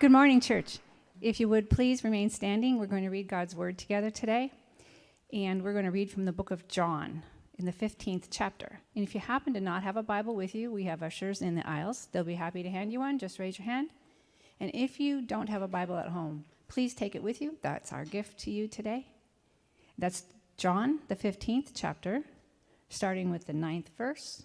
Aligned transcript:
Good 0.00 0.12
morning, 0.12 0.40
church. 0.40 0.78
If 1.20 1.40
you 1.40 1.48
would 1.50 1.68
please 1.68 2.04
remain 2.04 2.30
standing, 2.30 2.78
we're 2.78 2.86
going 2.86 3.02
to 3.02 3.10
read 3.10 3.28
God's 3.28 3.54
word 3.54 3.76
together 3.76 4.08
today. 4.08 4.50
And 5.30 5.62
we're 5.62 5.74
going 5.74 5.84
to 5.84 5.90
read 5.90 6.10
from 6.10 6.24
the 6.24 6.32
book 6.32 6.50
of 6.50 6.66
John 6.68 7.22
in 7.58 7.66
the 7.66 7.72
15th 7.72 8.28
chapter. 8.30 8.80
And 8.96 9.04
if 9.04 9.14
you 9.14 9.20
happen 9.20 9.52
to 9.52 9.60
not 9.60 9.82
have 9.82 9.98
a 9.98 10.02
Bible 10.02 10.34
with 10.34 10.54
you, 10.54 10.72
we 10.72 10.84
have 10.84 11.02
ushers 11.02 11.42
in 11.42 11.54
the 11.54 11.68
aisles. 11.68 12.08
They'll 12.10 12.24
be 12.24 12.36
happy 12.36 12.62
to 12.62 12.70
hand 12.70 12.94
you 12.94 13.00
one. 13.00 13.18
Just 13.18 13.38
raise 13.38 13.58
your 13.58 13.66
hand. 13.66 13.90
And 14.58 14.70
if 14.72 15.00
you 15.00 15.20
don't 15.20 15.50
have 15.50 15.60
a 15.60 15.68
Bible 15.68 15.98
at 15.98 16.08
home, 16.08 16.46
please 16.66 16.94
take 16.94 17.14
it 17.14 17.22
with 17.22 17.42
you. 17.42 17.58
That's 17.60 17.92
our 17.92 18.06
gift 18.06 18.38
to 18.38 18.50
you 18.50 18.68
today. 18.68 19.06
That's 19.98 20.24
John, 20.56 21.00
the 21.08 21.16
15th 21.16 21.72
chapter, 21.74 22.22
starting 22.88 23.30
with 23.30 23.46
the 23.46 23.52
ninth 23.52 23.90
verse. 23.98 24.44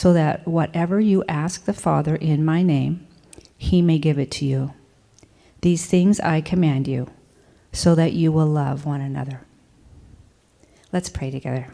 so 0.00 0.14
that 0.14 0.48
whatever 0.48 0.98
you 0.98 1.22
ask 1.28 1.66
the 1.66 1.74
Father 1.74 2.16
in 2.16 2.42
my 2.42 2.62
name, 2.62 3.06
he 3.58 3.82
may 3.82 3.98
give 3.98 4.18
it 4.18 4.30
to 4.30 4.46
you. 4.46 4.72
These 5.60 5.84
things 5.84 6.18
I 6.20 6.40
command 6.40 6.88
you, 6.88 7.10
so 7.70 7.94
that 7.94 8.14
you 8.14 8.32
will 8.32 8.46
love 8.46 8.86
one 8.86 9.02
another. 9.02 9.42
Let's 10.90 11.10
pray 11.10 11.30
together. 11.30 11.66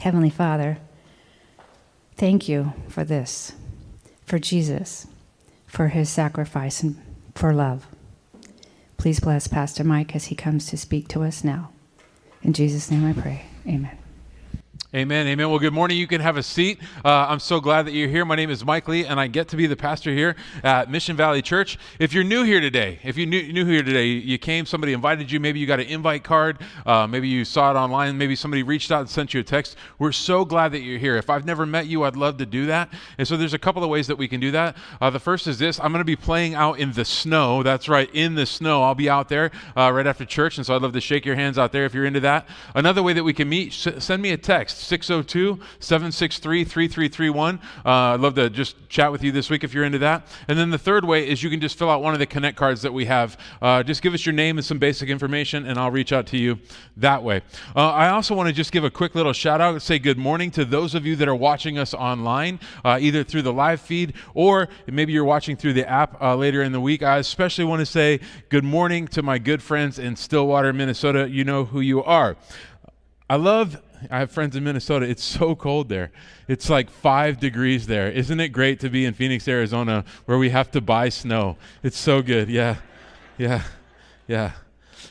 Heavenly 0.00 0.28
Father, 0.28 0.76
thank 2.14 2.46
you 2.46 2.74
for 2.90 3.04
this, 3.04 3.52
for 4.26 4.38
Jesus, 4.38 5.06
for 5.66 5.88
his 5.88 6.10
sacrifice, 6.10 6.82
and 6.82 7.00
for 7.34 7.54
love. 7.54 7.86
Please 8.98 9.18
bless 9.18 9.48
Pastor 9.48 9.82
Mike 9.82 10.14
as 10.14 10.26
he 10.26 10.34
comes 10.34 10.66
to 10.66 10.76
speak 10.76 11.08
to 11.08 11.22
us 11.22 11.42
now. 11.42 11.70
In 12.42 12.52
Jesus' 12.52 12.90
name 12.90 13.06
I 13.06 13.14
pray. 13.14 13.46
Amen. 13.66 13.96
Amen. 14.94 15.26
Amen. 15.26 15.50
Well, 15.50 15.58
good 15.58 15.72
morning. 15.72 15.98
You 15.98 16.06
can 16.06 16.20
have 16.20 16.36
a 16.36 16.44
seat. 16.44 16.78
Uh, 17.04 17.26
I'm 17.28 17.40
so 17.40 17.60
glad 17.60 17.86
that 17.86 17.92
you're 17.92 18.08
here. 18.08 18.24
My 18.24 18.36
name 18.36 18.50
is 18.50 18.64
Mike 18.64 18.86
Lee, 18.86 19.04
and 19.04 19.18
I 19.18 19.26
get 19.26 19.48
to 19.48 19.56
be 19.56 19.66
the 19.66 19.74
pastor 19.74 20.14
here 20.14 20.36
at 20.62 20.88
Mission 20.88 21.16
Valley 21.16 21.42
Church. 21.42 21.76
If 21.98 22.12
you're 22.12 22.22
new 22.22 22.44
here 22.44 22.60
today, 22.60 23.00
if 23.02 23.16
you're 23.16 23.26
new, 23.26 23.52
new 23.52 23.66
here 23.66 23.82
today, 23.82 24.06
you 24.06 24.38
came, 24.38 24.64
somebody 24.64 24.92
invited 24.92 25.32
you, 25.32 25.40
maybe 25.40 25.58
you 25.58 25.66
got 25.66 25.80
an 25.80 25.86
invite 25.86 26.22
card, 26.22 26.60
uh, 26.86 27.04
maybe 27.08 27.26
you 27.26 27.44
saw 27.44 27.72
it 27.72 27.74
online, 27.74 28.16
maybe 28.16 28.36
somebody 28.36 28.62
reached 28.62 28.92
out 28.92 29.00
and 29.00 29.10
sent 29.10 29.34
you 29.34 29.40
a 29.40 29.42
text. 29.42 29.74
We're 29.98 30.12
so 30.12 30.44
glad 30.44 30.70
that 30.70 30.82
you're 30.82 31.00
here. 31.00 31.16
If 31.16 31.30
I've 31.30 31.44
never 31.44 31.66
met 31.66 31.88
you, 31.88 32.04
I'd 32.04 32.14
love 32.14 32.36
to 32.36 32.46
do 32.46 32.66
that. 32.66 32.88
And 33.18 33.26
so 33.26 33.36
there's 33.36 33.54
a 33.54 33.58
couple 33.58 33.82
of 33.82 33.90
ways 33.90 34.06
that 34.06 34.16
we 34.16 34.28
can 34.28 34.38
do 34.38 34.52
that. 34.52 34.76
Uh, 35.00 35.10
the 35.10 35.20
first 35.20 35.48
is 35.48 35.58
this 35.58 35.80
I'm 35.80 35.90
going 35.90 36.00
to 36.00 36.04
be 36.04 36.14
playing 36.14 36.54
out 36.54 36.78
in 36.78 36.92
the 36.92 37.04
snow. 37.04 37.64
That's 37.64 37.88
right, 37.88 38.08
in 38.14 38.36
the 38.36 38.46
snow. 38.46 38.84
I'll 38.84 38.94
be 38.94 39.10
out 39.10 39.28
there 39.28 39.50
uh, 39.76 39.90
right 39.92 40.06
after 40.06 40.24
church, 40.24 40.58
and 40.58 40.64
so 40.64 40.76
I'd 40.76 40.82
love 40.82 40.92
to 40.92 41.00
shake 41.00 41.26
your 41.26 41.34
hands 41.34 41.58
out 41.58 41.72
there 41.72 41.86
if 41.86 41.92
you're 41.92 42.06
into 42.06 42.20
that. 42.20 42.48
Another 42.76 43.02
way 43.02 43.14
that 43.14 43.24
we 43.24 43.32
can 43.32 43.48
meet, 43.48 43.72
send 43.72 44.22
me 44.22 44.30
a 44.30 44.36
text, 44.36 44.85
602 44.86 45.60
763 45.80 46.64
3331. 46.64 47.60
Uh, 47.84 47.90
I'd 47.90 48.20
love 48.20 48.34
to 48.36 48.48
just 48.48 48.88
chat 48.88 49.12
with 49.12 49.22
you 49.22 49.32
this 49.32 49.50
week 49.50 49.64
if 49.64 49.74
you're 49.74 49.84
into 49.84 49.98
that. 49.98 50.26
And 50.48 50.58
then 50.58 50.70
the 50.70 50.78
third 50.78 51.04
way 51.04 51.28
is 51.28 51.42
you 51.42 51.50
can 51.50 51.60
just 51.60 51.78
fill 51.78 51.90
out 51.90 52.02
one 52.02 52.14
of 52.14 52.20
the 52.20 52.26
Connect 52.26 52.56
cards 52.56 52.82
that 52.82 52.92
we 52.92 53.04
have. 53.06 53.38
Uh, 53.60 53.82
just 53.82 54.02
give 54.02 54.14
us 54.14 54.24
your 54.24 54.32
name 54.32 54.58
and 54.58 54.64
some 54.64 54.78
basic 54.78 55.08
information, 55.08 55.66
and 55.66 55.78
I'll 55.78 55.90
reach 55.90 56.12
out 56.12 56.26
to 56.28 56.38
you 56.38 56.58
that 56.96 57.22
way. 57.22 57.42
Uh, 57.74 57.90
I 57.90 58.10
also 58.10 58.34
want 58.34 58.48
to 58.48 58.52
just 58.52 58.72
give 58.72 58.84
a 58.84 58.90
quick 58.90 59.14
little 59.14 59.32
shout 59.32 59.60
out 59.60 59.72
and 59.72 59.82
say 59.82 59.98
good 59.98 60.18
morning 60.18 60.50
to 60.52 60.64
those 60.64 60.94
of 60.94 61.04
you 61.04 61.16
that 61.16 61.28
are 61.28 61.34
watching 61.34 61.78
us 61.78 61.92
online, 61.92 62.60
uh, 62.84 62.98
either 63.00 63.24
through 63.24 63.42
the 63.42 63.52
live 63.52 63.80
feed 63.80 64.14
or 64.34 64.68
maybe 64.86 65.12
you're 65.12 65.24
watching 65.24 65.56
through 65.56 65.72
the 65.72 65.88
app 65.88 66.20
uh, 66.22 66.34
later 66.36 66.62
in 66.62 66.72
the 66.72 66.80
week. 66.80 67.02
I 67.02 67.18
especially 67.18 67.64
want 67.64 67.80
to 67.80 67.86
say 67.86 68.20
good 68.48 68.64
morning 68.64 69.08
to 69.08 69.22
my 69.22 69.38
good 69.38 69.62
friends 69.62 69.98
in 69.98 70.16
Stillwater, 70.16 70.72
Minnesota. 70.72 71.28
You 71.28 71.44
know 71.44 71.64
who 71.64 71.80
you 71.80 72.02
are. 72.04 72.36
I 73.28 73.36
love 73.36 73.82
I 74.10 74.18
have 74.18 74.30
friends 74.30 74.56
in 74.56 74.64
Minnesota. 74.64 75.06
It's 75.06 75.22
so 75.22 75.54
cold 75.54 75.88
there. 75.88 76.10
It's 76.48 76.70
like 76.70 76.90
five 76.90 77.38
degrees 77.40 77.86
there. 77.86 78.10
Isn't 78.10 78.40
it 78.40 78.48
great 78.48 78.80
to 78.80 78.88
be 78.88 79.04
in 79.04 79.14
Phoenix, 79.14 79.46
Arizona, 79.48 80.04
where 80.24 80.38
we 80.38 80.50
have 80.50 80.70
to 80.72 80.80
buy 80.80 81.08
snow? 81.08 81.56
It's 81.82 81.98
so 81.98 82.22
good. 82.22 82.48
Yeah, 82.48 82.76
yeah, 83.38 83.62
yeah. 84.26 84.52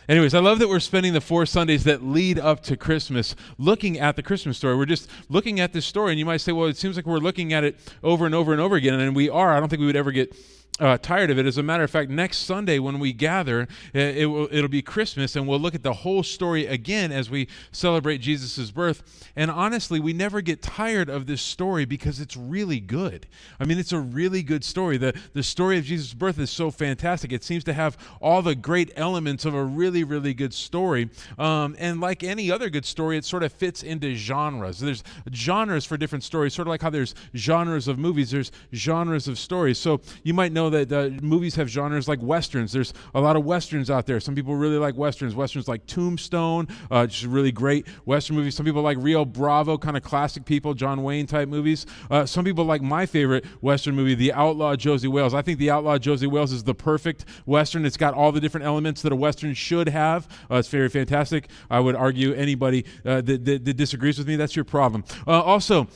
Anyways, 0.07 0.33
I 0.33 0.39
love 0.39 0.59
that 0.59 0.69
we're 0.69 0.79
spending 0.79 1.13
the 1.13 1.21
four 1.21 1.45
Sundays 1.45 1.83
that 1.85 2.03
lead 2.03 2.37
up 2.37 2.61
to 2.63 2.77
Christmas 2.77 3.35
looking 3.57 3.99
at 3.99 4.15
the 4.15 4.23
Christmas 4.23 4.57
story. 4.57 4.75
We're 4.75 4.85
just 4.85 5.09
looking 5.29 5.59
at 5.59 5.73
this 5.73 5.85
story, 5.85 6.11
and 6.11 6.19
you 6.19 6.25
might 6.25 6.37
say, 6.37 6.51
well, 6.51 6.67
it 6.67 6.77
seems 6.77 6.95
like 6.95 7.05
we're 7.05 7.17
looking 7.17 7.53
at 7.53 7.63
it 7.63 7.77
over 8.03 8.25
and 8.25 8.35
over 8.35 8.51
and 8.51 8.61
over 8.61 8.75
again, 8.75 8.99
and 8.99 9.15
we 9.15 9.29
are. 9.29 9.53
I 9.53 9.59
don't 9.59 9.69
think 9.69 9.79
we 9.79 9.87
would 9.87 9.95
ever 9.95 10.11
get 10.11 10.35
uh, 10.79 10.97
tired 10.97 11.31
of 11.31 11.39
it. 11.39 11.45
As 11.45 11.57
a 11.57 11.63
matter 11.63 11.83
of 11.83 11.91
fact, 11.91 12.09
next 12.09 12.39
Sunday 12.39 12.79
when 12.79 12.99
we 12.99 13.13
gather, 13.13 13.67
it, 13.93 14.17
it 14.17 14.25
will, 14.25 14.49
it'll 14.51 14.67
be 14.67 14.81
Christmas, 14.81 15.35
and 15.35 15.47
we'll 15.47 15.59
look 15.59 15.75
at 15.75 15.83
the 15.83 15.93
whole 15.93 16.21
story 16.21 16.65
again 16.65 17.11
as 17.11 17.29
we 17.29 17.47
celebrate 17.71 18.17
Jesus' 18.17 18.71
birth. 18.71 19.31
And 19.37 19.49
honestly, 19.49 19.99
we 19.99 20.11
never 20.11 20.41
get 20.41 20.61
tired 20.61 21.09
of 21.09 21.27
this 21.27 21.41
story 21.41 21.85
because 21.85 22.19
it's 22.19 22.35
really 22.35 22.81
good. 22.81 23.25
I 23.59 23.65
mean, 23.65 23.79
it's 23.79 23.93
a 23.93 23.99
really 23.99 24.43
good 24.43 24.65
story. 24.65 24.97
The, 24.97 25.17
the 25.33 25.43
story 25.43 25.77
of 25.77 25.85
Jesus' 25.85 26.13
birth 26.13 26.39
is 26.39 26.49
so 26.49 26.71
fantastic. 26.71 27.31
It 27.31 27.43
seems 27.43 27.63
to 27.65 27.73
have 27.73 27.97
all 28.21 28.41
the 28.41 28.55
great 28.55 28.91
elements 28.97 29.45
of 29.45 29.53
a 29.53 29.63
really, 29.63 30.03
really 30.03 30.33
good 30.33 30.53
story. 30.53 31.09
Um, 31.39 31.75
and 31.79 32.01
like 32.01 32.21
any 32.23 32.51
other 32.51 32.69
good 32.69 32.85
story, 32.85 33.17
it 33.17 33.23
sort 33.23 33.43
of 33.43 33.53
fits 33.53 33.81
into 33.81 34.13
genres. 34.15 34.79
There's 34.79 35.03
genres 35.33 35.85
for 35.85 35.95
different 35.95 36.25
stories, 36.25 36.53
sort 36.53 36.67
of 36.67 36.71
like 36.71 36.81
how 36.81 36.89
there's 36.89 37.15
genres 37.35 37.87
of 37.87 37.97
movies, 37.97 38.31
there's 38.31 38.51
genres 38.73 39.29
of 39.29 39.39
stories. 39.39 39.77
So 39.77 40.01
you 40.23 40.33
might 40.33 40.51
know 40.51 40.64
know 40.71 40.83
that 40.83 40.91
uh, 40.91 41.09
movies 41.21 41.55
have 41.55 41.69
genres 41.69 42.07
like 42.07 42.21
westerns. 42.21 42.71
There's 42.71 42.93
a 43.13 43.21
lot 43.21 43.35
of 43.35 43.45
westerns 43.45 43.89
out 43.89 44.05
there. 44.05 44.19
Some 44.19 44.35
people 44.35 44.55
really 44.55 44.77
like 44.77 44.95
westerns. 44.95 45.35
Westerns 45.35 45.67
like 45.67 45.85
Tombstone, 45.85 46.67
uh, 46.91 47.07
just 47.07 47.25
really 47.25 47.51
great 47.51 47.87
western 48.05 48.35
movies. 48.35 48.55
Some 48.55 48.65
people 48.65 48.81
like 48.81 48.97
Rio 48.99 49.25
Bravo, 49.25 49.77
kind 49.77 49.97
of 49.97 50.03
classic 50.03 50.45
people, 50.45 50.73
John 50.73 51.03
Wayne 51.03 51.27
type 51.27 51.47
movies. 51.47 51.85
Uh, 52.09 52.25
some 52.25 52.45
people 52.45 52.65
like 52.65 52.81
my 52.81 53.05
favorite 53.05 53.45
western 53.61 53.95
movie, 53.95 54.15
The 54.15 54.33
Outlaw 54.33 54.75
Josey 54.75 55.07
Wales. 55.07 55.33
I 55.33 55.41
think 55.41 55.59
The 55.59 55.71
Outlaw 55.71 55.97
Josey 55.97 56.27
Wales 56.27 56.51
is 56.51 56.63
the 56.63 56.75
perfect 56.75 57.25
western. 57.45 57.85
It's 57.85 57.97
got 57.97 58.13
all 58.13 58.31
the 58.31 58.41
different 58.41 58.65
elements 58.65 59.01
that 59.03 59.11
a 59.11 59.15
western 59.15 59.53
should 59.53 59.89
have. 59.89 60.27
Uh, 60.49 60.55
it's 60.55 60.69
very 60.69 60.89
fantastic. 60.89 61.49
I 61.69 61.79
would 61.79 61.95
argue 61.95 62.33
anybody 62.33 62.85
uh, 63.05 63.21
that, 63.21 63.45
that, 63.45 63.65
that, 63.65 63.75
disagrees 63.75 64.17
with 64.17 64.27
me, 64.27 64.35
that's 64.35 64.55
your 64.55 64.65
problem. 64.65 65.03
Uh, 65.27 65.41
also, 65.41 65.87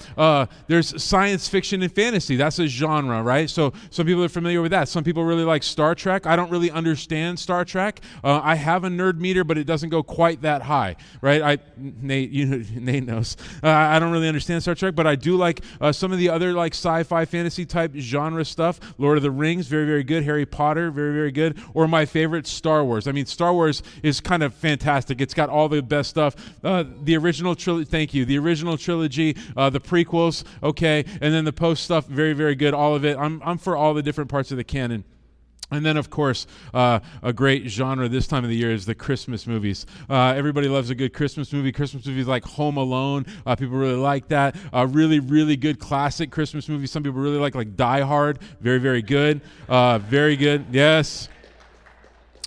there's 0.68 1.01
science 1.01 1.47
fiction 1.47 1.81
and 1.81 1.94
fantasy. 1.94 2.36
That's 2.36 2.59
a 2.59 2.68
genre, 2.68 3.24
right? 3.24 3.50
So 3.50 3.74
some 3.90 4.06
people 4.06 4.24
are 4.24 4.30
familiar 4.30 4.59
with 4.62 4.72
that. 4.72 4.90
Some 4.90 5.04
people 5.04 5.24
really 5.24 5.44
like 5.44 5.63
Star 5.63 5.95
Trek. 5.95 6.25
I 6.25 6.36
don't 6.36 6.50
really 6.50 6.72
understand 6.72 7.39
Star 7.39 7.66
Trek. 7.66 8.01
Uh, 8.24 8.39
I 8.44 8.56
have 8.56 8.84
a 8.84 8.89
nerd 8.89 9.19
meter, 9.19 9.44
but 9.44 9.57
it 9.57 9.66
doesn't 9.66 9.89
go 9.89 10.04
quite 10.04 10.42
that 10.42 10.62
high, 10.62 10.95
right? 11.22 11.42
I 11.42 11.57
Nate, 11.78 12.30
you 12.31 12.45
know, 12.45 12.63
Nate 12.75 13.06
knows. 13.06 13.38
Uh, 13.63 13.69
I 13.69 14.00
don't 14.00 14.12
really 14.12 14.28
understand 14.28 14.62
Star 14.62 14.75
Trek, 14.75 14.95
but 14.95 15.07
I 15.07 15.16
do 15.16 15.36
like 15.36 15.62
uh, 15.81 15.92
some 15.92 16.12
of 16.12 16.18
the 16.18 16.30
other 16.30 16.54
like 16.54 16.74
sci-fi, 16.74 17.25
fantasy 17.25 17.66
type 17.66 17.94
genre 17.95 18.45
stuff. 18.45 18.80
Lord 18.98 19.18
of 19.18 19.24
the 19.24 19.31
Rings, 19.31 19.68
very, 19.68 19.86
very 19.86 20.04
good. 20.04 20.24
Harry 20.24 20.45
Potter, 20.45 20.92
very, 20.92 21.13
very 21.13 21.31
good. 21.31 21.57
Or 21.74 21.88
my 21.88 22.06
favorite, 22.06 22.48
Star 22.48 22.84
Wars. 22.84 23.07
I 23.07 23.12
mean, 23.12 23.25
Star 23.25 23.54
Wars 23.54 23.84
is 24.04 24.19
kind 24.19 24.44
of 24.44 24.54
fantastic. 24.54 25.22
It's 25.22 25.34
got 25.34 25.50
all 25.50 25.69
the 25.69 25.81
best 25.81 26.10
stuff. 26.10 26.36
Uh, 26.63 26.84
the 27.04 27.16
original 27.18 27.56
trilogy. 27.56 27.86
Thank 27.86 28.13
you. 28.13 28.25
The 28.25 28.38
original 28.38 28.78
trilogy, 28.78 29.36
uh, 29.56 29.69
the 29.69 29.80
prequels, 29.80 30.44
okay, 30.63 31.06
and 31.22 31.34
then 31.34 31.45
the 31.45 31.54
post 31.54 31.84
stuff, 31.84 32.06
very, 32.07 32.34
very 32.34 32.56
good. 32.56 32.74
All 32.74 32.95
of 32.95 33.06
it. 33.06 33.18
I'm, 33.18 33.42
I'm 33.45 33.57
for 33.57 33.75
all 33.75 33.94
the 33.94 34.04
different 34.04 34.30
parts 34.30 34.49
of 34.51 34.57
the 34.57 34.63
canon. 34.63 35.04
And 35.72 35.86
then, 35.86 35.98
of 35.98 36.10
course, 36.10 36.48
uh, 36.74 37.00
a 37.22 37.31
great 37.31 37.68
genre 37.68 38.10
this 38.10 38.25
time 38.25 38.44
of 38.44 38.50
the 38.50 38.56
year 38.56 38.72
is 38.72 38.88
the 38.88 38.96
Christmas 38.96 39.46
movies. 39.46 39.86
Uh, 40.10 40.34
everybody 40.36 40.68
loves 40.68 40.90
a 40.90 40.96
good 40.96 41.13
Christmas 41.13 41.54
movie. 41.54 41.72
Christmas 41.72 42.06
movies 42.07 42.25
like 42.25 42.44
Home 42.46 42.78
Alone, 42.78 43.25
uh, 43.46 43.56
people 43.56 43.78
really 43.78 43.94
like 43.96 44.28
that. 44.30 44.56
A 44.74 44.88
really, 44.88 45.19
really 45.19 45.56
good 45.56 45.80
classic 45.80 46.31
Christmas 46.31 46.68
movie. 46.68 46.88
Some 46.88 47.04
people 47.04 47.22
really 47.22 47.38
like, 47.38 47.54
like 47.54 47.75
Die 47.75 48.01
Hard. 48.01 48.40
Very, 48.62 48.80
very 48.80 49.04
good. 49.04 49.42
Uh, 49.68 50.00
very 50.00 50.36
good. 50.36 50.66
Yes. 50.72 51.30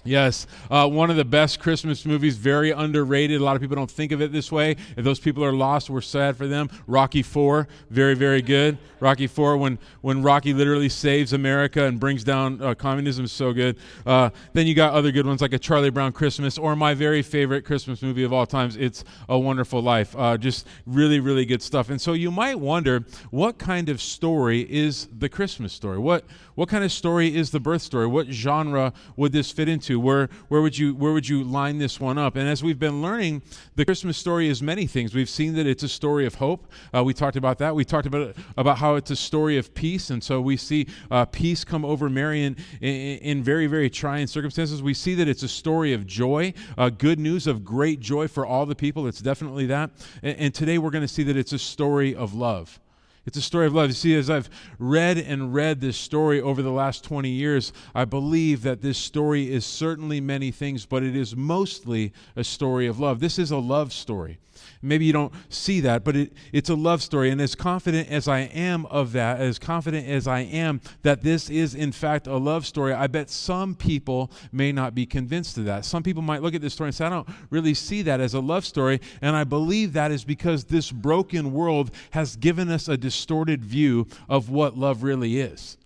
Yes, 0.04 0.48
uh, 0.68 0.88
one 0.88 1.10
of 1.10 1.16
the 1.16 1.24
best 1.24 1.60
Christmas 1.60 2.04
movies, 2.04 2.36
very 2.36 2.72
underrated. 2.72 3.40
A 3.40 3.44
lot 3.44 3.54
of 3.54 3.62
people 3.62 3.76
don't 3.76 3.90
think 3.90 4.10
of 4.10 4.20
it 4.20 4.32
this 4.32 4.50
way. 4.50 4.72
If 4.96 5.04
those 5.04 5.20
people 5.20 5.44
are 5.44 5.52
lost, 5.52 5.90
we're 5.90 6.00
sad 6.00 6.36
for 6.36 6.48
them. 6.48 6.70
Rocky 6.88 7.22
Four, 7.22 7.68
very, 7.88 8.14
very 8.14 8.42
good. 8.42 8.78
Rocky 8.98 9.28
Four, 9.28 9.56
when 9.58 9.78
when 10.00 10.20
Rocky 10.22 10.54
literally 10.54 10.88
saves 10.88 11.32
America 11.32 11.84
and 11.84 12.00
brings 12.00 12.24
down 12.24 12.60
uh, 12.60 12.74
communism, 12.74 13.26
is 13.26 13.30
so 13.30 13.52
good. 13.52 13.76
Uh, 14.04 14.30
then 14.54 14.66
you 14.66 14.74
got 14.74 14.92
other 14.92 15.12
good 15.12 15.24
ones 15.24 15.40
like 15.40 15.52
a 15.52 15.58
Charlie 15.58 15.90
Brown 15.90 16.10
Christmas, 16.10 16.58
or 16.58 16.74
my 16.74 16.94
very 16.94 17.22
favorite 17.22 17.64
Christmas 17.64 18.02
movie 18.02 18.24
of 18.24 18.32
all 18.32 18.46
times, 18.46 18.76
It's 18.76 19.04
a 19.28 19.38
Wonderful 19.38 19.82
Life. 19.82 20.16
Uh, 20.18 20.36
just 20.36 20.66
really, 20.84 21.20
really 21.20 21.44
good 21.44 21.62
stuff. 21.62 21.90
And 21.90 22.00
so 22.00 22.12
you 22.12 22.32
might 22.32 22.58
wonder, 22.58 23.04
what 23.30 23.56
kind 23.56 23.88
of 23.88 24.00
story 24.00 24.66
is 24.68 25.06
the 25.16 25.28
Christmas 25.28 25.72
story? 25.72 25.98
What 25.98 26.24
what 26.54 26.68
kind 26.68 26.84
of 26.84 26.92
story 26.92 27.34
is 27.34 27.50
the 27.50 27.60
birth 27.60 27.82
story? 27.82 28.06
What 28.06 28.26
genre 28.26 28.92
would 29.16 29.32
this 29.32 29.50
fit 29.50 29.68
into? 29.68 29.91
Where 29.98 30.28
where 30.48 30.60
would 30.60 30.76
you 30.76 30.94
where 30.94 31.12
would 31.12 31.28
you 31.28 31.42
line 31.44 31.78
this 31.78 32.00
one 32.00 32.18
up? 32.18 32.36
And 32.36 32.48
as 32.48 32.62
we've 32.62 32.78
been 32.78 33.02
learning, 33.02 33.42
the 33.76 33.84
Christmas 33.84 34.16
story 34.16 34.48
is 34.48 34.62
many 34.62 34.86
things. 34.86 35.14
We've 35.14 35.28
seen 35.28 35.54
that 35.54 35.66
it's 35.66 35.82
a 35.82 35.88
story 35.88 36.26
of 36.26 36.34
hope. 36.36 36.70
Uh, 36.94 37.04
we 37.04 37.14
talked 37.14 37.36
about 37.36 37.58
that. 37.58 37.74
We 37.74 37.84
talked 37.84 38.06
about 38.06 38.36
about 38.56 38.78
how 38.78 38.96
it's 38.96 39.10
a 39.10 39.16
story 39.16 39.58
of 39.58 39.74
peace, 39.74 40.10
and 40.10 40.22
so 40.22 40.40
we 40.40 40.56
see 40.56 40.86
uh, 41.10 41.24
peace 41.26 41.64
come 41.64 41.84
over 41.84 42.08
Mary 42.08 42.44
in, 42.44 42.56
in, 42.80 43.18
in 43.18 43.42
very 43.42 43.66
very 43.66 43.90
trying 43.90 44.26
circumstances. 44.26 44.82
We 44.82 44.94
see 44.94 45.14
that 45.16 45.28
it's 45.28 45.42
a 45.42 45.48
story 45.48 45.92
of 45.92 46.06
joy, 46.06 46.54
uh, 46.78 46.90
good 46.90 47.18
news 47.18 47.46
of 47.46 47.64
great 47.64 48.00
joy 48.00 48.28
for 48.28 48.46
all 48.46 48.66
the 48.66 48.74
people. 48.74 49.06
It's 49.06 49.20
definitely 49.20 49.66
that. 49.66 49.90
And, 50.22 50.36
and 50.38 50.54
today 50.54 50.78
we're 50.78 50.90
going 50.90 51.02
to 51.02 51.08
see 51.08 51.22
that 51.24 51.36
it's 51.36 51.52
a 51.52 51.58
story 51.58 52.14
of 52.14 52.34
love. 52.34 52.80
It's 53.24 53.36
a 53.36 53.42
story 53.42 53.66
of 53.66 53.74
love. 53.74 53.88
You 53.88 53.94
see, 53.94 54.16
as 54.16 54.28
I've 54.28 54.50
read 54.78 55.16
and 55.16 55.54
read 55.54 55.80
this 55.80 55.96
story 55.96 56.40
over 56.40 56.60
the 56.60 56.72
last 56.72 57.04
20 57.04 57.28
years, 57.28 57.72
I 57.94 58.04
believe 58.04 58.62
that 58.62 58.82
this 58.82 58.98
story 58.98 59.52
is 59.52 59.64
certainly 59.64 60.20
many 60.20 60.50
things, 60.50 60.86
but 60.86 61.04
it 61.04 61.14
is 61.14 61.36
mostly 61.36 62.12
a 62.34 62.42
story 62.42 62.86
of 62.86 62.98
love. 62.98 63.20
This 63.20 63.38
is 63.38 63.50
a 63.50 63.58
love 63.58 63.92
story. 63.92 64.38
Maybe 64.80 65.04
you 65.04 65.12
don't 65.12 65.32
see 65.48 65.80
that, 65.80 66.04
but 66.04 66.16
it, 66.16 66.32
it's 66.52 66.68
a 66.68 66.74
love 66.74 67.02
story. 67.02 67.30
And 67.30 67.40
as 67.40 67.54
confident 67.54 68.10
as 68.10 68.26
I 68.26 68.40
am 68.40 68.86
of 68.86 69.12
that, 69.12 69.40
as 69.40 69.58
confident 69.58 70.08
as 70.08 70.26
I 70.26 70.40
am 70.40 70.80
that 71.02 71.22
this 71.22 71.48
is 71.48 71.74
in 71.74 71.92
fact 71.92 72.26
a 72.26 72.36
love 72.36 72.66
story, 72.66 72.92
I 72.92 73.06
bet 73.06 73.30
some 73.30 73.74
people 73.74 74.30
may 74.50 74.72
not 74.72 74.94
be 74.94 75.06
convinced 75.06 75.56
of 75.58 75.64
that. 75.66 75.84
Some 75.84 76.02
people 76.02 76.22
might 76.22 76.42
look 76.42 76.54
at 76.54 76.60
this 76.60 76.74
story 76.74 76.88
and 76.88 76.94
say, 76.94 77.06
I 77.06 77.10
don't 77.10 77.28
really 77.50 77.74
see 77.74 78.02
that 78.02 78.20
as 78.20 78.34
a 78.34 78.40
love 78.40 78.64
story. 78.64 79.00
And 79.20 79.36
I 79.36 79.44
believe 79.44 79.92
that 79.92 80.10
is 80.10 80.24
because 80.24 80.64
this 80.64 80.90
broken 80.90 81.52
world 81.52 81.90
has 82.10 82.36
given 82.36 82.68
us 82.68 82.88
a 82.88 82.96
distorted 83.12 83.62
view 83.62 84.06
of 84.26 84.48
what 84.48 84.78
love 84.78 85.02
really 85.02 85.38
is. 85.38 85.76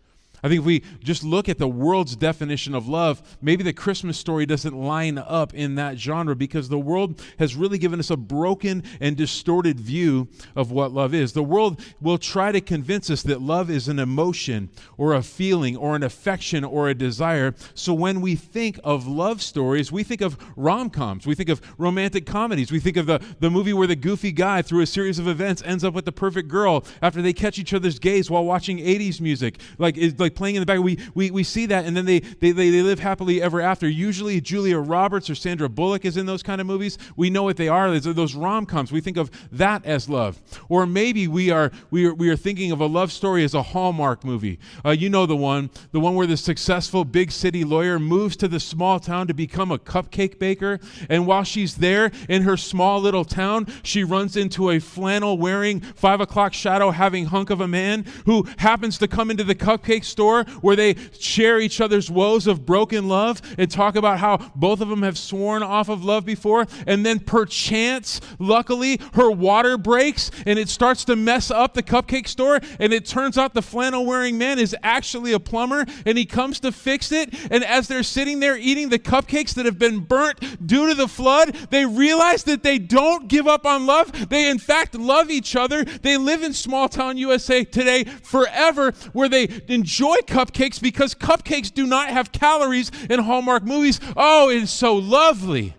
I 0.46 0.48
think 0.48 0.60
if 0.60 0.64
we 0.64 0.84
just 1.00 1.24
look 1.24 1.48
at 1.48 1.58
the 1.58 1.66
world's 1.66 2.14
definition 2.14 2.72
of 2.72 2.86
love, 2.86 3.36
maybe 3.42 3.64
the 3.64 3.72
Christmas 3.72 4.16
story 4.16 4.46
doesn't 4.46 4.76
line 4.76 5.18
up 5.18 5.52
in 5.54 5.74
that 5.74 5.98
genre 5.98 6.36
because 6.36 6.68
the 6.68 6.78
world 6.78 7.20
has 7.40 7.56
really 7.56 7.78
given 7.78 7.98
us 7.98 8.10
a 8.10 8.16
broken 8.16 8.84
and 9.00 9.16
distorted 9.16 9.80
view 9.80 10.28
of 10.54 10.70
what 10.70 10.92
love 10.92 11.14
is. 11.14 11.32
The 11.32 11.42
world 11.42 11.80
will 12.00 12.16
try 12.16 12.52
to 12.52 12.60
convince 12.60 13.10
us 13.10 13.24
that 13.24 13.42
love 13.42 13.70
is 13.70 13.88
an 13.88 13.98
emotion 13.98 14.70
or 14.96 15.14
a 15.14 15.22
feeling 15.22 15.76
or 15.76 15.96
an 15.96 16.04
affection 16.04 16.62
or 16.62 16.88
a 16.88 16.94
desire. 16.94 17.52
So 17.74 17.92
when 17.92 18.20
we 18.20 18.36
think 18.36 18.78
of 18.84 19.08
love 19.08 19.42
stories, 19.42 19.90
we 19.90 20.04
think 20.04 20.20
of 20.20 20.38
rom 20.54 20.90
coms, 20.90 21.26
we 21.26 21.34
think 21.34 21.48
of 21.48 21.60
romantic 21.76 22.24
comedies, 22.24 22.70
we 22.70 22.78
think 22.78 22.96
of 22.96 23.06
the, 23.06 23.20
the 23.40 23.50
movie 23.50 23.72
where 23.72 23.88
the 23.88 23.96
goofy 23.96 24.30
guy, 24.30 24.62
through 24.62 24.82
a 24.82 24.86
series 24.86 25.18
of 25.18 25.26
events, 25.26 25.60
ends 25.64 25.82
up 25.82 25.92
with 25.92 26.04
the 26.04 26.12
perfect 26.12 26.46
girl 26.46 26.84
after 27.02 27.20
they 27.20 27.32
catch 27.32 27.58
each 27.58 27.74
other's 27.74 27.98
gaze 27.98 28.30
while 28.30 28.44
watching 28.44 28.78
80s 28.78 29.20
music. 29.20 29.58
Like, 29.78 29.96
like 30.18 30.35
playing 30.36 30.56
in 30.56 30.60
the 30.60 30.66
back. 30.66 30.80
We, 30.80 30.98
we, 31.14 31.30
we 31.30 31.42
see 31.42 31.66
that, 31.66 31.84
and 31.84 31.96
then 31.96 32.04
they, 32.04 32.20
they, 32.20 32.52
they, 32.52 32.70
they 32.70 32.82
live 32.82 33.00
happily 33.00 33.42
ever 33.42 33.60
after. 33.60 33.88
Usually, 33.88 34.40
Julia 34.40 34.78
Roberts 34.78 35.28
or 35.30 35.34
Sandra 35.34 35.68
Bullock 35.68 36.04
is 36.04 36.16
in 36.16 36.26
those 36.26 36.42
kind 36.42 36.60
of 36.60 36.66
movies. 36.66 36.98
We 37.16 37.30
know 37.30 37.42
what 37.42 37.56
they 37.56 37.68
are. 37.68 37.98
Those, 37.98 38.14
those 38.14 38.34
rom 38.34 38.66
coms. 38.66 38.92
We 38.92 39.00
think 39.00 39.16
of 39.16 39.30
that 39.50 39.84
as 39.84 40.08
love. 40.08 40.40
Or 40.68 40.86
maybe 40.86 41.26
we 41.26 41.50
are, 41.50 41.72
we, 41.90 42.06
are, 42.06 42.14
we 42.14 42.28
are 42.28 42.36
thinking 42.36 42.72
of 42.72 42.80
a 42.80 42.86
love 42.86 43.10
story 43.12 43.44
as 43.44 43.54
a 43.54 43.62
Hallmark 43.62 44.24
movie. 44.24 44.58
Uh, 44.84 44.90
you 44.90 45.08
know 45.08 45.26
the 45.26 45.36
one, 45.36 45.70
the 45.92 46.00
one 46.00 46.14
where 46.14 46.26
the 46.26 46.36
successful 46.36 47.04
big 47.04 47.32
city 47.32 47.64
lawyer 47.64 47.98
moves 47.98 48.36
to 48.36 48.48
the 48.48 48.60
small 48.60 49.00
town 49.00 49.26
to 49.26 49.34
become 49.34 49.70
a 49.70 49.78
cupcake 49.78 50.38
baker. 50.38 50.78
And 51.08 51.26
while 51.26 51.44
she's 51.44 51.76
there 51.76 52.10
in 52.28 52.42
her 52.42 52.56
small 52.56 53.00
little 53.00 53.24
town, 53.24 53.66
she 53.82 54.04
runs 54.04 54.36
into 54.36 54.70
a 54.70 54.78
flannel 54.78 55.38
wearing, 55.38 55.80
five 55.80 56.20
o'clock 56.20 56.52
shadow 56.52 56.90
having 56.90 57.26
hunk 57.26 57.50
of 57.50 57.60
a 57.60 57.68
man 57.68 58.04
who 58.26 58.46
happens 58.58 58.98
to 58.98 59.08
come 59.08 59.30
into 59.30 59.44
the 59.44 59.54
cupcake 59.54 60.04
store 60.04 60.25
store 60.26 60.44
where 60.60 60.74
they 60.74 60.96
share 61.18 61.60
each 61.60 61.80
other's 61.80 62.10
woes 62.10 62.46
of 62.48 62.66
broken 62.66 63.06
love 63.08 63.40
and 63.58 63.70
talk 63.70 63.94
about 63.94 64.18
how 64.18 64.38
both 64.56 64.80
of 64.80 64.88
them 64.88 65.02
have 65.02 65.16
sworn 65.16 65.62
off 65.62 65.88
of 65.88 66.04
love 66.04 66.24
before. 66.24 66.66
And 66.86 67.06
then, 67.06 67.20
perchance, 67.20 68.20
luckily, 68.40 69.00
her 69.14 69.30
water 69.30 69.78
breaks 69.78 70.30
and 70.44 70.58
it 70.58 70.68
starts 70.68 71.04
to 71.04 71.14
mess 71.14 71.50
up 71.50 71.74
the 71.74 71.82
cupcake 71.82 72.26
store. 72.26 72.58
And 72.80 72.92
it 72.92 73.06
turns 73.06 73.38
out 73.38 73.54
the 73.54 73.62
flannel 73.62 74.04
wearing 74.04 74.36
man 74.36 74.58
is 74.58 74.74
actually 74.82 75.32
a 75.32 75.38
plumber 75.38 75.86
and 76.04 76.18
he 76.18 76.24
comes 76.24 76.58
to 76.60 76.72
fix 76.72 77.12
it. 77.12 77.32
And 77.50 77.62
as 77.62 77.86
they're 77.86 78.02
sitting 78.02 78.40
there 78.40 78.56
eating 78.56 78.88
the 78.88 78.98
cupcakes 78.98 79.54
that 79.54 79.66
have 79.66 79.78
been 79.78 80.00
burnt 80.00 80.66
due 80.66 80.88
to 80.88 80.94
the 80.94 81.08
flood, 81.08 81.54
they 81.70 81.86
realize 81.86 82.42
that 82.44 82.64
they 82.64 82.78
don't 82.78 83.28
give 83.28 83.46
up 83.46 83.64
on 83.64 83.86
love. 83.86 84.28
They, 84.28 84.50
in 84.50 84.58
fact, 84.58 84.96
love 84.96 85.30
each 85.30 85.54
other. 85.54 85.84
They 85.84 86.16
live 86.16 86.42
in 86.42 86.52
small 86.52 86.88
town 86.88 87.16
USA 87.16 87.62
today 87.62 88.04
forever 88.04 88.90
where 89.12 89.28
they 89.28 89.48
enjoy 89.68 90.05
enjoy 90.06 90.20
cupcakes 90.26 90.80
because 90.80 91.14
cupcakes 91.14 91.72
do 91.72 91.86
not 91.86 92.10
have 92.10 92.32
calories 92.32 92.90
in 93.08 93.20
Hallmark 93.20 93.64
movies. 93.64 94.00
Oh, 94.16 94.50
it 94.50 94.62
is 94.62 94.70
so 94.70 94.94
lovely. 94.94 95.74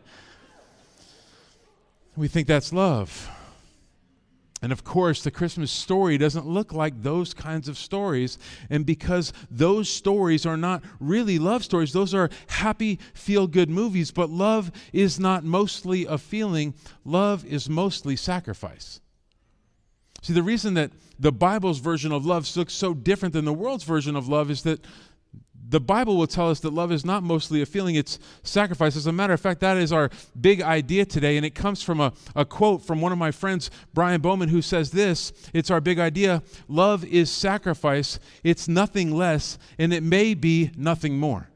We 2.15 2.27
think 2.27 2.47
that's 2.47 2.73
love. 2.73 3.29
And 4.59 4.71
of 4.71 4.83
course, 4.83 5.23
the 5.23 5.29
Christmas 5.29 5.71
story 5.71 6.17
doesn't 6.17 6.47
look 6.47 6.73
like 6.73 7.03
those 7.03 7.31
kinds 7.33 7.67
of 7.67 7.77
stories. 7.77 8.39
And 8.71 8.87
because 8.87 9.31
those 9.51 9.87
stories 9.87 10.47
are 10.47 10.57
not 10.57 10.83
really 10.99 11.37
love 11.37 11.63
stories, 11.63 11.93
those 11.93 12.15
are 12.15 12.31
happy, 12.47 12.99
feel 13.13 13.45
good 13.45 13.69
movies. 13.69 14.09
But 14.09 14.31
love 14.31 14.71
is 14.91 15.19
not 15.19 15.43
mostly 15.43 16.05
a 16.05 16.17
feeling, 16.17 16.73
love 17.05 17.45
is 17.45 17.69
mostly 17.69 18.15
sacrifice. 18.15 18.99
See, 20.21 20.33
the 20.33 20.43
reason 20.43 20.73
that 20.75 20.91
the 21.19 21.31
Bible's 21.31 21.79
version 21.79 22.11
of 22.11 22.25
love 22.25 22.55
looks 22.55 22.73
so 22.73 22.93
different 22.93 23.33
than 23.33 23.45
the 23.45 23.53
world's 23.53 23.83
version 23.83 24.15
of 24.15 24.27
love 24.27 24.51
is 24.51 24.63
that 24.63 24.79
the 25.69 25.79
Bible 25.79 26.15
will 26.15 26.27
tell 26.27 26.49
us 26.49 26.61
that 26.61 26.73
love 26.73 26.91
is 26.91 27.03
not 27.03 27.23
mostly 27.23 27.61
a 27.61 27.65
feeling, 27.65 27.95
it's 27.95 28.19
sacrifice. 28.43 28.95
As 28.95 29.05
a 29.05 29.11
matter 29.11 29.33
of 29.33 29.41
fact, 29.41 29.59
that 29.61 29.77
is 29.77 29.91
our 29.91 30.09
big 30.39 30.61
idea 30.61 31.05
today, 31.05 31.35
and 31.35 31.45
it 31.45 31.55
comes 31.55 31.83
from 31.83 31.99
a, 31.99 32.13
a 32.35 32.45
quote 32.45 32.85
from 32.85 33.01
one 33.01 33.11
of 33.11 33.17
my 33.17 33.31
friends, 33.31 33.69
Brian 33.93 34.21
Bowman, 34.21 34.49
who 34.49 34.61
says 34.61 34.91
this 34.91 35.33
It's 35.53 35.69
our 35.69 35.81
big 35.81 35.99
idea 35.99 36.41
love 36.67 37.03
is 37.03 37.29
sacrifice, 37.29 38.19
it's 38.43 38.67
nothing 38.67 39.11
less, 39.11 39.57
and 39.77 39.93
it 39.93 40.03
may 40.03 40.33
be 40.33 40.71
nothing 40.77 41.17
more. 41.19 41.49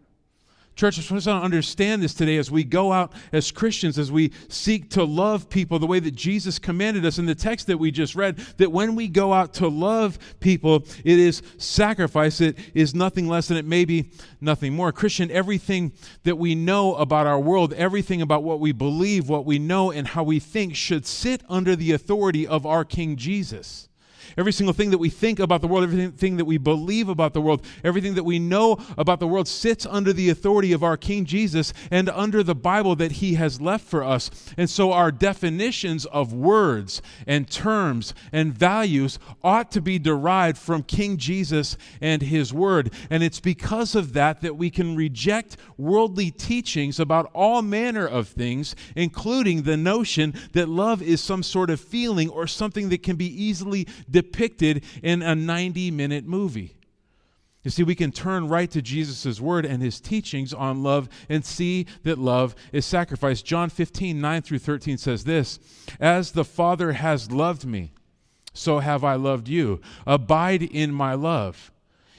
Church, 0.82 0.98
I 0.98 1.02
just 1.02 1.12
want 1.12 1.24
to 1.26 1.32
understand 1.34 2.02
this 2.02 2.16
today 2.16 2.38
as 2.38 2.50
we 2.50 2.64
go 2.64 2.92
out 2.92 3.14
as 3.32 3.52
Christians, 3.52 4.00
as 4.00 4.12
we 4.12 4.32
seek 4.50 4.90
to 4.90 5.04
love 5.04 5.48
people 5.48 5.78
the 5.78 5.86
way 5.86 6.00
that 6.00 6.16
Jesus 6.16 6.58
commanded 6.58 7.06
us 7.06 7.20
in 7.20 7.28
the 7.28 7.36
text 7.36 7.68
that 7.68 7.78
we 7.78 7.92
just 7.92 8.16
read, 8.16 8.38
that 8.58 8.72
when 8.72 8.96
we 8.96 9.08
go 9.08 9.32
out 9.32 9.54
to 9.54 9.68
love 9.68 10.18
people, 10.40 10.84
it 11.06 11.20
is 11.20 11.44
sacrifice. 11.58 12.42
It 12.42 12.58
is 12.74 12.96
nothing 12.96 13.28
less 13.28 13.48
than 13.48 13.58
it 13.58 13.66
may 13.66 13.86
be 13.86 14.10
nothing 14.42 14.74
more. 14.74 14.92
Christian, 14.92 15.30
everything 15.30 15.92
that 16.24 16.40
we 16.40 16.56
know 16.56 16.96
about 16.96 17.28
our 17.28 17.40
world, 17.40 17.74
everything 17.74 18.24
about 18.24 18.42
what 18.42 18.60
we 18.60 18.72
believe, 18.72 19.30
what 19.30 19.46
we 19.46 19.60
know, 19.60 19.92
and 19.92 20.08
how 20.08 20.24
we 20.24 20.40
think 20.40 20.76
should 20.76 21.06
sit 21.06 21.44
under 21.48 21.76
the 21.76 21.92
authority 21.92 22.48
of 22.48 22.66
our 22.66 22.84
King 22.84 23.18
Jesus. 23.18 23.88
Every 24.38 24.52
single 24.52 24.74
thing 24.74 24.92
that 24.92 24.98
we 24.98 25.10
think 25.10 25.40
about 25.40 25.62
the 25.62 25.68
world, 25.68 25.84
everything 25.84 26.38
that 26.38 26.46
we 26.46 26.58
believe 26.58 27.10
about 27.10 27.34
the 27.34 27.42
world, 27.42 27.66
everything 27.84 28.16
that 28.16 28.24
we 28.24 28.40
know 28.40 28.78
about 28.98 29.20
the 29.20 29.28
world 29.28 29.48
sits 29.48 29.86
under 29.86 30.14
the 30.14 30.30
authority 30.30 30.72
of 30.72 30.84
our 30.84 30.98
King 30.98 31.26
Jesus 31.26 31.74
and 31.90 32.10
under 32.10 32.44
the 32.44 32.56
Bible 32.56 32.96
that 32.96 33.14
he 33.14 33.36
has 33.36 33.62
left 33.62 33.86
for 33.86 34.04
us. 34.04 34.30
And 34.58 34.70
so 34.70 34.92
our 34.92 35.12
definitions 35.12 36.06
of 36.08 36.34
words 36.34 37.02
and 37.28 37.50
terms 37.50 38.14
and 38.32 38.54
values 38.54 39.20
ought 39.44 39.72
to 39.72 39.82
be 39.82 40.00
derived 40.00 40.58
from 40.58 40.84
King 40.84 41.18
Jesus 41.18 41.78
and 42.00 42.22
his 42.22 42.54
word. 42.54 42.94
And 43.10 43.24
it's 43.24 43.40
because 43.40 43.96
of 43.96 44.14
that 44.14 44.42
that 44.42 44.58
we 44.58 44.70
can 44.70 44.96
reject 44.96 45.58
worldly 45.78 46.32
teachings 46.32 47.00
about 47.00 47.30
all 47.34 47.62
manner 47.62 48.08
of 48.08 48.28
things, 48.28 48.76
including 48.96 49.64
the 49.64 49.78
notion 49.78 50.34
that 50.54 50.70
love 50.70 51.02
is 51.02 51.22
some 51.22 51.44
sort 51.44 51.70
of 51.70 51.80
feeling 51.80 52.30
or 52.30 52.48
something 52.48 52.90
that 52.90 53.04
can 53.04 53.16
be 53.16 53.28
easily 53.44 53.88
depicted 54.12 54.84
in 55.02 55.22
a 55.22 55.34
90 55.34 55.92
minute 55.92 56.26
movie. 56.26 56.76
You 57.64 57.70
see, 57.70 57.84
we 57.84 57.96
can 57.96 58.12
turn 58.12 58.48
right 58.48 58.70
to 58.72 58.82
Jesus' 58.82 59.40
word 59.40 59.66
and 59.66 59.84
his 59.84 60.02
teachings 60.02 60.52
on 60.54 60.82
love 60.82 61.08
and 61.30 61.46
see 61.46 61.86
that 62.04 62.18
love 62.18 62.56
is 62.72 62.86
sacrifice. 62.86 63.42
John 63.44 63.70
15, 63.70 64.20
9 64.20 64.42
through 64.42 64.60
13 64.60 64.98
says 64.98 65.26
this 65.26 65.60
As 66.00 66.32
the 66.32 66.46
Father 66.46 66.94
has 66.94 67.32
loved 67.32 67.66
me, 67.66 67.94
so 68.54 68.80
have 68.80 69.04
I 69.04 69.16
loved 69.16 69.48
you. 69.48 69.80
Abide 70.08 70.64
in 70.64 70.92
my 70.92 71.14
love. 71.14 71.72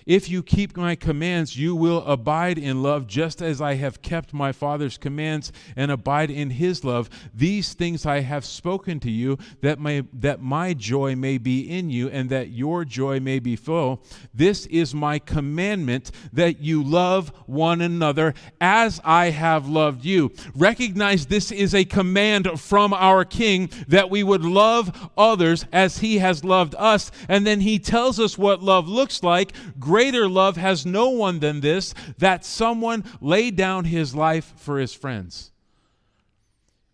If 0.06 0.28
you 0.28 0.42
keep 0.42 0.76
my 0.76 0.94
commands, 0.94 1.56
you 1.56 1.74
will 1.74 2.04
abide 2.04 2.58
in 2.58 2.82
love, 2.82 3.06
just 3.06 3.40
as 3.40 3.60
I 3.60 3.74
have 3.74 4.02
kept 4.02 4.32
my 4.32 4.52
Father's 4.52 4.98
commands 4.98 5.52
and 5.76 5.90
abide 5.90 6.30
in 6.30 6.50
his 6.50 6.84
love. 6.84 7.08
These 7.34 7.74
things 7.74 8.06
I 8.06 8.20
have 8.20 8.44
spoken 8.44 9.00
to 9.00 9.10
you, 9.10 9.38
that 9.60 9.78
my, 9.78 10.04
that 10.14 10.40
my 10.40 10.74
joy 10.74 11.14
may 11.16 11.38
be 11.38 11.68
in 11.68 11.90
you, 11.90 12.08
and 12.08 12.30
that 12.30 12.50
your 12.50 12.84
joy 12.84 13.20
may 13.20 13.38
be 13.38 13.56
full. 13.56 14.02
This 14.34 14.66
is 14.66 14.94
my 14.94 15.18
commandment, 15.18 16.10
that 16.32 16.60
you 16.60 16.82
love 16.82 17.32
one 17.46 17.80
another 17.80 18.34
as 18.60 19.00
I 19.04 19.30
have 19.30 19.68
loved 19.68 20.04
you. 20.04 20.32
Recognize 20.54 21.26
this 21.26 21.52
is 21.52 21.74
a 21.74 21.84
command 21.84 22.60
from 22.60 22.92
our 22.92 23.24
King, 23.24 23.70
that 23.88 24.10
we 24.10 24.22
would 24.22 24.44
love 24.44 25.10
others 25.16 25.66
as 25.72 25.98
he 25.98 26.18
has 26.18 26.44
loved 26.44 26.74
us. 26.76 27.10
And 27.28 27.46
then 27.46 27.60
he 27.60 27.78
tells 27.78 28.18
us 28.18 28.36
what 28.36 28.62
love 28.62 28.88
looks 28.88 29.22
like 29.22 29.52
Greater 29.92 30.26
love 30.26 30.56
has 30.56 30.86
no 30.86 31.10
one 31.10 31.40
than 31.40 31.60
this, 31.60 31.92
that 32.16 32.46
someone 32.46 33.04
laid 33.20 33.56
down 33.56 33.84
his 33.84 34.14
life 34.14 34.54
for 34.56 34.78
his 34.78 34.94
friends. 34.94 35.52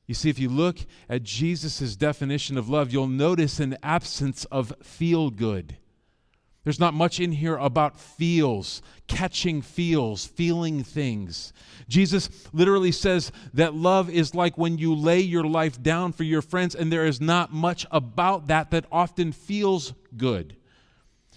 You 0.09 0.17
see, 0.17 0.31
if 0.31 0.41
you 0.41 0.49
look 0.49 0.79
at 1.09 1.23
Jesus' 1.23 1.95
definition 1.95 2.59
of 2.59 2.69
love, 2.69 2.93
you'll 2.93 3.07
notice 3.07 3.61
an 3.61 3.77
absence 3.85 4.47
of 4.47 4.73
feel 4.83 5.31
good. 5.31 5.77
There's 6.65 6.81
not 6.81 6.93
much 6.93 7.21
in 7.21 7.31
here 7.31 7.55
about 7.55 8.01
feels, 8.01 8.83
catching 9.07 9.63
feels, 9.63 10.27
feeling 10.27 10.83
things. 10.83 11.53
Jesus 11.87 12.49
literally 12.53 12.91
says 12.91 13.31
that 13.55 13.75
love 13.75 14.11
is 14.11 14.35
like 14.35 14.59
when 14.59 14.77
you 14.77 14.93
lay 14.93 15.21
your 15.21 15.45
life 15.45 15.81
down 15.81 16.11
for 16.11 16.25
your 16.25 16.43
friends, 16.43 16.75
and 16.75 16.93
there 16.93 17.07
is 17.07 17.21
not 17.21 17.53
much 17.53 17.87
about 17.93 18.49
that 18.49 18.73
that 18.73 18.87
often 18.91 19.31
feels 19.31 19.95
good. 20.17 20.57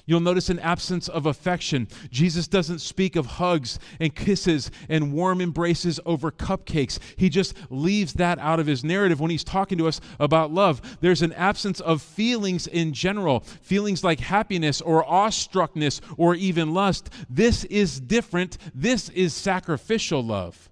You'll 0.06 0.20
notice 0.20 0.50
an 0.50 0.60
absence 0.60 1.08
of 1.08 1.26
affection. 1.26 1.88
Jesus 2.10 2.48
doesn't 2.48 2.80
speak 2.80 3.16
of 3.16 3.26
hugs 3.26 3.80
and 4.00 4.16
kisses 4.16 4.72
and 4.90 5.14
warm 5.14 5.42
embraces 5.42 6.00
over 6.06 6.32
cupcakes. 6.32 7.00
He 7.16 7.30
just 7.30 7.56
leaves 7.70 8.14
that 8.14 8.40
out 8.40 8.60
of 8.60 8.68
his 8.68 8.84
narrative 8.84 9.20
when 9.20 9.32
he's 9.32 9.44
talking 9.44 9.78
to 9.78 9.88
us 9.88 10.02
about 10.20 10.52
love. 10.52 10.98
There's 11.02 11.22
an 11.22 11.34
absence 11.34 11.80
of 11.80 12.02
feelings 12.02 12.68
in 12.68 12.94
general, 12.94 13.42
feelings 13.62 14.04
like 14.04 14.20
happiness 14.20 14.82
or 14.82 15.04
awestruckness 15.06 16.02
or 16.18 16.36
even 16.36 16.74
lust. 16.74 17.10
This 17.30 17.64
is 17.66 18.00
different. 18.00 18.58
This 18.74 19.10
is 19.10 19.34
sacrificial 19.34 20.24
love. 20.24 20.71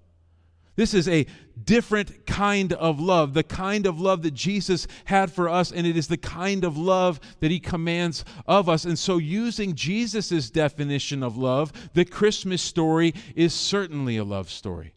This 0.80 0.94
is 0.94 1.10
a 1.10 1.26
different 1.62 2.26
kind 2.26 2.72
of 2.72 3.02
love, 3.02 3.34
the 3.34 3.44
kind 3.44 3.86
of 3.86 4.00
love 4.00 4.22
that 4.22 4.34
Jesus 4.34 4.88
had 5.04 5.30
for 5.30 5.50
us, 5.50 5.74
and 5.74 5.86
it 5.86 5.98
is 5.98 6.08
the 6.08 6.16
kind 6.16 6.64
of 6.64 6.78
love 6.78 7.20
that 7.42 7.52
he 7.52 7.60
commands 7.60 8.24
of 8.48 8.70
us. 8.70 8.86
And 8.86 8.98
so, 8.98 9.18
using 9.18 9.76
Jesus' 9.76 10.50
definition 10.50 11.22
of 11.22 11.36
love, 11.36 11.74
the 11.96 12.06
Christmas 12.06 12.62
story 12.62 13.14
is 13.36 13.54
certainly 13.54 14.16
a 14.16 14.24
love 14.24 14.50
story. 14.50 14.94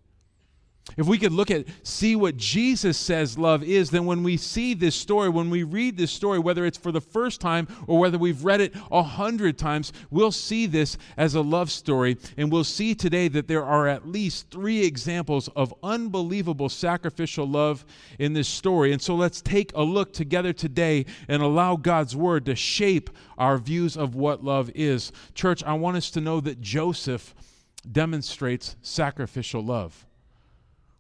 If 0.96 1.06
we 1.06 1.16
could 1.16 1.32
look 1.32 1.50
at, 1.50 1.64
see 1.84 2.16
what 2.16 2.36
Jesus 2.36 2.98
says 2.98 3.38
love 3.38 3.62
is, 3.62 3.90
then 3.90 4.04
when 4.04 4.22
we 4.22 4.36
see 4.36 4.74
this 4.74 4.94
story, 4.94 5.28
when 5.28 5.48
we 5.48 5.62
read 5.62 5.96
this 5.96 6.10
story, 6.10 6.38
whether 6.38 6.66
it's 6.66 6.76
for 6.76 6.92
the 6.92 7.00
first 7.00 7.40
time 7.40 7.68
or 7.86 7.98
whether 7.98 8.18
we've 8.18 8.44
read 8.44 8.60
it 8.60 8.74
a 8.90 9.02
hundred 9.02 9.56
times, 9.56 9.92
we'll 10.10 10.32
see 10.32 10.66
this 10.66 10.98
as 11.16 11.34
a 11.34 11.40
love 11.40 11.70
story. 11.70 12.18
And 12.36 12.52
we'll 12.52 12.64
see 12.64 12.94
today 12.94 13.28
that 13.28 13.48
there 13.48 13.64
are 13.64 13.86
at 13.88 14.08
least 14.08 14.50
three 14.50 14.84
examples 14.84 15.48
of 15.56 15.72
unbelievable 15.82 16.68
sacrificial 16.68 17.46
love 17.46 17.86
in 18.18 18.32
this 18.32 18.48
story. 18.48 18.92
And 18.92 19.00
so 19.00 19.14
let's 19.14 19.40
take 19.40 19.72
a 19.74 19.82
look 19.82 20.12
together 20.12 20.52
today 20.52 21.06
and 21.28 21.42
allow 21.42 21.76
God's 21.76 22.14
word 22.16 22.44
to 22.46 22.56
shape 22.56 23.08
our 23.38 23.56
views 23.56 23.96
of 23.96 24.14
what 24.14 24.44
love 24.44 24.70
is. 24.74 25.12
Church, 25.34 25.62
I 25.64 25.74
want 25.74 25.96
us 25.96 26.10
to 26.10 26.20
know 26.20 26.40
that 26.40 26.60
Joseph 26.60 27.34
demonstrates 27.90 28.76
sacrificial 28.82 29.64
love. 29.64 30.06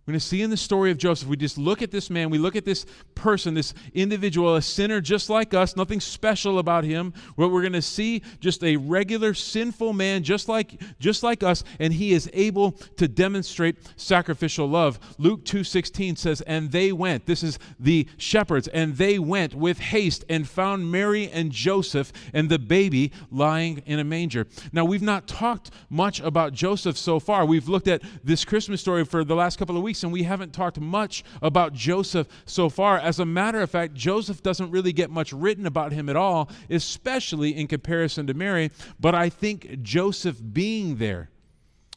We're 0.04 0.14
going 0.14 0.20
to 0.20 0.26
see 0.26 0.42
in 0.42 0.50
the 0.50 0.56
story 0.56 0.90
of 0.90 0.98
Joseph, 0.98 1.28
we 1.28 1.36
just 1.36 1.56
look 1.56 1.80
at 1.80 1.92
this 1.92 2.10
man, 2.10 2.28
we 2.28 2.38
look 2.38 2.56
at 2.56 2.64
this 2.64 2.86
person, 3.14 3.54
this 3.54 3.72
individual, 3.94 4.56
a 4.56 4.62
sinner 4.62 5.00
just 5.00 5.30
like 5.30 5.54
us, 5.54 5.76
nothing 5.76 6.00
special 6.00 6.58
about 6.58 6.82
him. 6.82 7.14
What 7.36 7.52
we're 7.52 7.60
going 7.60 7.72
to 7.74 7.82
see 7.82 8.22
just 8.40 8.64
a 8.64 8.76
regular 8.78 9.32
sinful 9.32 9.92
man 9.92 10.24
just 10.24 10.48
like 10.48 10.82
just 10.98 11.22
like 11.22 11.44
us, 11.44 11.62
and 11.78 11.92
he 11.92 12.14
is 12.14 12.28
able 12.32 12.72
to 12.96 13.06
demonstrate 13.06 13.76
sacrificial 13.94 14.66
love. 14.66 14.98
Luke 15.18 15.44
2:16 15.44 16.18
says, 16.18 16.40
"And 16.40 16.72
they 16.72 16.90
went, 16.90 17.26
this 17.26 17.44
is 17.44 17.60
the 17.78 18.08
shepherds, 18.16 18.66
and 18.66 18.96
they 18.96 19.20
went 19.20 19.54
with 19.54 19.78
haste 19.78 20.24
and 20.28 20.48
found 20.48 20.90
Mary 20.90 21.30
and 21.30 21.52
Joseph 21.52 22.12
and 22.34 22.48
the 22.48 22.58
baby 22.58 23.12
lying 23.30 23.84
in 23.86 24.00
a 24.00 24.04
manger." 24.04 24.48
Now, 24.72 24.84
we've 24.84 25.00
not 25.00 25.28
talked 25.28 25.70
much 25.88 26.18
about 26.18 26.54
Joseph 26.54 26.98
so 26.98 27.20
far. 27.20 27.46
We've 27.46 27.68
looked 27.68 27.86
at 27.86 28.02
this 28.24 28.44
Christmas 28.44 28.80
story 28.80 29.04
for 29.04 29.22
the 29.22 29.36
last 29.36 29.60
couple 29.60 29.76
of 29.76 29.84
weeks 29.84 29.91
weeks, 29.92 30.02
and 30.04 30.12
we 30.12 30.22
haven't 30.22 30.54
talked 30.54 30.80
much 30.80 31.22
about 31.42 31.74
Joseph 31.74 32.26
so 32.46 32.70
far. 32.70 32.98
As 32.98 33.18
a 33.18 33.26
matter 33.26 33.60
of 33.60 33.70
fact, 33.70 33.92
Joseph 33.92 34.42
doesn't 34.42 34.70
really 34.70 34.94
get 34.94 35.10
much 35.10 35.34
written 35.34 35.66
about 35.66 35.92
him 35.92 36.08
at 36.08 36.16
all, 36.16 36.48
especially 36.70 37.54
in 37.54 37.66
comparison 37.66 38.26
to 38.26 38.32
Mary. 38.32 38.70
But 38.98 39.14
I 39.14 39.28
think 39.28 39.82
Joseph 39.82 40.40
being 40.54 40.96
there, 40.96 41.28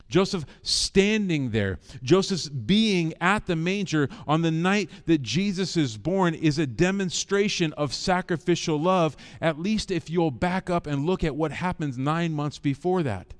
Joseph 0.09 0.45
standing 0.61 1.51
there, 1.51 1.79
Joseph's 2.03 2.49
being 2.49 3.13
at 3.21 3.45
the 3.45 3.55
manger 3.55 4.09
on 4.27 4.41
the 4.41 4.51
night 4.51 4.89
that 5.05 5.21
Jesus 5.21 5.77
is 5.77 5.95
born 5.95 6.33
is 6.35 6.59
a 6.59 6.67
demonstration 6.67 7.71
of 7.73 7.93
sacrificial 7.93 8.77
love, 8.77 9.15
at 9.39 9.57
least 9.57 9.89
if 9.89 10.09
you'll 10.09 10.31
back 10.31 10.69
up 10.69 10.85
and 10.85 11.05
look 11.05 11.23
at 11.23 11.37
what 11.37 11.53
happens 11.53 11.97
nine 11.97 12.33
months 12.33 12.59
before 12.59 13.03
that. 13.03 13.33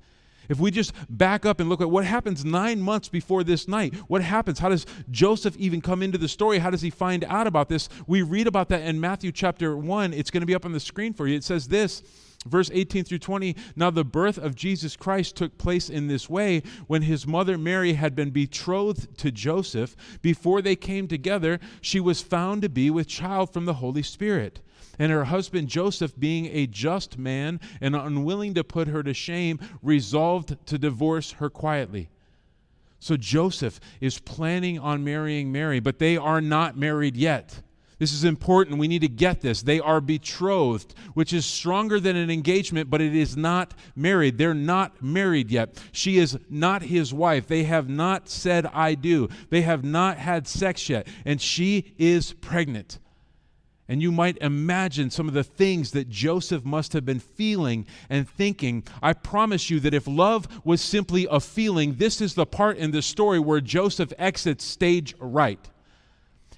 If 0.48 0.58
we 0.58 0.70
just 0.70 0.92
back 1.08 1.46
up 1.46 1.60
and 1.60 1.68
look 1.68 1.80
at 1.80 1.90
what 1.90 2.04
happens 2.04 2.44
nine 2.44 2.80
months 2.80 3.08
before 3.08 3.44
this 3.44 3.68
night, 3.68 3.94
what 4.08 4.22
happens? 4.22 4.58
How 4.58 4.68
does 4.68 4.86
Joseph 5.10 5.56
even 5.56 5.80
come 5.80 6.02
into 6.02 6.18
the 6.18 6.28
story? 6.28 6.58
How 6.58 6.70
does 6.70 6.82
he 6.82 6.90
find 6.90 7.24
out 7.24 7.46
about 7.46 7.68
this? 7.68 7.88
We 8.06 8.22
read 8.22 8.46
about 8.46 8.68
that 8.70 8.82
in 8.82 9.00
Matthew 9.00 9.32
chapter 9.32 9.76
1. 9.76 10.12
It's 10.12 10.30
going 10.30 10.42
to 10.42 10.46
be 10.46 10.54
up 10.54 10.64
on 10.64 10.72
the 10.72 10.80
screen 10.80 11.12
for 11.12 11.26
you. 11.26 11.36
It 11.36 11.44
says 11.44 11.68
this. 11.68 12.02
Verse 12.46 12.70
18 12.72 13.04
through 13.04 13.18
20 13.18 13.56
Now 13.74 13.90
the 13.90 14.04
birth 14.04 14.38
of 14.38 14.54
Jesus 14.54 14.96
Christ 14.96 15.36
took 15.36 15.58
place 15.58 15.90
in 15.90 16.06
this 16.06 16.30
way 16.30 16.62
when 16.86 17.02
his 17.02 17.26
mother 17.26 17.58
Mary 17.58 17.94
had 17.94 18.14
been 18.14 18.30
betrothed 18.30 19.16
to 19.18 19.32
Joseph. 19.32 19.96
Before 20.22 20.62
they 20.62 20.76
came 20.76 21.08
together, 21.08 21.58
she 21.80 22.00
was 22.00 22.22
found 22.22 22.62
to 22.62 22.68
be 22.68 22.90
with 22.90 23.08
child 23.08 23.52
from 23.52 23.64
the 23.64 23.74
Holy 23.74 24.02
Spirit. 24.02 24.60
And 24.98 25.12
her 25.12 25.24
husband 25.24 25.68
Joseph, 25.68 26.18
being 26.18 26.46
a 26.46 26.66
just 26.66 27.18
man 27.18 27.60
and 27.80 27.94
unwilling 27.94 28.54
to 28.54 28.64
put 28.64 28.88
her 28.88 29.02
to 29.02 29.14
shame, 29.14 29.58
resolved 29.82 30.56
to 30.66 30.78
divorce 30.78 31.32
her 31.32 31.50
quietly. 31.50 32.08
So 32.98 33.16
Joseph 33.16 33.78
is 34.00 34.18
planning 34.18 34.78
on 34.78 35.04
marrying 35.04 35.52
Mary, 35.52 35.80
but 35.80 35.98
they 35.98 36.16
are 36.16 36.40
not 36.40 36.76
married 36.76 37.16
yet. 37.16 37.62
This 37.98 38.12
is 38.12 38.24
important. 38.24 38.78
We 38.78 38.88
need 38.88 39.00
to 39.02 39.08
get 39.08 39.40
this. 39.40 39.62
They 39.62 39.80
are 39.80 40.02
betrothed, 40.02 40.94
which 41.14 41.32
is 41.32 41.46
stronger 41.46 41.98
than 41.98 42.14
an 42.14 42.30
engagement, 42.30 42.90
but 42.90 43.00
it 43.00 43.14
is 43.14 43.36
not 43.36 43.72
married. 43.94 44.36
They're 44.36 44.52
not 44.52 45.02
married 45.02 45.50
yet. 45.50 45.82
She 45.92 46.18
is 46.18 46.38
not 46.50 46.82
his 46.82 47.14
wife. 47.14 47.46
They 47.46 47.64
have 47.64 47.88
not 47.88 48.28
said, 48.28 48.66
I 48.66 48.94
do. 48.94 49.28
They 49.48 49.62
have 49.62 49.82
not 49.82 50.18
had 50.18 50.46
sex 50.46 50.90
yet. 50.90 51.08
And 51.24 51.40
she 51.40 51.94
is 51.96 52.34
pregnant. 52.34 52.98
And 53.88 54.02
you 54.02 54.10
might 54.10 54.36
imagine 54.38 55.10
some 55.10 55.28
of 55.28 55.34
the 55.34 55.44
things 55.44 55.92
that 55.92 56.08
Joseph 56.08 56.64
must 56.64 56.92
have 56.92 57.04
been 57.04 57.20
feeling 57.20 57.86
and 58.10 58.28
thinking. 58.28 58.82
I 59.00 59.12
promise 59.12 59.70
you 59.70 59.78
that 59.80 59.94
if 59.94 60.08
love 60.08 60.48
was 60.64 60.80
simply 60.80 61.28
a 61.30 61.38
feeling, 61.38 61.94
this 61.94 62.20
is 62.20 62.34
the 62.34 62.46
part 62.46 62.78
in 62.78 62.90
the 62.90 63.02
story 63.02 63.38
where 63.38 63.60
Joseph 63.60 64.12
exits 64.18 64.64
stage 64.64 65.14
right. 65.20 65.70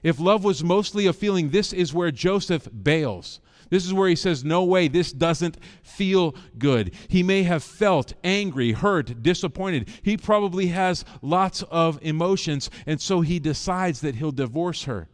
If 0.02 0.18
love 0.18 0.42
was 0.42 0.64
mostly 0.64 1.06
a 1.06 1.12
feeling, 1.12 1.50
this 1.50 1.72
is 1.72 1.92
where 1.92 2.10
Joseph 2.10 2.66
bails. 2.82 3.40
This 3.70 3.84
is 3.84 3.92
where 3.92 4.08
he 4.08 4.16
says, 4.16 4.44
No 4.44 4.64
way, 4.64 4.88
this 4.88 5.12
doesn't 5.12 5.58
feel 5.82 6.34
good. 6.58 6.94
He 7.08 7.22
may 7.22 7.42
have 7.42 7.62
felt 7.62 8.14
angry, 8.24 8.72
hurt, 8.72 9.22
disappointed. 9.22 9.90
He 10.02 10.16
probably 10.16 10.68
has 10.68 11.04
lots 11.20 11.62
of 11.64 11.98
emotions, 12.00 12.70
and 12.86 13.00
so 13.00 13.20
he 13.20 13.38
decides 13.38 14.00
that 14.00 14.14
he'll 14.14 14.32
divorce 14.32 14.84
her. 14.84 15.08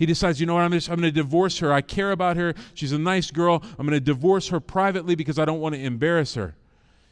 He 0.00 0.06
decides, 0.06 0.40
you 0.40 0.46
know 0.46 0.54
what, 0.54 0.62
I'm, 0.62 0.72
I'm 0.72 0.80
going 0.80 1.02
to 1.02 1.10
divorce 1.10 1.58
her. 1.58 1.74
I 1.74 1.82
care 1.82 2.10
about 2.10 2.38
her. 2.38 2.54
She's 2.72 2.92
a 2.92 2.98
nice 2.98 3.30
girl. 3.30 3.62
I'm 3.78 3.86
going 3.86 3.90
to 3.90 4.00
divorce 4.00 4.48
her 4.48 4.58
privately 4.58 5.14
because 5.14 5.38
I 5.38 5.44
don't 5.44 5.60
want 5.60 5.74
to 5.74 5.80
embarrass 5.82 6.32
her. 6.36 6.56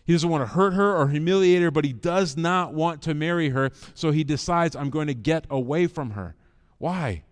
He 0.07 0.15
doesn't 0.15 0.31
want 0.31 0.41
to 0.41 0.55
hurt 0.55 0.73
her 0.73 0.97
or 0.97 1.09
humiliate 1.09 1.61
her, 1.61 1.71
but 1.71 1.85
he 1.85 1.93
does 1.93 2.39
not 2.39 2.73
want 2.73 3.03
to 3.03 3.13
marry 3.13 3.51
her. 3.51 3.73
So 3.93 4.11
he 4.11 4.25
decides, 4.25 4.75
I'm 4.75 4.89
going 4.89 5.07
to 5.09 5.15
get 5.15 5.45
away 5.51 5.87
from 5.87 6.13
her. 6.13 6.35
Why? 6.79 7.25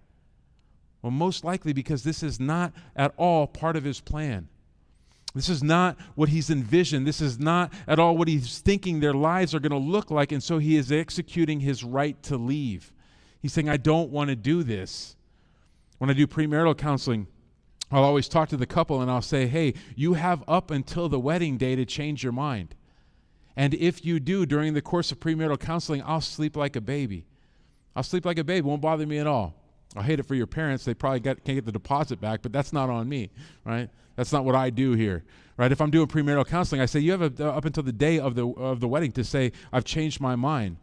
Well, 1.01 1.11
most 1.11 1.43
likely 1.43 1.73
because 1.73 2.03
this 2.03 2.23
is 2.23 2.39
not 2.39 2.75
at 2.95 3.15
all 3.17 3.47
part 3.47 3.77
of 3.77 3.85
his 3.85 3.99
plan. 3.99 4.49
This 5.35 5.49
is 5.49 5.63
not 5.63 5.97
what 6.17 6.29
he's 6.29 6.51
envisioned. 6.51 7.07
This 7.07 7.23
is 7.23 7.39
not 7.39 7.73
at 7.89 7.99
all 7.99 8.15
what 8.15 8.29
he's 8.29 8.59
thinking 8.59 9.01
their 9.01 9.15
lives 9.15 9.55
are 9.55 9.61
going 9.61 9.73
to 9.73 9.79
look 9.79 10.11
like. 10.11 10.33
And 10.33 10.43
so 10.43 10.59
he 10.59 10.77
is 10.77 10.93
executing 10.93 11.61
his 11.61 11.83
right 11.83 12.23
to 12.25 12.37
leave. 12.37 12.93
He's 13.41 13.55
saying, 13.55 13.71
I 13.71 13.79
don't 13.79 14.11
want 14.11 14.29
to 14.29 14.37
do 14.37 14.63
this. 14.63 15.17
When 15.99 16.11
I 16.11 16.13
do 16.13 16.27
premarital 16.27 16.77
counseling, 16.77 17.27
I'll 17.91 18.05
always 18.05 18.29
talk 18.29 18.49
to 18.51 18.57
the 18.57 18.67
couple 18.67 19.01
and 19.01 19.11
I'll 19.11 19.23
say, 19.23 19.47
hey, 19.47 19.75
you 19.95 20.15
have 20.15 20.43
up 20.49 20.71
until 20.71 21.09
the 21.09 21.21
wedding 21.21 21.57
day 21.57 21.77
to 21.77 21.85
change 21.85 22.23
your 22.23 22.33
mind. 22.33 22.75
And 23.57 23.73
if 23.75 24.05
you 24.05 24.21
do 24.21 24.45
during 24.45 24.75
the 24.75 24.83
course 24.83 25.13
of 25.13 25.21
premarital 25.21 25.61
counseling, 25.61 26.03
I'll 26.05 26.21
sleep 26.21 26.57
like 26.57 26.77
a 26.77 26.81
baby. 26.81 27.27
I'll 27.95 28.03
sleep 28.03 28.27
like 28.27 28.39
a 28.39 28.45
baby, 28.45 28.63
won't 28.63 28.83
bother 28.83 29.07
me 29.07 29.19
at 29.19 29.27
all. 29.27 29.55
I 29.97 30.03
hate 30.03 30.21
it 30.21 30.25
for 30.25 30.35
your 30.35 30.47
parents. 30.47 30.85
They 30.85 30.93
probably 30.93 31.21
get, 31.21 31.43
can't 31.45 31.57
get 31.57 31.65
the 31.65 31.73
deposit 31.73 32.21
back, 32.21 32.43
but 32.43 32.53
that's 32.53 32.73
not 32.73 32.91
on 32.91 33.09
me, 33.09 33.31
right? 33.65 33.89
That's 34.17 34.33
not 34.33 34.45
what 34.45 34.55
I 34.55 34.69
do 34.69 34.93
here, 34.93 35.25
right? 35.57 35.73
If 35.73 35.81
I'm 35.81 35.91
doing 35.91 36.07
premarital 36.07 36.47
counseling, 36.49 36.81
I 36.81 36.87
say 36.87 37.01
you 37.01 37.13
have 37.13 37.41
a, 37.41 37.51
up 37.51 37.65
until 37.65 37.83
the 37.83 37.93
day 37.93 38.19
of 38.19 38.35
the 38.35 38.47
of 38.49 38.81
the 38.81 38.89
wedding 38.89 39.13
to 39.13 39.25
say 39.25 39.53
I've 39.73 39.85
changed 39.85 40.21
my 40.21 40.37
mind, 40.37 40.77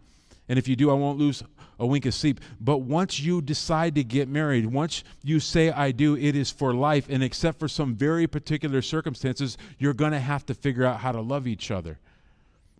and 0.49 0.59
if 0.59 0.67
you 0.67 0.75
do, 0.75 0.89
I 0.89 0.93
won't 0.93 1.19
lose 1.19 1.43
a 1.79 1.87
wink 1.87 2.05
of 2.05 2.13
sleep. 2.13 2.39
But 2.59 2.79
once 2.79 3.19
you 3.19 3.41
decide 3.41 3.95
to 3.95 4.03
get 4.03 4.27
married, 4.27 4.65
once 4.65 5.03
you 5.23 5.39
say 5.39 5.71
I 5.71 5.91
do, 5.91 6.15
it 6.17 6.35
is 6.35 6.51
for 6.51 6.73
life, 6.73 7.07
and 7.09 7.23
except 7.23 7.59
for 7.59 7.67
some 7.67 7.95
very 7.95 8.27
particular 8.27 8.81
circumstances, 8.81 9.57
you're 9.79 9.93
going 9.93 10.11
to 10.11 10.19
have 10.19 10.45
to 10.47 10.53
figure 10.53 10.85
out 10.85 10.99
how 10.99 11.11
to 11.11 11.21
love 11.21 11.47
each 11.47 11.71
other. 11.71 11.99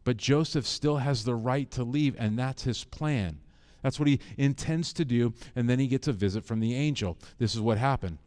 But 0.04 0.18
Joseph 0.18 0.68
still 0.68 0.98
has 0.98 1.24
the 1.24 1.36
right 1.36 1.70
to 1.72 1.84
leave, 1.84 2.16
and 2.20 2.38
that's 2.38 2.64
his 2.64 2.84
plan. 2.84 3.40
That's 3.82 4.00
what 4.00 4.08
he 4.08 4.20
intends 4.38 4.94
to 4.94 5.06
do, 5.06 5.34
and 5.56 5.70
then 5.70 5.80
he 5.80 5.88
gets 5.88 6.08
a 6.08 6.14
visit 6.14 6.44
from 6.44 6.60
the 6.60 6.76
angel. 6.76 7.18
This 7.38 7.56
is 7.56 7.62
what 7.62 7.78
happened. 7.78 8.18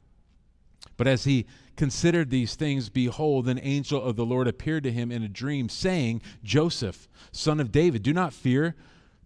But 0.97 1.07
as 1.07 1.25
he 1.25 1.47
considered 1.77 2.31
these 2.31 2.55
things, 2.55 2.89
behold, 2.89 3.49
an 3.49 3.61
angel 3.63 4.03
of 4.03 4.17
the 4.17 4.25
Lord 4.25 4.49
appeared 4.49 4.85
to 4.85 4.93
him 4.93 5.13
in 5.13 5.23
a 5.23 5.29
dream, 5.29 5.69
saying, 5.69 6.23
Joseph, 6.43 7.09
son 7.33 7.61
of 7.61 7.73
David, 7.73 8.03
do 8.03 8.15
not 8.15 8.33
fear 8.33 8.75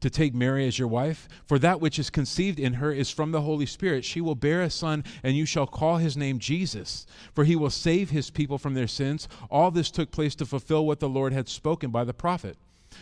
to 0.00 0.10
take 0.10 0.34
Mary 0.34 0.66
as 0.66 0.78
your 0.78 0.88
wife, 0.88 1.28
for 1.46 1.58
that 1.58 1.80
which 1.80 1.98
is 1.98 2.10
conceived 2.10 2.58
in 2.58 2.74
her 2.74 2.92
is 2.92 3.10
from 3.10 3.32
the 3.32 3.42
Holy 3.42 3.66
Spirit. 3.66 4.04
She 4.04 4.20
will 4.20 4.34
bear 4.34 4.62
a 4.62 4.70
son, 4.70 5.04
and 5.22 5.36
you 5.36 5.44
shall 5.44 5.66
call 5.66 5.98
his 5.98 6.16
name 6.16 6.38
Jesus, 6.38 7.06
for 7.34 7.44
he 7.44 7.56
will 7.56 7.70
save 7.70 8.10
his 8.10 8.30
people 8.30 8.58
from 8.58 8.74
their 8.74 8.88
sins. 8.88 9.28
All 9.50 9.70
this 9.70 9.90
took 9.90 10.10
place 10.10 10.34
to 10.36 10.46
fulfill 10.46 10.86
what 10.86 11.00
the 11.00 11.08
Lord 11.08 11.32
had 11.32 11.48
spoken 11.48 11.90
by 11.90 12.04
the 12.04 12.14
prophet. 12.14 12.56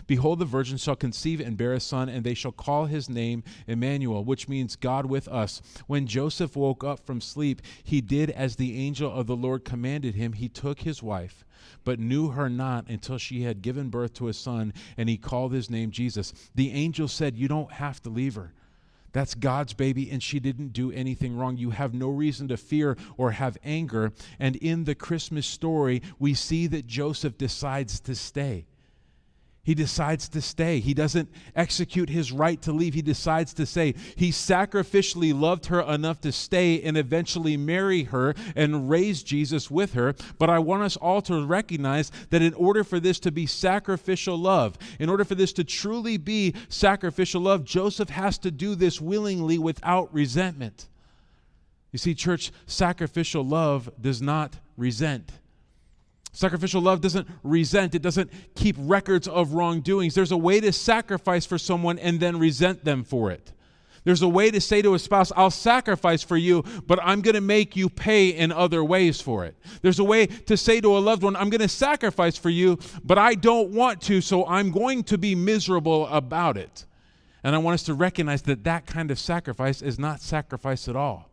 Behold, 0.06 0.38
the 0.38 0.44
virgin 0.44 0.76
shall 0.76 0.96
conceive 0.96 1.40
and 1.40 1.56
bear 1.56 1.72
a 1.72 1.80
son, 1.80 2.08
and 2.08 2.24
they 2.24 2.34
shall 2.34 2.52
call 2.52 2.86
his 2.86 3.08
name 3.08 3.42
Emmanuel, 3.66 4.24
which 4.24 4.48
means 4.48 4.76
God 4.76 5.06
with 5.06 5.28
us. 5.28 5.60
When 5.86 6.06
Joseph 6.06 6.56
woke 6.56 6.84
up 6.84 7.04
from 7.04 7.20
sleep, 7.20 7.62
he 7.82 8.00
did 8.00 8.30
as 8.30 8.56
the 8.56 8.78
angel 8.78 9.12
of 9.12 9.26
the 9.26 9.36
Lord 9.36 9.64
commanded 9.64 10.14
him. 10.14 10.32
He 10.32 10.48
took 10.48 10.80
his 10.80 11.02
wife, 11.02 11.44
but 11.84 11.98
knew 11.98 12.28
her 12.28 12.48
not 12.48 12.88
until 12.88 13.18
she 13.18 13.42
had 13.42 13.62
given 13.62 13.88
birth 13.88 14.14
to 14.14 14.28
a 14.28 14.32
son, 14.32 14.72
and 14.96 15.08
he 15.08 15.16
called 15.16 15.52
his 15.52 15.70
name 15.70 15.90
Jesus. 15.90 16.32
The 16.54 16.72
angel 16.72 17.08
said, 17.08 17.36
You 17.36 17.48
don't 17.48 17.72
have 17.72 18.02
to 18.02 18.10
leave 18.10 18.34
her. 18.34 18.52
That's 19.12 19.34
God's 19.34 19.72
baby, 19.72 20.10
and 20.10 20.22
she 20.22 20.38
didn't 20.38 20.72
do 20.72 20.92
anything 20.92 21.36
wrong. 21.36 21.56
You 21.56 21.70
have 21.70 21.94
no 21.94 22.08
reason 22.08 22.48
to 22.48 22.56
fear 22.56 22.96
or 23.16 23.32
have 23.32 23.56
anger. 23.64 24.12
And 24.38 24.56
in 24.56 24.84
the 24.84 24.94
Christmas 24.94 25.46
story, 25.46 26.02
we 26.18 26.34
see 26.34 26.66
that 26.68 26.86
Joseph 26.86 27.38
decides 27.38 28.00
to 28.00 28.14
stay. 28.14 28.66
He 29.68 29.74
decides 29.74 30.30
to 30.30 30.40
stay. 30.40 30.80
He 30.80 30.94
doesn't 30.94 31.28
execute 31.54 32.08
his 32.08 32.32
right 32.32 32.58
to 32.62 32.72
leave. 32.72 32.94
He 32.94 33.02
decides 33.02 33.52
to 33.52 33.66
stay. 33.66 33.94
He 34.16 34.30
sacrificially 34.30 35.38
loved 35.38 35.66
her 35.66 35.82
enough 35.82 36.22
to 36.22 36.32
stay 36.32 36.80
and 36.80 36.96
eventually 36.96 37.58
marry 37.58 38.04
her 38.04 38.34
and 38.56 38.88
raise 38.88 39.22
Jesus 39.22 39.70
with 39.70 39.92
her. 39.92 40.14
But 40.38 40.48
I 40.48 40.58
want 40.58 40.84
us 40.84 40.96
all 40.96 41.20
to 41.20 41.44
recognize 41.44 42.10
that 42.30 42.40
in 42.40 42.54
order 42.54 42.82
for 42.82 42.98
this 42.98 43.20
to 43.20 43.30
be 43.30 43.44
sacrificial 43.44 44.38
love, 44.38 44.78
in 44.98 45.10
order 45.10 45.26
for 45.26 45.34
this 45.34 45.52
to 45.52 45.64
truly 45.64 46.16
be 46.16 46.54
sacrificial 46.70 47.42
love, 47.42 47.62
Joseph 47.62 48.08
has 48.08 48.38
to 48.38 48.50
do 48.50 48.74
this 48.74 49.02
willingly 49.02 49.58
without 49.58 50.10
resentment. 50.14 50.88
You 51.92 51.98
see, 51.98 52.14
church, 52.14 52.52
sacrificial 52.64 53.44
love 53.44 53.90
does 54.00 54.22
not 54.22 54.56
resent. 54.78 55.30
Sacrificial 56.32 56.80
love 56.82 57.00
doesn't 57.00 57.26
resent, 57.42 57.94
it 57.94 58.02
doesn't 58.02 58.30
keep 58.54 58.76
records 58.78 59.26
of 59.26 59.54
wrongdoings. 59.54 60.14
There's 60.14 60.32
a 60.32 60.36
way 60.36 60.60
to 60.60 60.72
sacrifice 60.72 61.46
for 61.46 61.58
someone 61.58 61.98
and 61.98 62.20
then 62.20 62.38
resent 62.38 62.84
them 62.84 63.02
for 63.02 63.30
it. 63.30 63.52
There's 64.04 64.22
a 64.22 64.28
way 64.28 64.50
to 64.50 64.60
say 64.60 64.80
to 64.82 64.94
a 64.94 64.98
spouse, 64.98 65.32
I'll 65.36 65.50
sacrifice 65.50 66.22
for 66.22 66.36
you, 66.36 66.64
but 66.86 66.98
I'm 67.02 67.20
going 67.20 67.34
to 67.34 67.40
make 67.40 67.76
you 67.76 67.88
pay 67.88 68.28
in 68.28 68.52
other 68.52 68.82
ways 68.82 69.20
for 69.20 69.44
it. 69.44 69.54
There's 69.82 69.98
a 69.98 70.04
way 70.04 70.26
to 70.26 70.56
say 70.56 70.80
to 70.80 70.96
a 70.96 71.00
loved 71.00 71.22
one, 71.22 71.36
I'm 71.36 71.50
going 71.50 71.60
to 71.60 71.68
sacrifice 71.68 72.38
for 72.38 72.50
you, 72.50 72.78
but 73.04 73.18
I 73.18 73.34
don't 73.34 73.70
want 73.70 74.00
to, 74.02 74.20
so 74.20 74.46
I'm 74.46 74.70
going 74.70 75.02
to 75.04 75.18
be 75.18 75.34
miserable 75.34 76.06
about 76.06 76.56
it. 76.56 76.86
And 77.44 77.54
I 77.54 77.58
want 77.58 77.74
us 77.74 77.82
to 77.84 77.94
recognize 77.94 78.42
that 78.42 78.64
that 78.64 78.86
kind 78.86 79.10
of 79.10 79.18
sacrifice 79.18 79.82
is 79.82 79.98
not 79.98 80.20
sacrifice 80.20 80.88
at 80.88 80.96
all. 80.96 81.28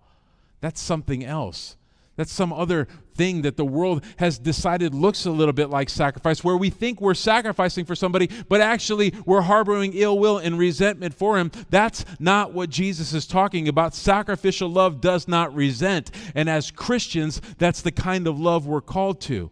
That's 0.62 0.82
something 0.82 1.24
else. 1.24 1.78
That's 2.16 2.32
some 2.32 2.54
other 2.54 2.88
thing 3.14 3.42
that 3.42 3.58
the 3.58 3.66
world 3.66 4.04
has 4.18 4.40
decided 4.40 4.94
looks 4.94 5.26
a 5.26 5.32
little 5.32 5.54
bit 5.54 5.70
like 5.70 5.90
sacrifice, 5.90 6.44
where 6.44 6.56
we 6.56 6.70
think 6.70 7.02
we're 7.02 7.14
sacrificing 7.14 7.84
for 7.86 7.96
somebody, 7.96 8.30
but 8.48 8.62
actually 8.62 9.14
we're 9.26 9.42
harboring 9.42 9.92
ill 9.94 10.18
will 10.18 10.38
and 10.38 10.58
resentment 10.58 11.14
for 11.14 11.38
him. 11.38 11.52
That's 11.70 12.06
not 12.20 12.54
what 12.54 12.70
Jesus 12.70 13.14
is 13.14 13.28
talking 13.28 13.68
about. 13.68 13.94
Sacrificial 13.94 14.70
love 14.70 15.02
does 15.02 15.28
not 15.28 15.54
resent. 15.54 16.12
And 16.34 16.50
as 16.50 16.72
Christians, 16.72 17.42
that's 17.58 17.82
the 17.82 17.92
kind 17.92 18.28
of 18.28 18.40
love 18.40 18.66
we're 18.66 18.82
called 18.82 19.20
to. 19.22 19.52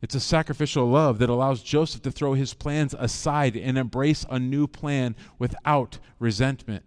It's 0.00 0.16
a 0.16 0.20
sacrificial 0.20 0.86
love 0.86 1.20
that 1.20 1.30
allows 1.30 1.62
Joseph 1.62 2.02
to 2.02 2.10
throw 2.10 2.34
his 2.34 2.54
plans 2.54 2.92
aside 2.98 3.56
and 3.56 3.78
embrace 3.78 4.26
a 4.28 4.40
new 4.40 4.66
plan 4.66 5.14
without 5.38 6.00
resentment. 6.18 6.84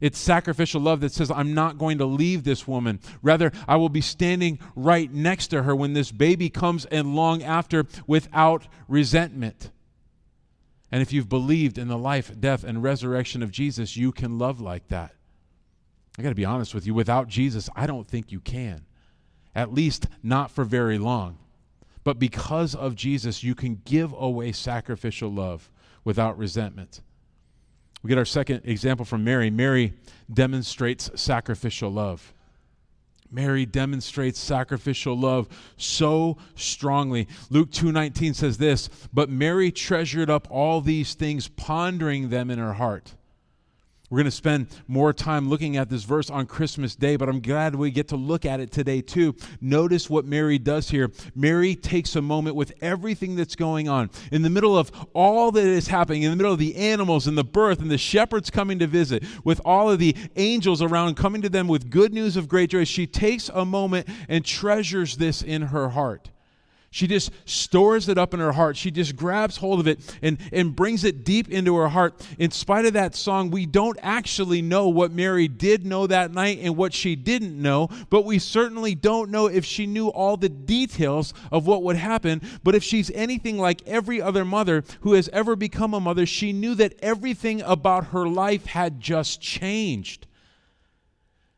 It's 0.00 0.18
sacrificial 0.18 0.80
love 0.80 1.00
that 1.00 1.12
says, 1.12 1.30
I'm 1.30 1.54
not 1.54 1.78
going 1.78 1.98
to 1.98 2.04
leave 2.04 2.44
this 2.44 2.66
woman. 2.66 3.00
Rather, 3.22 3.52
I 3.68 3.76
will 3.76 3.88
be 3.88 4.00
standing 4.00 4.58
right 4.74 5.12
next 5.12 5.48
to 5.48 5.62
her 5.62 5.74
when 5.74 5.92
this 5.92 6.10
baby 6.10 6.50
comes 6.50 6.84
and 6.86 7.14
long 7.14 7.42
after 7.42 7.86
without 8.06 8.66
resentment. 8.88 9.70
And 10.90 11.00
if 11.00 11.12
you've 11.12 11.28
believed 11.28 11.78
in 11.78 11.88
the 11.88 11.98
life, 11.98 12.32
death, 12.38 12.64
and 12.64 12.82
resurrection 12.82 13.42
of 13.42 13.50
Jesus, 13.50 13.96
you 13.96 14.12
can 14.12 14.38
love 14.38 14.60
like 14.60 14.88
that. 14.88 15.14
I 16.18 16.22
got 16.22 16.28
to 16.28 16.34
be 16.34 16.44
honest 16.44 16.74
with 16.74 16.86
you. 16.86 16.94
Without 16.94 17.28
Jesus, 17.28 17.68
I 17.74 17.86
don't 17.86 18.06
think 18.06 18.30
you 18.30 18.40
can. 18.40 18.86
At 19.54 19.72
least 19.72 20.06
not 20.22 20.50
for 20.50 20.64
very 20.64 20.98
long. 20.98 21.38
But 22.04 22.18
because 22.18 22.74
of 22.74 22.94
Jesus, 22.94 23.42
you 23.42 23.54
can 23.54 23.80
give 23.84 24.12
away 24.12 24.52
sacrificial 24.52 25.30
love 25.30 25.70
without 26.04 26.36
resentment. 26.36 27.00
We 28.04 28.08
get 28.08 28.18
our 28.18 28.26
second 28.26 28.60
example 28.64 29.06
from 29.06 29.24
Mary. 29.24 29.48
Mary 29.48 29.94
demonstrates 30.30 31.10
sacrificial 31.14 31.90
love. 31.90 32.34
Mary 33.30 33.64
demonstrates 33.64 34.38
sacrificial 34.38 35.18
love 35.18 35.48
so 35.78 36.36
strongly. 36.54 37.26
Luke 37.48 37.70
2:19 37.70 38.34
says 38.34 38.58
this, 38.58 38.90
"But 39.14 39.30
Mary 39.30 39.72
treasured 39.72 40.28
up 40.28 40.46
all 40.50 40.82
these 40.82 41.14
things, 41.14 41.48
pondering 41.48 42.28
them 42.28 42.50
in 42.50 42.58
her 42.58 42.74
heart." 42.74 43.14
We're 44.14 44.18
going 44.18 44.26
to 44.26 44.30
spend 44.30 44.68
more 44.86 45.12
time 45.12 45.48
looking 45.48 45.76
at 45.76 45.90
this 45.90 46.04
verse 46.04 46.30
on 46.30 46.46
Christmas 46.46 46.94
Day, 46.94 47.16
but 47.16 47.28
I'm 47.28 47.40
glad 47.40 47.74
we 47.74 47.90
get 47.90 48.06
to 48.10 48.16
look 48.16 48.44
at 48.46 48.60
it 48.60 48.70
today 48.70 49.00
too. 49.00 49.34
Notice 49.60 50.08
what 50.08 50.24
Mary 50.24 50.56
does 50.56 50.88
here. 50.88 51.10
Mary 51.34 51.74
takes 51.74 52.14
a 52.14 52.22
moment 52.22 52.54
with 52.54 52.72
everything 52.80 53.34
that's 53.34 53.56
going 53.56 53.88
on. 53.88 54.10
In 54.30 54.42
the 54.42 54.50
middle 54.50 54.78
of 54.78 54.92
all 55.14 55.50
that 55.50 55.64
is 55.64 55.88
happening, 55.88 56.22
in 56.22 56.30
the 56.30 56.36
middle 56.36 56.52
of 56.52 56.60
the 56.60 56.76
animals 56.76 57.26
and 57.26 57.36
the 57.36 57.42
birth 57.42 57.80
and 57.80 57.90
the 57.90 57.98
shepherds 57.98 58.50
coming 58.50 58.78
to 58.78 58.86
visit, 58.86 59.24
with 59.42 59.60
all 59.64 59.90
of 59.90 59.98
the 59.98 60.14
angels 60.36 60.80
around 60.80 61.16
coming 61.16 61.42
to 61.42 61.48
them 61.48 61.66
with 61.66 61.90
good 61.90 62.14
news 62.14 62.36
of 62.36 62.46
great 62.46 62.70
joy, 62.70 62.84
she 62.84 63.08
takes 63.08 63.48
a 63.48 63.64
moment 63.64 64.06
and 64.28 64.44
treasures 64.44 65.16
this 65.16 65.42
in 65.42 65.60
her 65.60 65.88
heart. 65.88 66.30
She 66.94 67.08
just 67.08 67.32
stores 67.44 68.08
it 68.08 68.18
up 68.18 68.34
in 68.34 68.38
her 68.38 68.52
heart. 68.52 68.76
She 68.76 68.92
just 68.92 69.16
grabs 69.16 69.56
hold 69.56 69.80
of 69.80 69.88
it 69.88 69.98
and, 70.22 70.38
and 70.52 70.76
brings 70.76 71.02
it 71.02 71.24
deep 71.24 71.50
into 71.50 71.74
her 71.74 71.88
heart. 71.88 72.24
In 72.38 72.52
spite 72.52 72.84
of 72.84 72.92
that 72.92 73.16
song, 73.16 73.50
we 73.50 73.66
don't 73.66 73.98
actually 74.00 74.62
know 74.62 74.86
what 74.86 75.10
Mary 75.10 75.48
did 75.48 75.84
know 75.84 76.06
that 76.06 76.32
night 76.32 76.60
and 76.62 76.76
what 76.76 76.94
she 76.94 77.16
didn't 77.16 77.60
know, 77.60 77.88
but 78.10 78.24
we 78.24 78.38
certainly 78.38 78.94
don't 78.94 79.28
know 79.32 79.48
if 79.48 79.64
she 79.64 79.86
knew 79.86 80.06
all 80.06 80.36
the 80.36 80.48
details 80.48 81.34
of 81.50 81.66
what 81.66 81.82
would 81.82 81.96
happen. 81.96 82.40
But 82.62 82.76
if 82.76 82.84
she's 82.84 83.10
anything 83.10 83.58
like 83.58 83.82
every 83.88 84.22
other 84.22 84.44
mother 84.44 84.84
who 85.00 85.14
has 85.14 85.28
ever 85.30 85.56
become 85.56 85.94
a 85.94 86.00
mother, 86.00 86.26
she 86.26 86.52
knew 86.52 86.76
that 86.76 86.94
everything 87.02 87.60
about 87.62 88.06
her 88.12 88.28
life 88.28 88.66
had 88.66 89.00
just 89.00 89.40
changed. 89.40 90.28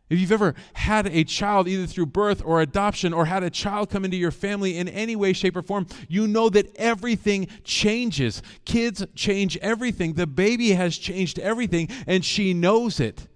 If 0.08 0.20
you've 0.20 0.32
ever 0.32 0.54
had 0.74 1.08
a 1.08 1.24
child, 1.24 1.66
either 1.66 1.86
through 1.86 2.06
birth 2.06 2.40
or 2.44 2.60
adoption, 2.60 3.12
or 3.12 3.24
had 3.24 3.42
a 3.42 3.50
child 3.50 3.90
come 3.90 4.04
into 4.04 4.16
your 4.16 4.30
family 4.30 4.78
in 4.78 4.88
any 4.88 5.16
way, 5.16 5.32
shape, 5.32 5.56
or 5.56 5.62
form, 5.62 5.88
you 6.08 6.28
know 6.28 6.48
that 6.50 6.74
everything 6.76 7.48
changes. 7.64 8.40
Kids 8.64 9.04
change 9.16 9.56
everything. 9.56 10.12
The 10.12 10.28
baby 10.28 10.70
has 10.72 10.96
changed 10.96 11.40
everything, 11.40 11.88
and 12.06 12.24
she 12.24 12.54
knows 12.54 13.00
it. 13.00 13.26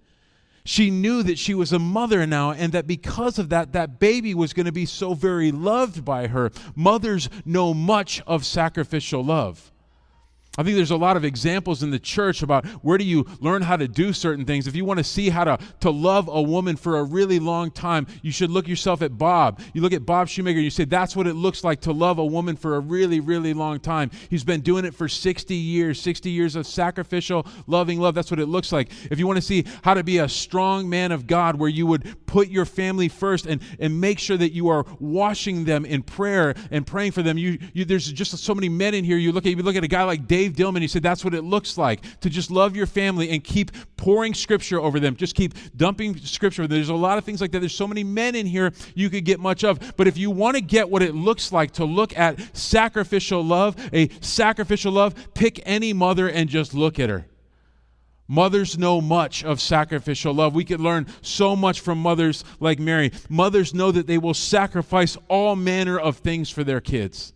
She 0.65 0.91
knew 0.91 1.25
that 1.25 1.39
she 1.39 1.55
was 1.55 1.73
a 1.73 1.81
mother 1.81 2.25
now, 2.25 2.53
and 2.53 2.73
that 2.73 2.87
because 2.87 3.41
of 3.41 3.49
that, 3.49 3.73
that 3.73 3.99
baby 3.99 4.33
was 4.33 4.53
going 4.53 4.67
to 4.67 4.73
be 4.73 4.87
so 4.87 5.15
very 5.15 5.51
loved 5.51 6.05
by 6.05 6.29
her. 6.29 6.53
Mothers 6.77 7.29
know 7.45 7.75
much 7.75 8.23
of 8.29 8.47
sacrificial 8.47 9.25
love. 9.25 9.73
I 10.59 10.65
think 10.65 10.77
there's 10.77 10.91
a 10.91 10.97
lot 10.97 11.17
of 11.17 11.25
examples 11.25 11.85
in 11.85 11.93
the 11.93 11.99
church 12.01 12.43
about 12.43 12.67
where 12.83 12.99
do 12.99 13.05
you 13.05 13.25
learn 13.39 13.63
how 13.63 13.77
to 13.77 13.87
do 13.87 14.13
certain 14.13 14.45
things. 14.45 14.67
If 14.67 14.75
you 14.75 14.85
want 14.85 14.99
to 14.99 15.05
see 15.05 15.31
how 15.31 15.45
to, 15.45 15.59
to 15.79 15.91
love 15.91 16.29
a 16.29 16.43
woman 16.43 16.75
for 16.75 16.99
a 16.99 17.05
really 17.05 17.39
long 17.39 17.71
time, 17.71 18.09
you 18.23 18.33
should 18.33 18.51
look 18.51 18.67
yourself 18.67 19.01
at 19.01 19.17
Bob. 19.17 19.61
You 19.75 19.81
look 19.81 19.93
at 19.93 20.05
Bob 20.05 20.29
Shoemaker 20.29 20.57
and 20.57 20.65
you 20.65 20.71
say, 20.71 20.85
that's 20.85 21.15
what 21.15 21.29
it 21.29 21.35
looks 21.35 21.63
like 21.63 21.81
to 21.83 21.93
love 21.93 22.19
a 22.19 22.27
woman 22.27 22.57
for 22.57 22.75
a 22.75 22.81
really, 22.81 23.21
really 23.21 23.55
long 23.55 23.79
time. 23.79 24.11
He's 24.29 24.43
been 24.43 24.61
doing 24.61 24.85
it 24.85 24.93
for 24.93 25.09
60 25.09 25.55
years, 25.55 26.01
60 26.01 26.29
years 26.31 26.57
of 26.57 26.67
sacrificial, 26.67 27.47
loving 27.69 28.01
love. 28.01 28.17
That's 28.17 28.31
what 28.31 28.41
it 28.41 28.47
looks 28.47 28.73
like. 28.73 28.91
If 29.09 29.21
you 29.21 29.29
want 29.29 29.37
to 29.37 29.43
see 29.43 29.65
how 29.85 29.95
to 29.95 30.03
be 30.03 30.19
a 30.19 30.29
strong 30.29 30.89
man 30.89 31.13
of 31.13 31.29
God, 31.29 31.61
where 31.61 31.71
you 31.71 31.87
would 31.87 32.27
put 32.27 32.49
your 32.49 32.65
family 32.65 33.09
first 33.09 33.47
and, 33.47 33.63
and 33.79 34.01
make 34.01 34.19
sure 34.19 34.37
that 34.37 34.53
you 34.53 34.69
are 34.69 34.85
washing 34.99 35.65
them 35.65 35.85
in 35.85 36.03
prayer 36.03 36.55
and 36.73 36.85
praying 36.85 37.13
for 37.13 37.23
them, 37.23 37.39
you, 37.39 37.57
you 37.73 37.85
there's 37.85 38.11
just 38.11 38.37
so 38.37 38.55
many 38.55 38.69
men 38.69 38.95
in 38.95 39.05
here. 39.05 39.17
You 39.17 39.31
look 39.31 39.47
at, 39.47 39.51
you 39.51 39.63
look 39.63 39.77
at 39.77 39.85
a 39.85 39.89
guy 39.89 40.03
like 40.03 40.27
Dave 40.27 40.40
Dave 40.41 40.55
Dillman, 40.55 40.81
he 40.81 40.89
said 40.89 41.03
that's 41.03 41.23
what 41.23 41.35
it 41.35 41.45
looks 41.45 41.77
like 41.77 42.01
to 42.21 42.31
just 42.31 42.51
love 42.51 42.75
your 42.75 42.87
family 42.87 43.29
and 43.29 43.45
keep 43.45 43.73
pouring 43.99 44.33
scripture 44.33 44.81
over 44.81 44.99
them. 44.99 45.15
Just 45.15 45.35
keep 45.35 45.53
dumping 45.77 46.17
scripture. 46.17 46.67
There's 46.67 46.89
a 46.89 46.95
lot 46.95 47.19
of 47.19 47.25
things 47.25 47.43
like 47.43 47.53
that. 47.53 47.59
There's 47.59 47.75
so 47.75 47.87
many 47.87 48.03
men 48.03 48.35
in 48.35 48.47
here 48.47 48.73
you 48.95 49.11
could 49.11 49.27
get 49.27 49.39
much 49.39 49.65
of. 49.65 49.95
But 49.99 50.09
if 50.09 50.17
you 50.17 50.31
want 50.31 50.57
to 50.57 50.63
get 50.63 50.89
what 50.89 51.03
it 51.03 51.15
looks 51.15 51.53
like 51.53 51.73
to 51.73 51.85
look 51.85 52.17
at 52.17 52.57
sacrificial 52.57 53.45
love, 53.45 53.77
a 53.93 54.09
sacrificial 54.23 54.93
love, 54.93 55.15
pick 55.35 55.61
any 55.67 55.93
mother 55.93 56.31
and 56.31 56.49
just 56.49 56.73
look 56.73 56.99
at 56.99 57.11
her. 57.11 57.27
Mothers 58.27 58.79
know 58.79 59.03
much 59.03 59.45
of 59.45 59.61
sacrificial 59.61 60.33
love. 60.33 60.55
We 60.55 60.65
could 60.65 60.81
learn 60.81 61.07
so 61.21 61.55
much 61.55 61.81
from 61.81 61.99
mothers 61.99 62.45
like 62.61 62.79
Mary. 62.79 63.13
Mothers 63.29 63.75
know 63.75 63.93
that 63.93 64.07
they 64.07 64.17
will 64.17 64.33
sacrifice 64.33 65.19
all 65.29 65.55
manner 65.55 65.99
of 65.99 66.17
things 66.17 66.49
for 66.49 66.65
their 66.65 66.81
kids. 66.81 67.35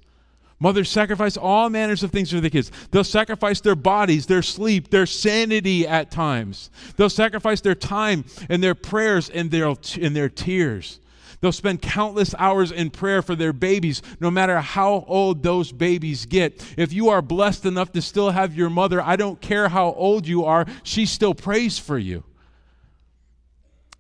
Mothers 0.61 0.89
sacrifice 0.89 1.37
all 1.37 1.69
manners 1.69 2.03
of 2.03 2.11
things 2.11 2.31
for 2.31 2.41
the 2.41 2.51
kids. 2.51 2.71
They'll 2.91 3.05
sacrifice 3.05 3.61
their 3.61 3.75
bodies, 3.75 4.27
their 4.27 4.43
sleep, 4.43 4.91
their 4.91 5.07
sanity 5.07 5.87
at 5.87 6.11
times. 6.11 6.71
They'll 6.97 7.11
sacrifice 7.11 7.61
their 7.61 7.75
time 7.75 8.25
and 8.49 8.63
their 8.63 8.75
prayers 8.75 9.29
and 9.29 9.51
their, 9.51 9.75
and 10.01 10.17
their 10.17 10.29
tears. 10.29 11.01
They'll 11.41 11.53
spend 11.53 11.83
countless 11.83 12.35
hours 12.39 12.73
in 12.73 12.89
prayer 12.89 13.21
for 13.21 13.35
their 13.35 13.53
babies, 13.53 14.01
no 14.21 14.31
matter 14.31 14.61
how 14.61 15.05
old 15.07 15.43
those 15.43 15.73
babies 15.73 16.25
get. 16.25 16.65
If 16.79 16.93
you 16.93 17.11
are 17.11 17.21
blessed 17.21 17.67
enough 17.67 17.93
to 17.93 18.01
still 18.01 18.31
have 18.31 18.57
your 18.57 18.71
mother, 18.71 19.03
I 19.03 19.17
don't 19.17 19.41
care 19.43 19.69
how 19.69 19.93
old 19.93 20.27
you 20.27 20.45
are, 20.45 20.65
she 20.85 21.05
still 21.05 21.35
prays 21.35 21.79
for 21.79 21.99
you. 21.99 22.25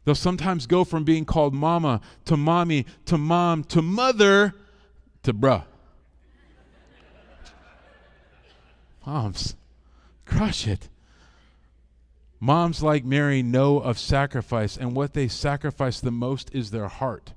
They'll 0.04 0.14
sometimes 0.14 0.66
go 0.66 0.84
from 0.84 1.04
being 1.04 1.24
called 1.24 1.52
mama 1.52 2.00
to 2.26 2.36
mommy 2.36 2.86
to 3.06 3.18
mom 3.18 3.64
to 3.64 3.82
mother 3.82 4.54
to 5.24 5.34
bruh. 5.34 5.64
Moms, 9.06 9.54
crush 10.24 10.66
it. 10.66 10.88
Moms 12.40 12.82
like 12.82 13.04
Mary 13.04 13.42
know 13.42 13.78
of 13.78 13.98
sacrifice, 13.98 14.76
and 14.76 14.94
what 14.94 15.14
they 15.14 15.28
sacrifice 15.28 16.00
the 16.00 16.10
most 16.10 16.54
is 16.54 16.70
their 16.70 16.88
heart. 16.88 17.32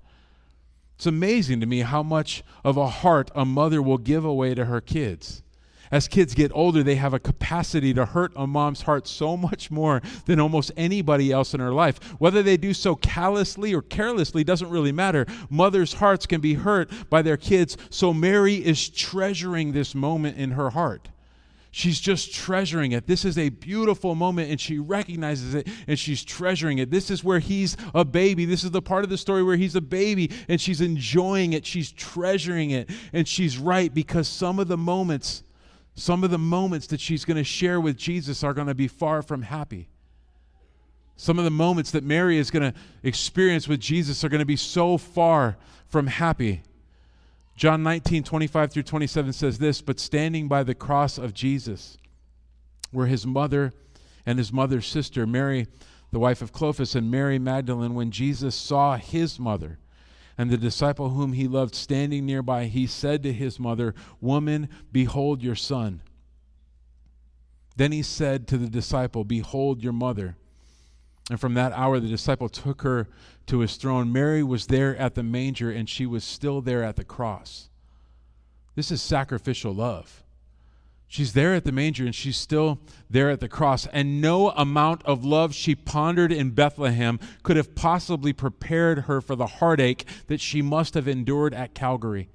It's 0.95 1.06
amazing 1.06 1.60
to 1.60 1.65
me 1.65 1.82
how 1.82 2.03
much 2.03 2.43
of 2.63 2.75
a 2.75 2.88
heart 2.88 3.32
a 3.36 3.45
mother 3.45 3.82
will 3.82 3.97
give 3.97 4.25
away 4.25 4.56
to 4.56 4.65
her 4.65 4.82
kids. 4.82 5.43
As 5.91 6.08
kids 6.08 6.34
get 6.34 6.51
older, 6.53 6.84
they 6.84 6.95
have 6.95 7.13
a 7.13 7.19
capacity 7.19 7.93
to 7.93 8.06
hurt 8.06 8.34
a 8.36 8.45
mom's 8.45 8.82
heart 8.82 9.08
so 9.08 9.38
much 9.38 9.71
more 9.71 10.01
than 10.25 10.39
almost 10.39 10.71
anybody 10.75 11.32
else 11.32 11.53
in 11.53 11.60
her 11.60 11.71
life. 11.71 12.03
Whether 12.19 12.43
they 12.43 12.58
do 12.58 12.73
so 12.73 12.95
callously 12.95 13.73
or 13.73 13.82
carelessly 13.82 14.43
doesn't 14.43 14.69
really 14.69 14.91
matter. 14.91 15.25
Mothers' 15.49 15.93
hearts 15.93 16.25
can 16.25 16.41
be 16.41 16.56
hurt 16.56 16.89
by 17.10 17.21
their 17.21 17.38
kids, 17.38 17.77
so 17.89 18.13
Mary 18.13 18.56
is 18.56 18.89
treasuring 18.89 19.71
this 19.71 19.95
moment 19.95 20.38
in 20.38 20.51
her 20.51 20.71
heart. 20.71 21.10
She's 21.78 22.00
just 22.00 22.34
treasuring 22.34 22.94
it. 22.94 23.06
This 23.06 23.24
is 23.24 23.38
a 23.38 23.50
beautiful 23.50 24.16
moment, 24.16 24.50
and 24.50 24.60
she 24.60 24.80
recognizes 24.80 25.54
it 25.54 25.68
and 25.86 26.00
she's 26.00 26.24
treasuring 26.24 26.80
it. 26.80 26.90
This 26.90 27.12
is 27.12 27.24
where 27.24 27.38
he's 27.38 27.78
a 27.94 28.04
baby. 28.04 28.46
This 28.46 28.63
is 28.63 28.72
the 28.72 28.82
part 28.82 29.04
of 29.04 29.12
the 29.12 29.18
story 29.20 29.44
where 29.44 29.58
he's 29.58 29.76
a 29.76 29.82
baby 29.82 30.32
and 30.50 30.60
she's 30.60 30.82
enjoying 30.82 31.54
it. 31.54 31.68
She's 31.68 31.92
treasuring 31.92 32.72
it. 32.72 32.90
And 33.13 33.28
she's 33.28 33.60
right 33.60 33.94
because 33.94 34.28
some 34.28 34.58
of 34.58 34.68
the 34.70 34.76
moments, 34.76 35.44
some 35.94 36.24
of 36.24 36.32
the 36.32 36.40
moments 36.40 36.88
that 36.88 37.00
she's 37.00 37.24
going 37.24 37.38
to 37.38 37.44
share 37.44 37.80
with 37.80 37.96
Jesus 37.96 38.44
are 38.44 38.56
going 38.56 38.66
to 38.66 38.74
be 38.74 38.88
far 38.88 39.22
from 39.22 39.44
happy. 39.44 39.88
Some 41.16 41.38
of 41.38 41.46
the 41.46 41.52
moments 41.52 41.92
that 41.92 42.04
Mary 42.04 42.40
is 42.40 42.50
going 42.50 42.72
to 42.72 42.80
experience 43.04 43.68
with 43.68 43.80
Jesus 43.80 44.24
are 44.24 44.30
going 44.30 44.40
to 44.40 44.48
be 44.48 44.56
so 44.56 44.98
far 44.98 45.58
from 45.86 46.08
happy. 46.08 46.63
John 47.58 47.82
19, 47.82 48.24
25 48.24 48.72
through 48.72 48.84
27 48.84 49.34
says 49.34 49.58
this 49.58 49.82
But 49.82 50.00
standing 50.00 50.48
by 50.48 50.62
the 50.62 50.76
cross 50.76 51.17
of 51.17 51.34
Jesus 51.34 51.98
were 52.93 53.08
his 53.08 53.26
mother 53.26 53.74
and 54.28 54.38
his 54.38 54.54
mother's 54.54 54.86
sister, 54.86 55.26
Mary, 55.26 55.65
the 56.12 56.20
wife 56.20 56.43
of 56.43 56.54
Clopas, 56.54 56.96
and 56.96 57.10
Mary 57.10 57.39
Magdalene. 57.39 57.96
When 57.96 58.12
Jesus 58.12 58.54
saw 58.56 58.96
his 58.96 59.39
mother 59.39 59.80
and 60.38 60.52
the 60.52 60.58
disciple 60.58 61.10
whom 61.10 61.34
he 61.34 61.48
loved 61.48 61.74
standing 61.74 62.28
nearby, 62.28 62.65
he 62.65 62.86
said 62.86 63.24
to 63.24 63.34
his 63.34 63.60
mother, 63.60 63.96
Woman, 64.22 64.70
behold 64.91 65.41
your 65.41 65.56
son. 65.56 66.04
Then 67.76 67.91
he 67.91 68.04
said 68.04 68.48
to 68.50 68.60
the 68.60 68.70
disciple, 68.70 69.24
Behold 69.24 69.82
your 69.82 69.93
mother. 69.93 70.38
And 71.30 71.40
from 71.40 71.56
that 71.56 71.74
hour, 71.74 72.00
the 72.00 72.08
disciple 72.08 72.50
took 72.50 72.84
her 72.84 73.08
to 73.48 73.60
his 73.60 73.76
throne. 73.76 74.12
Mary 74.12 74.44
was 74.44 74.68
there 74.68 74.96
at 74.96 75.16
the 75.16 75.24
manger, 75.24 75.70
and 75.70 75.90
she 75.90 76.06
was 76.06 76.24
still 76.24 76.62
there 76.62 76.84
at 76.84 76.96
the 76.96 77.04
cross. 77.04 77.70
This 78.76 78.92
is 78.92 79.02
sacrificial 79.02 79.74
love. 79.74 80.24
She's 81.08 81.34
there 81.34 81.54
at 81.54 81.63
the 81.63 81.72
manger 81.72 82.06
and 82.06 82.13
she's 82.13 82.36
still 82.36 82.80
there 83.10 83.30
at 83.30 83.40
the 83.40 83.48
cross. 83.48 83.88
And 83.88 84.22
no 84.22 84.50
amount 84.50 85.04
of 85.06 85.24
love 85.24 85.56
she 85.56 85.74
pondered 85.74 86.34
in 86.34 86.52
Bethlehem 86.52 87.20
could 87.44 87.56
have 87.56 87.76
possibly 87.76 88.34
prepared 88.34 89.00
her 89.00 89.22
for 89.22 89.36
the 89.36 89.48
heartache 89.48 90.06
that 90.28 90.42
she 90.42 90.62
must 90.62 90.96
have 90.96 91.08
endured 91.08 91.54
at 91.54 91.74
Calvary. 91.74 92.30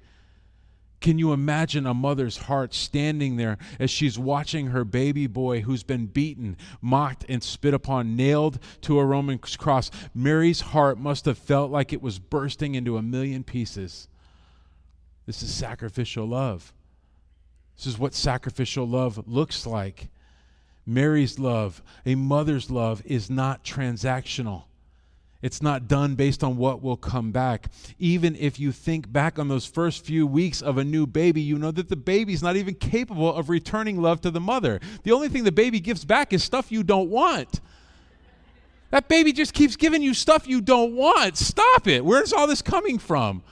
Can 1.03 1.19
you 1.19 1.33
imagine 1.33 1.85
a 1.85 1.93
mother's 1.93 2.37
heart 2.37 2.73
standing 2.73 3.35
there 3.35 3.57
as 3.77 3.91
she's 3.91 4.17
watching 4.17 4.67
her 4.67 4.85
baby 4.85 5.27
boy 5.27 5.59
who's 5.59 5.83
been 5.83 6.05
beaten, 6.05 6.55
mocked, 6.81 7.25
and 7.27 7.43
spit 7.43 7.73
upon, 7.73 8.15
nailed 8.15 8.57
to 8.83 8.99
a 8.99 9.05
Roman 9.05 9.37
cross? 9.37 9.91
Mary's 10.15 10.61
heart 10.61 10.97
must 10.97 11.25
have 11.25 11.37
felt 11.37 11.71
like 11.71 11.91
it 11.91 12.01
was 12.01 12.19
bursting 12.19 12.75
into 12.75 12.95
a 12.95 13.01
million 13.01 13.43
pieces. 13.43 14.07
This 15.25 15.43
is 15.43 15.53
sacrificial 15.53 16.25
love. 16.25 16.71
This 17.75 17.85
is 17.85 17.99
what 17.99 18.13
sacrificial 18.13 18.87
love 18.87 19.27
looks 19.27 19.67
like. 19.67 20.07
Mary's 20.85 21.37
love, 21.37 21.83
a 22.05 22.15
mother's 22.15 22.71
love, 22.71 23.01
is 23.03 23.29
not 23.29 23.65
transactional. 23.65 24.63
It's 25.43 25.61
not 25.61 25.89
done 25.89 26.15
based 26.15 26.41
on 26.41 26.55
what 26.55 26.81
will 26.81 26.95
come 26.95 27.33
back. 27.33 27.67
Even 27.99 28.33
if 28.37 28.61
you 28.61 28.71
think 28.71 29.11
back 29.11 29.37
on 29.37 29.49
those 29.49 29.65
first 29.65 30.05
few 30.05 30.25
weeks 30.25 30.61
of 30.61 30.77
a 30.77 30.85
new 30.85 31.05
baby, 31.05 31.41
you 31.41 31.59
know 31.59 31.71
that 31.71 31.89
the 31.89 31.97
baby's 31.97 32.41
not 32.41 32.55
even 32.55 32.75
capable 32.75 33.35
of 33.35 33.49
returning 33.49 34.01
love 34.01 34.21
to 34.21 34.31
the 34.31 34.39
mother. 34.39 34.79
The 35.03 35.11
only 35.11 35.27
thing 35.27 35.43
the 35.43 35.51
baby 35.51 35.81
gives 35.81 36.05
back 36.05 36.31
is 36.31 36.45
stuff 36.45 36.71
you 36.71 36.81
don't 36.81 37.09
want. 37.09 37.59
That 38.91 39.09
baby 39.09 39.33
just 39.33 39.53
keeps 39.53 39.75
giving 39.75 40.01
you 40.01 40.13
stuff 40.13 40.47
you 40.47 40.61
don't 40.61 40.95
want. 40.95 41.35
Stop 41.37 41.87
it. 41.87 42.05
Where's 42.05 42.31
all 42.31 42.47
this 42.47 42.61
coming 42.61 42.97
from? 42.97 43.43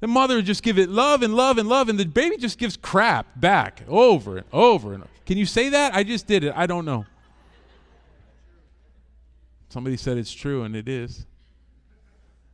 The 0.00 0.06
mother 0.06 0.42
just 0.42 0.62
give 0.62 0.78
it 0.78 0.90
love 0.90 1.22
and 1.22 1.32
love 1.32 1.56
and 1.56 1.66
love, 1.66 1.88
and 1.88 1.98
the 1.98 2.04
baby 2.04 2.36
just 2.36 2.58
gives 2.58 2.76
crap 2.76 3.40
back 3.40 3.84
over 3.88 4.36
and 4.36 4.46
over 4.52 4.92
and 4.92 5.04
over. 5.04 5.12
Can 5.24 5.38
you 5.38 5.46
say 5.46 5.70
that? 5.70 5.94
I 5.94 6.02
just 6.02 6.26
did 6.26 6.44
it. 6.44 6.52
I 6.54 6.66
don't 6.66 6.84
know. 6.84 7.06
Somebody 9.70 9.96
said 9.96 10.18
it's 10.18 10.32
true, 10.32 10.62
and 10.62 10.76
it 10.76 10.90
is. 10.90 11.24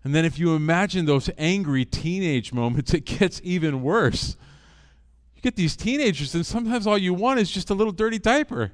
And 0.04 0.14
then 0.14 0.26
if 0.26 0.38
you 0.38 0.54
imagine 0.54 1.06
those 1.06 1.30
angry 1.38 1.86
teenage 1.86 2.52
moments, 2.52 2.92
it 2.92 3.06
gets 3.06 3.40
even 3.42 3.82
worse. 3.82 4.36
You 5.34 5.42
get 5.42 5.56
these 5.56 5.74
teenagers, 5.74 6.34
and 6.34 6.44
sometimes 6.44 6.86
all 6.86 6.98
you 6.98 7.14
want 7.14 7.40
is 7.40 7.50
just 7.50 7.70
a 7.70 7.74
little 7.74 7.92
dirty 7.92 8.18
diaper. 8.18 8.72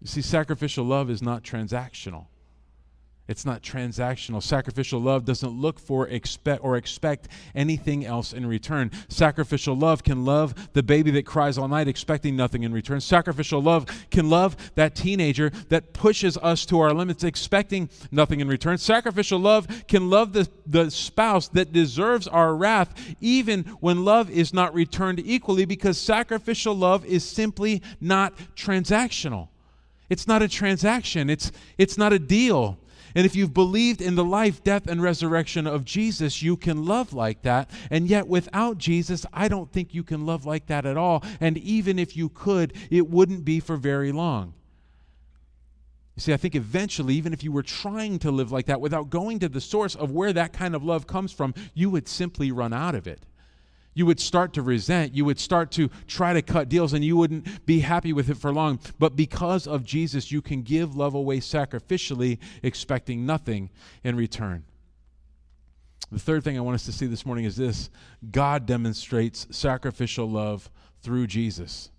You 0.00 0.06
see, 0.06 0.22
sacrificial 0.22 0.84
love 0.84 1.10
is 1.10 1.22
not 1.22 1.42
transactional. 1.42 2.26
It's 3.26 3.46
not 3.46 3.62
transactional. 3.62 4.42
Sacrificial 4.42 5.00
love 5.00 5.24
doesn't 5.24 5.48
look 5.48 5.80
for 5.80 6.06
expect 6.08 6.62
or 6.62 6.76
expect 6.76 7.28
anything 7.54 8.04
else 8.04 8.34
in 8.34 8.44
return. 8.44 8.90
Sacrificial 9.08 9.74
love 9.74 10.04
can 10.04 10.26
love 10.26 10.72
the 10.74 10.82
baby 10.82 11.10
that 11.12 11.24
cries 11.24 11.56
all 11.56 11.66
night 11.66 11.88
expecting 11.88 12.36
nothing 12.36 12.64
in 12.64 12.72
return. 12.74 13.00
Sacrificial 13.00 13.62
love 13.62 13.86
can 14.10 14.28
love 14.28 14.56
that 14.74 14.94
teenager 14.94 15.50
that 15.70 15.94
pushes 15.94 16.36
us 16.38 16.66
to 16.66 16.80
our 16.80 16.92
limits 16.92 17.24
expecting 17.24 17.88
nothing 18.10 18.40
in 18.40 18.48
return. 18.48 18.76
Sacrificial 18.76 19.38
love 19.38 19.86
can 19.88 20.10
love 20.10 20.34
the, 20.34 20.46
the 20.66 20.90
spouse 20.90 21.48
that 21.48 21.72
deserves 21.72 22.28
our 22.28 22.54
wrath 22.54 22.94
even 23.22 23.62
when 23.80 24.04
love 24.04 24.28
is 24.28 24.52
not 24.52 24.74
returned 24.74 25.18
equally 25.24 25.64
because 25.64 25.96
sacrificial 25.96 26.74
love 26.74 27.06
is 27.06 27.24
simply 27.24 27.80
not 28.02 28.36
transactional. 28.54 29.48
It's 30.10 30.28
not 30.28 30.42
a 30.42 30.48
transaction, 30.48 31.30
it's, 31.30 31.50
it's 31.78 31.96
not 31.96 32.12
a 32.12 32.18
deal. 32.18 32.78
And 33.14 33.24
if 33.24 33.36
you've 33.36 33.54
believed 33.54 34.00
in 34.00 34.16
the 34.16 34.24
life, 34.24 34.64
death, 34.64 34.86
and 34.86 35.02
resurrection 35.02 35.66
of 35.66 35.84
Jesus, 35.84 36.42
you 36.42 36.56
can 36.56 36.84
love 36.84 37.12
like 37.12 37.42
that. 37.42 37.70
And 37.90 38.08
yet, 38.08 38.26
without 38.26 38.78
Jesus, 38.78 39.24
I 39.32 39.48
don't 39.48 39.70
think 39.72 39.94
you 39.94 40.02
can 40.02 40.26
love 40.26 40.44
like 40.44 40.66
that 40.66 40.84
at 40.84 40.96
all. 40.96 41.22
And 41.40 41.56
even 41.58 41.98
if 41.98 42.16
you 42.16 42.28
could, 42.28 42.72
it 42.90 43.08
wouldn't 43.08 43.44
be 43.44 43.60
for 43.60 43.76
very 43.76 44.10
long. 44.10 44.54
You 46.16 46.20
see, 46.20 46.32
I 46.32 46.36
think 46.36 46.54
eventually, 46.54 47.14
even 47.14 47.32
if 47.32 47.42
you 47.42 47.50
were 47.50 47.62
trying 47.62 48.18
to 48.20 48.30
live 48.30 48.52
like 48.52 48.66
that 48.66 48.80
without 48.80 49.10
going 49.10 49.40
to 49.40 49.48
the 49.48 49.60
source 49.60 49.94
of 49.96 50.12
where 50.12 50.32
that 50.32 50.52
kind 50.52 50.74
of 50.74 50.84
love 50.84 51.06
comes 51.06 51.32
from, 51.32 51.54
you 51.74 51.90
would 51.90 52.08
simply 52.08 52.52
run 52.52 52.72
out 52.72 52.94
of 52.94 53.06
it. 53.06 53.26
You 53.94 54.06
would 54.06 54.18
start 54.20 54.52
to 54.54 54.62
resent. 54.62 55.14
You 55.14 55.24
would 55.24 55.38
start 55.38 55.70
to 55.72 55.88
try 56.06 56.32
to 56.32 56.42
cut 56.42 56.68
deals, 56.68 56.92
and 56.92 57.04
you 57.04 57.16
wouldn't 57.16 57.64
be 57.64 57.80
happy 57.80 58.12
with 58.12 58.28
it 58.28 58.36
for 58.36 58.52
long. 58.52 58.80
But 58.98 59.16
because 59.16 59.66
of 59.66 59.84
Jesus, 59.84 60.32
you 60.32 60.42
can 60.42 60.62
give 60.62 60.96
love 60.96 61.14
away 61.14 61.38
sacrificially, 61.38 62.38
expecting 62.62 63.24
nothing 63.24 63.70
in 64.02 64.16
return. 64.16 64.64
The 66.10 66.18
third 66.18 66.44
thing 66.44 66.58
I 66.58 66.60
want 66.60 66.74
us 66.74 66.84
to 66.86 66.92
see 66.92 67.06
this 67.06 67.24
morning 67.24 67.44
is 67.44 67.56
this 67.56 67.88
God 68.30 68.66
demonstrates 68.66 69.46
sacrificial 69.50 70.28
love 70.28 70.70
through 71.00 71.28
Jesus. 71.28 71.90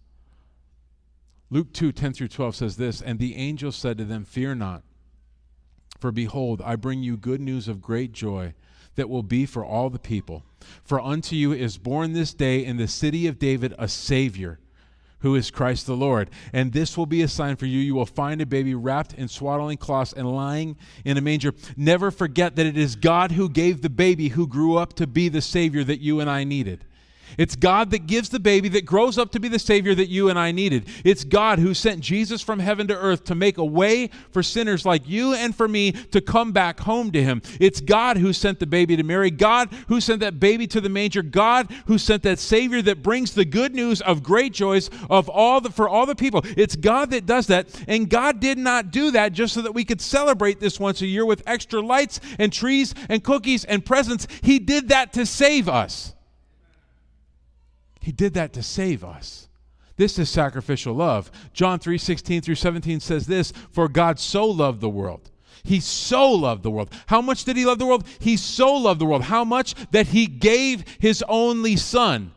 Luke 1.49 1.71
2 1.73 1.91
10 1.91 2.13
through 2.13 2.27
12 2.27 2.55
says 2.55 2.77
this 2.77 3.01
And 3.01 3.19
the 3.19 3.35
angel 3.35 3.71
said 3.71 3.97
to 3.97 4.05
them, 4.05 4.25
Fear 4.25 4.55
not, 4.55 4.83
for 5.99 6.11
behold, 6.11 6.61
I 6.63 6.75
bring 6.75 7.03
you 7.03 7.17
good 7.17 7.41
news 7.41 7.67
of 7.67 7.81
great 7.81 8.11
joy 8.11 8.53
that 8.95 9.09
will 9.09 9.23
be 9.23 9.45
for 9.45 9.63
all 9.63 9.89
the 9.89 9.99
people. 9.99 10.43
For 10.83 10.99
unto 10.99 11.35
you 11.35 11.51
is 11.51 11.77
born 11.77 12.13
this 12.13 12.33
day 12.33 12.63
in 12.63 12.77
the 12.77 12.87
city 12.87 13.27
of 13.27 13.39
David 13.39 13.73
a 13.77 13.87
Savior, 13.87 14.59
who 15.19 15.35
is 15.35 15.51
Christ 15.51 15.87
the 15.87 15.95
Lord. 15.95 16.29
And 16.53 16.71
this 16.71 16.97
will 16.97 17.05
be 17.05 17.21
a 17.21 17.27
sign 17.27 17.55
for 17.55 17.65
you. 17.65 17.79
You 17.79 17.95
will 17.95 18.05
find 18.05 18.41
a 18.41 18.45
baby 18.45 18.75
wrapped 18.75 19.13
in 19.13 19.27
swaddling 19.27 19.77
cloths 19.77 20.13
and 20.13 20.31
lying 20.31 20.77
in 21.03 21.17
a 21.17 21.21
manger. 21.21 21.53
Never 21.75 22.11
forget 22.11 22.55
that 22.55 22.65
it 22.65 22.77
is 22.77 22.95
God 22.95 23.31
who 23.31 23.49
gave 23.49 23.81
the 23.81 23.89
baby 23.89 24.29
who 24.29 24.47
grew 24.47 24.77
up 24.77 24.93
to 24.93 25.07
be 25.07 25.29
the 25.29 25.41
Savior 25.41 25.83
that 25.83 26.01
you 26.01 26.19
and 26.19 26.29
I 26.29 26.43
needed. 26.43 26.85
It's 27.37 27.55
God 27.55 27.91
that 27.91 28.07
gives 28.07 28.29
the 28.29 28.39
baby 28.39 28.69
that 28.69 28.85
grows 28.85 29.17
up 29.17 29.31
to 29.31 29.39
be 29.39 29.47
the 29.47 29.59
Savior 29.59 29.95
that 29.95 30.09
you 30.09 30.29
and 30.29 30.39
I 30.39 30.51
needed. 30.51 30.87
It's 31.03 31.23
God 31.23 31.59
who 31.59 31.73
sent 31.73 32.01
Jesus 32.01 32.41
from 32.41 32.59
heaven 32.59 32.87
to 32.87 32.97
earth 32.97 33.25
to 33.25 33.35
make 33.35 33.57
a 33.57 33.65
way 33.65 34.09
for 34.31 34.43
sinners 34.43 34.85
like 34.85 35.07
you 35.07 35.33
and 35.33 35.55
for 35.55 35.67
me 35.67 35.91
to 35.91 36.21
come 36.21 36.51
back 36.51 36.79
home 36.79 37.11
to 37.11 37.21
Him. 37.21 37.41
It's 37.59 37.81
God 37.81 38.17
who 38.17 38.33
sent 38.33 38.59
the 38.59 38.67
baby 38.67 38.95
to 38.95 39.03
Mary, 39.03 39.31
God 39.31 39.69
who 39.87 40.01
sent 40.01 40.21
that 40.21 40.39
baby 40.39 40.67
to 40.67 40.81
the 40.81 40.89
manger, 40.89 41.21
God 41.21 41.71
who 41.87 41.97
sent 41.97 42.23
that 42.23 42.39
Savior 42.39 42.81
that 42.83 43.03
brings 43.03 43.33
the 43.33 43.45
good 43.45 43.75
news 43.75 44.01
of 44.01 44.23
great 44.23 44.53
joys 44.53 44.89
of 45.09 45.29
all 45.29 45.61
the, 45.61 45.69
for 45.69 45.89
all 45.89 46.05
the 46.05 46.15
people. 46.15 46.41
It's 46.57 46.75
God 46.75 47.11
that 47.11 47.25
does 47.25 47.47
that, 47.47 47.67
and 47.87 48.09
God 48.09 48.39
did 48.39 48.57
not 48.57 48.91
do 48.91 49.11
that 49.11 49.33
just 49.33 49.53
so 49.53 49.61
that 49.61 49.73
we 49.73 49.83
could 49.83 50.01
celebrate 50.01 50.59
this 50.59 50.79
once 50.79 51.01
a 51.01 51.07
year 51.07 51.25
with 51.25 51.43
extra 51.45 51.81
lights 51.81 52.19
and 52.39 52.51
trees 52.51 52.95
and 53.09 53.23
cookies 53.23 53.65
and 53.65 53.85
presents. 53.85 54.27
He 54.41 54.59
did 54.59 54.89
that 54.89 55.13
to 55.13 55.25
save 55.25 55.69
us. 55.69 56.14
He 58.05 58.11
did 58.11 58.35
that 58.35 58.53
to 58.53 58.61
save 58.61 59.03
us. 59.03 59.47
This 59.97 60.19
is 60.19 60.29
sacrificial 60.29 60.93
love. 60.93 61.31
John 61.53 61.79
3 61.79 61.97
16 61.97 62.43
through 62.43 62.53
17 62.53 62.99
says 62.99 63.25
this 63.25 63.51
For 63.71 63.87
God 63.87 64.19
so 64.19 64.45
loved 64.45 64.79
the 64.79 64.89
world. 64.89 65.31
He 65.63 65.79
so 65.79 66.31
loved 66.31 66.61
the 66.61 66.69
world. 66.69 66.93
How 67.07 67.19
much 67.19 67.45
did 67.45 67.57
he 67.57 67.65
love 67.65 67.79
the 67.79 67.87
world? 67.87 68.05
He 68.19 68.37
so 68.37 68.75
loved 68.75 69.01
the 69.01 69.07
world. 69.07 69.23
How 69.23 69.43
much 69.43 69.73
that 69.89 70.05
he 70.05 70.27
gave 70.27 70.85
his 70.99 71.23
only 71.27 71.77
son 71.77 72.31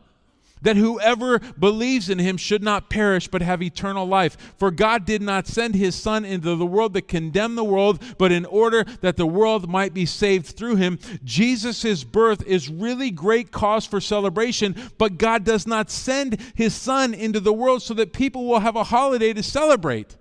that 0.61 0.75
whoever 0.75 1.39
believes 1.39 2.09
in 2.09 2.19
him 2.19 2.37
should 2.37 2.63
not 2.63 2.89
perish 2.89 3.27
but 3.27 3.41
have 3.41 3.61
eternal 3.61 4.05
life. 4.05 4.37
For 4.57 4.71
God 4.71 5.05
did 5.05 5.21
not 5.21 5.47
send 5.47 5.75
his 5.75 5.95
Son 5.95 6.25
into 6.25 6.55
the 6.55 6.65
world 6.65 6.93
to 6.93 7.01
condemn 7.01 7.55
the 7.55 7.63
world, 7.63 8.01
but 8.17 8.31
in 8.31 8.45
order 8.45 8.83
that 9.01 9.17
the 9.17 9.25
world 9.25 9.69
might 9.69 9.93
be 9.93 10.05
saved 10.05 10.47
through 10.47 10.75
him. 10.75 10.99
Jesus' 11.23 12.03
birth 12.03 12.45
is 12.45 12.69
really 12.69 13.11
great 13.11 13.51
cause 13.51 13.85
for 13.85 14.01
celebration, 14.01 14.75
but 14.97 15.17
God 15.17 15.43
does 15.43 15.65
not 15.65 15.89
send 15.89 16.39
his 16.55 16.73
Son 16.75 17.13
into 17.13 17.39
the 17.39 17.53
world 17.53 17.81
so 17.81 17.93
that 17.93 18.13
people 18.13 18.45
will 18.45 18.59
have 18.59 18.75
a 18.75 18.83
holiday 18.83 19.33
to 19.33 19.43
celebrate. 19.43 20.15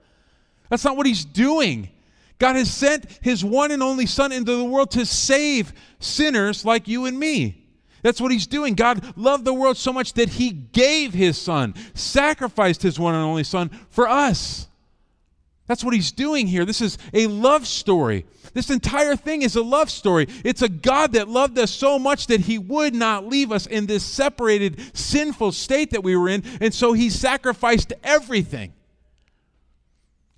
That's 0.69 0.85
not 0.85 0.97
what 0.97 1.07
he's 1.07 1.25
doing. 1.25 1.89
God 2.39 2.57
has 2.57 2.73
sent 2.73 3.07
his 3.21 3.45
one 3.45 3.73
and 3.73 3.83
only 3.83 4.07
Son 4.07 4.31
into 4.31 4.57
the 4.57 4.65
world 4.65 4.93
to 4.93 5.05
save 5.05 5.73
sinners 5.99 6.65
like 6.65 6.87
you 6.87 7.07
and 7.07 7.19
me. 7.19 7.68
That's 8.09 8.23
what 8.23 8.33
he's 8.33 8.47
doing. 8.47 8.73
God 8.73 9.05
loved 9.19 9.45
the 9.45 9.53
world 9.53 9.77
so 9.77 9.93
much 9.93 10.15
that 10.15 10.31
he 10.31 10.51
gave 10.51 11.13
his 11.13 11.37
son, 11.37 11.75
sacrificed 11.93 12.81
his 12.81 12.99
one 12.99 13.15
and 13.15 13.23
only 13.23 13.45
son 13.45 13.69
for 13.91 14.09
us. 14.09 14.67
That's 15.67 15.85
what 15.85 15.93
he's 15.93 16.11
doing 16.11 16.47
here. 16.47 16.65
This 16.65 16.81
is 16.81 16.97
a 17.13 17.27
love 17.27 17.67
story. 17.67 18.25
This 18.55 18.71
entire 18.71 19.15
thing 19.15 19.43
is 19.43 19.57
a 19.57 19.63
love 19.63 19.91
story. 19.91 20.27
It's 20.43 20.63
a 20.63 20.71
God 20.71 21.13
that 21.13 21.29
loved 21.29 21.59
us 21.59 21.71
so 21.71 21.99
much 21.99 22.29
that 22.29 22.41
he 22.41 22.57
would 22.57 22.95
not 22.95 23.27
leave 23.27 23.53
us 23.53 23.67
in 23.67 23.85
this 23.85 24.05
separated, 24.05 24.97
sinful 24.97 25.53
state 25.53 25.91
that 25.91 26.03
we 26.03 26.17
were 26.17 26.31
in. 26.31 26.45
And 26.63 26.73
so 26.73 26.95
he 26.95 27.11
sacrificed 27.11 27.93
everything. 28.03 28.73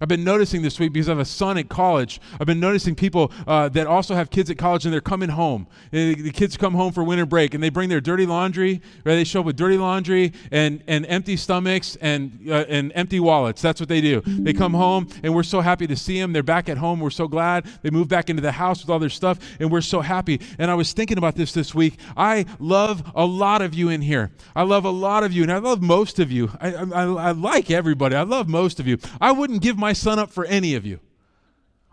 I've 0.01 0.09
been 0.09 0.25
noticing 0.25 0.63
this 0.63 0.81
week 0.81 0.93
because 0.95 1.09
I 1.09 1.13
have 1.13 1.19
a 1.19 1.25
son 1.27 1.59
at 1.59 1.69
college. 1.69 2.21
I've 2.41 2.47
been 2.47 2.61
noticing 2.61 2.95
people 2.95 3.31
uh, 3.47 3.69
that 3.71 3.87
also 3.87 4.15
have 4.15 4.31
kids 4.31 4.51
at 4.51 4.57
college 4.57 4.87
and 4.87 4.95
they're 4.95 5.01
coming 5.03 5.29
home. 5.29 5.67
And 5.93 6.17
the 6.17 6.31
kids 6.31 6.57
come 6.57 6.75
home 6.75 6.93
for 6.93 7.05
winter 7.05 7.27
break 7.27 7.53
and 7.53 7.63
they 7.63 7.69
bring 7.69 7.91
their 7.91 8.01
dirty 8.01 8.25
laundry, 8.25 8.81
or 9.05 9.13
they 9.13 9.25
show 9.25 9.41
up 9.41 9.47
with 9.47 9.57
dirty 9.57 9.77
laundry 9.77 10.33
and, 10.51 10.83
and 10.87 11.05
empty 11.07 11.37
stomachs 11.37 11.97
and, 12.01 12.47
uh, 12.49 12.65
and 12.69 12.93
empty 12.95 13.21
wallets. 13.21 13.61
That's 13.61 13.79
what 13.79 13.91
they 13.91 14.01
do. 14.01 14.23
They 14.25 14.55
come 14.55 14.73
home 14.73 15.09
and 15.23 15.35
we're 15.35 15.43
so 15.43 15.61
happy 15.61 15.87
to 15.87 15.97
see 15.97 16.19
them. 16.19 16.33
They're 16.33 16.43
back 16.43 16.69
at 16.69 16.79
home. 16.79 17.01
We're 17.01 17.11
so 17.11 17.29
glad. 17.29 17.67
They 17.83 17.91
move 17.91 18.09
back 18.09 18.31
into 18.31 18.43
the 18.43 18.53
house 18.53 18.81
with 18.81 18.91
all 18.91 18.99
their 18.99 19.11
stuff 19.11 19.39
and 19.61 19.71
we're 19.71 19.81
so 19.83 20.01
happy. 20.01 20.41
And 20.59 20.71
I 20.71 20.75
was 20.75 20.95
thinking 20.95 21.19
about 21.19 21.35
this 21.35 21.53
this 21.53 21.75
week. 21.75 21.99
I 22.17 22.47
love 22.59 23.03
a 23.15 23.27
lot 23.27 23.61
of 23.61 23.75
you 23.75 23.91
in 23.91 24.01
here. 24.01 24.31
I 24.57 24.63
love 24.63 24.87
a 24.87 24.91
lot 24.91 25.25
of 25.25 25.33
you 25.33 25.43
and 25.43 25.53
I 25.53 25.59
love 25.59 25.83
most 25.83 26.19
of 26.19 26.33
you. 26.33 26.51
I, 26.61 26.73
I, 26.75 27.03
I 27.05 27.31
like 27.33 27.71
everybody. 27.71 28.17
I 28.17 28.23
love 28.23 28.49
most 28.49 28.81
of 28.81 28.87
you. 28.87 28.97
I 29.21 29.33
wouldn't 29.33 29.61
give 29.61 29.77
my 29.77 29.90
my 29.91 29.93
son 29.93 30.21
up 30.21 30.31
for 30.31 30.45
any 30.45 30.77
of 30.77 30.87
you. 30.87 31.01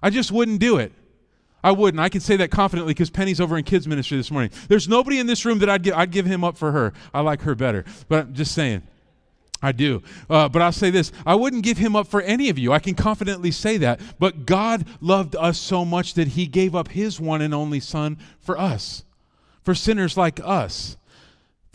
I 0.03 0.11
just 0.11 0.31
wouldn't 0.31 0.59
do 0.59 0.77
it. 0.77 0.91
I 1.63 1.71
wouldn't. 1.71 1.99
I 1.99 2.09
can 2.09 2.21
say 2.21 2.37
that 2.37 2.51
confidently 2.51 2.93
because 2.93 3.09
Penny's 3.09 3.41
over 3.41 3.57
in 3.57 3.63
kids 3.63 3.87
ministry 3.87 4.17
this 4.17 4.29
morning. 4.29 4.51
There's 4.67 4.87
nobody 4.87 5.17
in 5.17 5.25
this 5.25 5.45
room 5.45 5.57
that 5.59 5.69
I'd 5.69 5.81
give, 5.81 5.95
I'd 5.95 6.11
give 6.11 6.27
him 6.27 6.43
up 6.43 6.57
for 6.57 6.71
her. 6.71 6.93
I 7.11 7.21
like 7.21 7.41
her 7.41 7.55
better. 7.55 7.85
But 8.07 8.27
I'm 8.27 8.33
just 8.35 8.53
saying. 8.53 8.83
I 9.63 9.71
do. 9.71 10.03
Uh, 10.29 10.47
but 10.47 10.61
I'll 10.61 10.71
say 10.71 10.91
this 10.91 11.11
I 11.25 11.33
wouldn't 11.33 11.63
give 11.63 11.79
him 11.79 11.95
up 11.95 12.05
for 12.05 12.21
any 12.21 12.49
of 12.49 12.59
you. 12.59 12.71
I 12.71 12.77
can 12.77 12.93
confidently 12.93 13.49
say 13.49 13.77
that. 13.77 13.99
But 14.19 14.45
God 14.45 14.85
loved 15.01 15.35
us 15.35 15.57
so 15.57 15.83
much 15.83 16.13
that 16.13 16.27
he 16.27 16.45
gave 16.45 16.75
up 16.75 16.89
his 16.89 17.19
one 17.19 17.41
and 17.41 17.51
only 17.51 17.79
son 17.79 18.19
for 18.39 18.59
us, 18.59 19.05
for 19.63 19.73
sinners 19.73 20.17
like 20.17 20.39
us. 20.43 20.97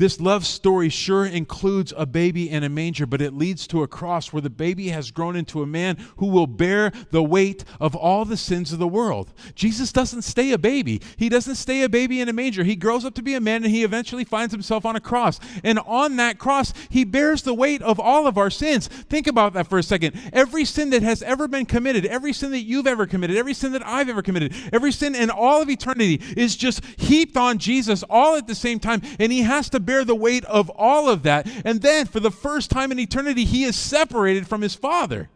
This 0.02 0.20
love 0.20 0.44
story 0.44 0.88
sure 0.88 1.24
includes 1.24 1.94
a 1.96 2.06
baby 2.06 2.50
in 2.50 2.64
a 2.64 2.68
manger, 2.68 3.06
but 3.06 3.22
it 3.22 3.34
leads 3.34 3.68
to 3.68 3.84
a 3.84 3.86
cross 3.86 4.32
where 4.32 4.40
the 4.40 4.50
baby 4.50 4.88
has 4.88 5.12
grown 5.12 5.36
into 5.36 5.62
a 5.62 5.66
man 5.66 5.96
who 6.16 6.26
will 6.26 6.48
bear 6.48 6.90
the 7.12 7.22
weight 7.22 7.64
of 7.78 7.94
all 7.94 8.24
the 8.24 8.36
sins 8.36 8.72
of 8.72 8.80
the 8.80 8.88
world. 8.88 9.32
Jesus 9.54 9.92
doesn't 9.92 10.22
stay 10.22 10.50
a 10.50 10.58
baby. 10.58 11.00
He 11.16 11.28
doesn't 11.28 11.54
stay 11.54 11.82
a 11.82 11.88
baby 11.88 12.20
in 12.20 12.28
a 12.28 12.32
manger. 12.32 12.64
He 12.64 12.74
grows 12.74 13.04
up 13.04 13.14
to 13.14 13.22
be 13.22 13.34
a 13.34 13.40
man 13.40 13.62
and 13.62 13.72
he 13.72 13.84
eventually 13.84 14.24
finds 14.24 14.52
himself 14.52 14.84
on 14.84 14.96
a 14.96 15.00
cross. 15.00 15.38
And 15.62 15.78
on 15.78 16.16
that 16.16 16.36
cross, 16.36 16.74
he 16.88 17.04
bears 17.04 17.42
the 17.42 17.54
weight 17.54 17.80
of 17.80 18.00
all 18.00 18.26
of 18.26 18.36
our 18.36 18.50
sins. 18.50 18.88
Think 18.88 19.28
about 19.28 19.52
that 19.52 19.68
for 19.68 19.78
a 19.78 19.84
second. 19.84 20.16
Every 20.32 20.64
sin 20.64 20.90
that 20.90 21.04
has 21.04 21.22
ever 21.22 21.46
been 21.46 21.64
committed, 21.64 22.06
every 22.06 22.32
sin 22.32 22.50
that 22.50 22.62
you've 22.62 22.88
ever 22.88 23.06
committed, 23.06 23.36
every 23.36 23.54
sin 23.54 23.70
that 23.70 23.86
I've 23.86 24.08
ever 24.08 24.22
committed, 24.22 24.52
every 24.72 24.90
sin 24.90 25.14
in 25.14 25.30
all 25.30 25.62
of 25.62 25.70
eternity 25.70 26.20
is 26.36 26.56
just 26.56 26.84
heaped 26.96 27.36
on 27.36 27.58
Jesus 27.58 28.02
all 28.10 28.34
at 28.34 28.48
the 28.48 28.56
same 28.56 28.80
time. 28.80 29.00
And 29.20 29.30
he 29.30 29.42
has 29.42 29.70
to 29.70 29.78
bear 29.78 29.91
the 30.04 30.14
weight 30.14 30.44
of 30.46 30.70
all 30.70 31.08
of 31.08 31.22
that. 31.22 31.46
And 31.64 31.82
then, 31.82 32.06
for 32.06 32.20
the 32.20 32.30
first 32.30 32.70
time 32.70 32.90
in 32.90 32.98
eternity, 32.98 33.44
he 33.44 33.64
is 33.64 33.76
separated 33.76 34.48
from 34.48 34.62
his 34.62 34.74
Father. 34.74 35.28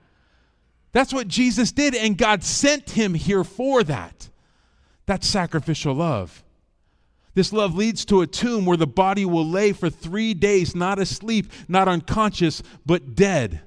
That's 0.93 1.13
what 1.13 1.29
Jesus 1.29 1.73
did, 1.73 1.95
and 1.95 2.17
God 2.17 2.43
sent 2.43 2.91
him 2.91 3.15
here 3.15 3.45
for 3.45 3.83
that. 3.85 4.31
That's 5.05 5.27
sacrificial 5.27 5.95
love. 5.95 6.43
This 7.35 7.53
love 7.53 7.77
leads 7.77 8.07
to 8.07 8.23
a 8.23 8.27
tomb 8.27 8.65
where 8.65 8.79
the 8.79 8.87
body 8.87 9.27
will 9.27 9.47
lay 9.47 9.73
for 9.73 9.91
three 9.91 10.33
days, 10.33 10.75
not 10.75 10.99
asleep, 10.99 11.53
not 11.69 11.87
unconscious, 11.87 12.63
but 12.87 13.15
dead. 13.15 13.61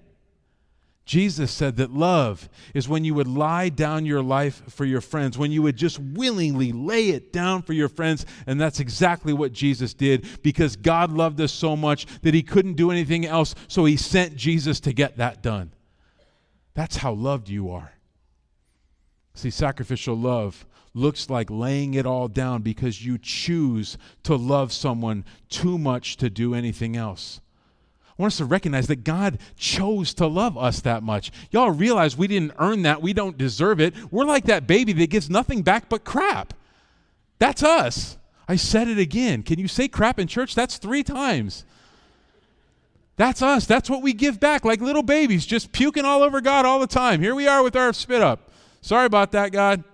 Jesus 1.09 1.49
said 1.49 1.77
that 1.77 1.91
love 1.91 2.47
is 2.75 2.87
when 2.87 3.03
you 3.03 3.15
would 3.15 3.27
lie 3.27 3.69
down 3.69 4.05
your 4.05 4.21
life 4.21 4.61
for 4.69 4.85
your 4.85 5.01
friends, 5.01 5.39
when 5.39 5.51
you 5.51 5.63
would 5.63 5.75
just 5.75 5.97
willingly 5.97 6.71
lay 6.71 7.09
it 7.09 7.33
down 7.33 7.63
for 7.63 7.73
your 7.73 7.89
friends. 7.89 8.27
And 8.45 8.61
that's 8.61 8.79
exactly 8.79 9.33
what 9.33 9.51
Jesus 9.51 9.95
did 9.95 10.27
because 10.43 10.75
God 10.75 11.11
loved 11.11 11.41
us 11.41 11.51
so 11.51 11.75
much 11.75 12.05
that 12.21 12.35
he 12.35 12.43
couldn't 12.43 12.75
do 12.75 12.91
anything 12.91 13.25
else. 13.25 13.55
So 13.67 13.85
he 13.85 13.97
sent 13.97 14.35
Jesus 14.35 14.79
to 14.81 14.93
get 14.93 15.17
that 15.17 15.41
done. 15.41 15.73
That's 16.75 16.97
how 16.97 17.13
loved 17.13 17.49
you 17.49 17.71
are. 17.71 17.93
See, 19.33 19.49
sacrificial 19.49 20.15
love 20.15 20.63
looks 20.93 21.27
like 21.27 21.49
laying 21.49 21.95
it 21.95 22.05
all 22.05 22.27
down 22.27 22.61
because 22.61 23.03
you 23.03 23.17
choose 23.17 23.97
to 24.21 24.35
love 24.35 24.71
someone 24.71 25.25
too 25.49 25.79
much 25.79 26.17
to 26.17 26.29
do 26.29 26.53
anything 26.53 26.95
else. 26.95 27.41
Want 28.19 28.33
us 28.33 28.37
to 28.39 28.45
recognize 28.45 28.87
that 28.87 29.05
God 29.05 29.39
chose 29.55 30.13
to 30.15 30.27
love 30.27 30.57
us 30.57 30.81
that 30.81 31.03
much. 31.03 31.31
Y'all 31.51 31.71
realize 31.71 32.17
we 32.17 32.27
didn't 32.27 32.51
earn 32.59 32.81
that. 32.81 33.01
We 33.01 33.13
don't 33.13 33.37
deserve 33.37 33.79
it. 33.79 33.93
We're 34.11 34.25
like 34.25 34.43
that 34.43 34.67
baby 34.67 34.91
that 34.91 35.09
gets 35.09 35.29
nothing 35.29 35.61
back 35.61 35.87
but 35.87 36.03
crap. 36.03 36.53
That's 37.39 37.63
us. 37.63 38.17
I 38.45 38.57
said 38.57 38.89
it 38.89 38.99
again. 38.99 39.41
Can 39.41 39.57
you 39.57 39.69
say 39.69 39.87
crap 39.87 40.19
in 40.19 40.27
church? 40.27 40.53
That's 40.53 40.77
three 40.77 41.01
times. 41.01 41.63
That's 43.15 43.41
us. 43.41 43.65
That's 43.65 43.89
what 43.89 44.01
we 44.01 44.11
give 44.11 44.37
back, 44.37 44.65
like 44.65 44.81
little 44.81 45.03
babies, 45.03 45.45
just 45.45 45.71
puking 45.71 46.03
all 46.03 46.21
over 46.21 46.41
God 46.41 46.65
all 46.65 46.81
the 46.81 46.87
time. 46.87 47.21
Here 47.21 47.35
we 47.35 47.47
are 47.47 47.63
with 47.63 47.77
our 47.77 47.93
spit 47.93 48.21
up. 48.21 48.51
Sorry 48.81 49.05
about 49.05 49.31
that, 49.31 49.53
God. 49.53 49.85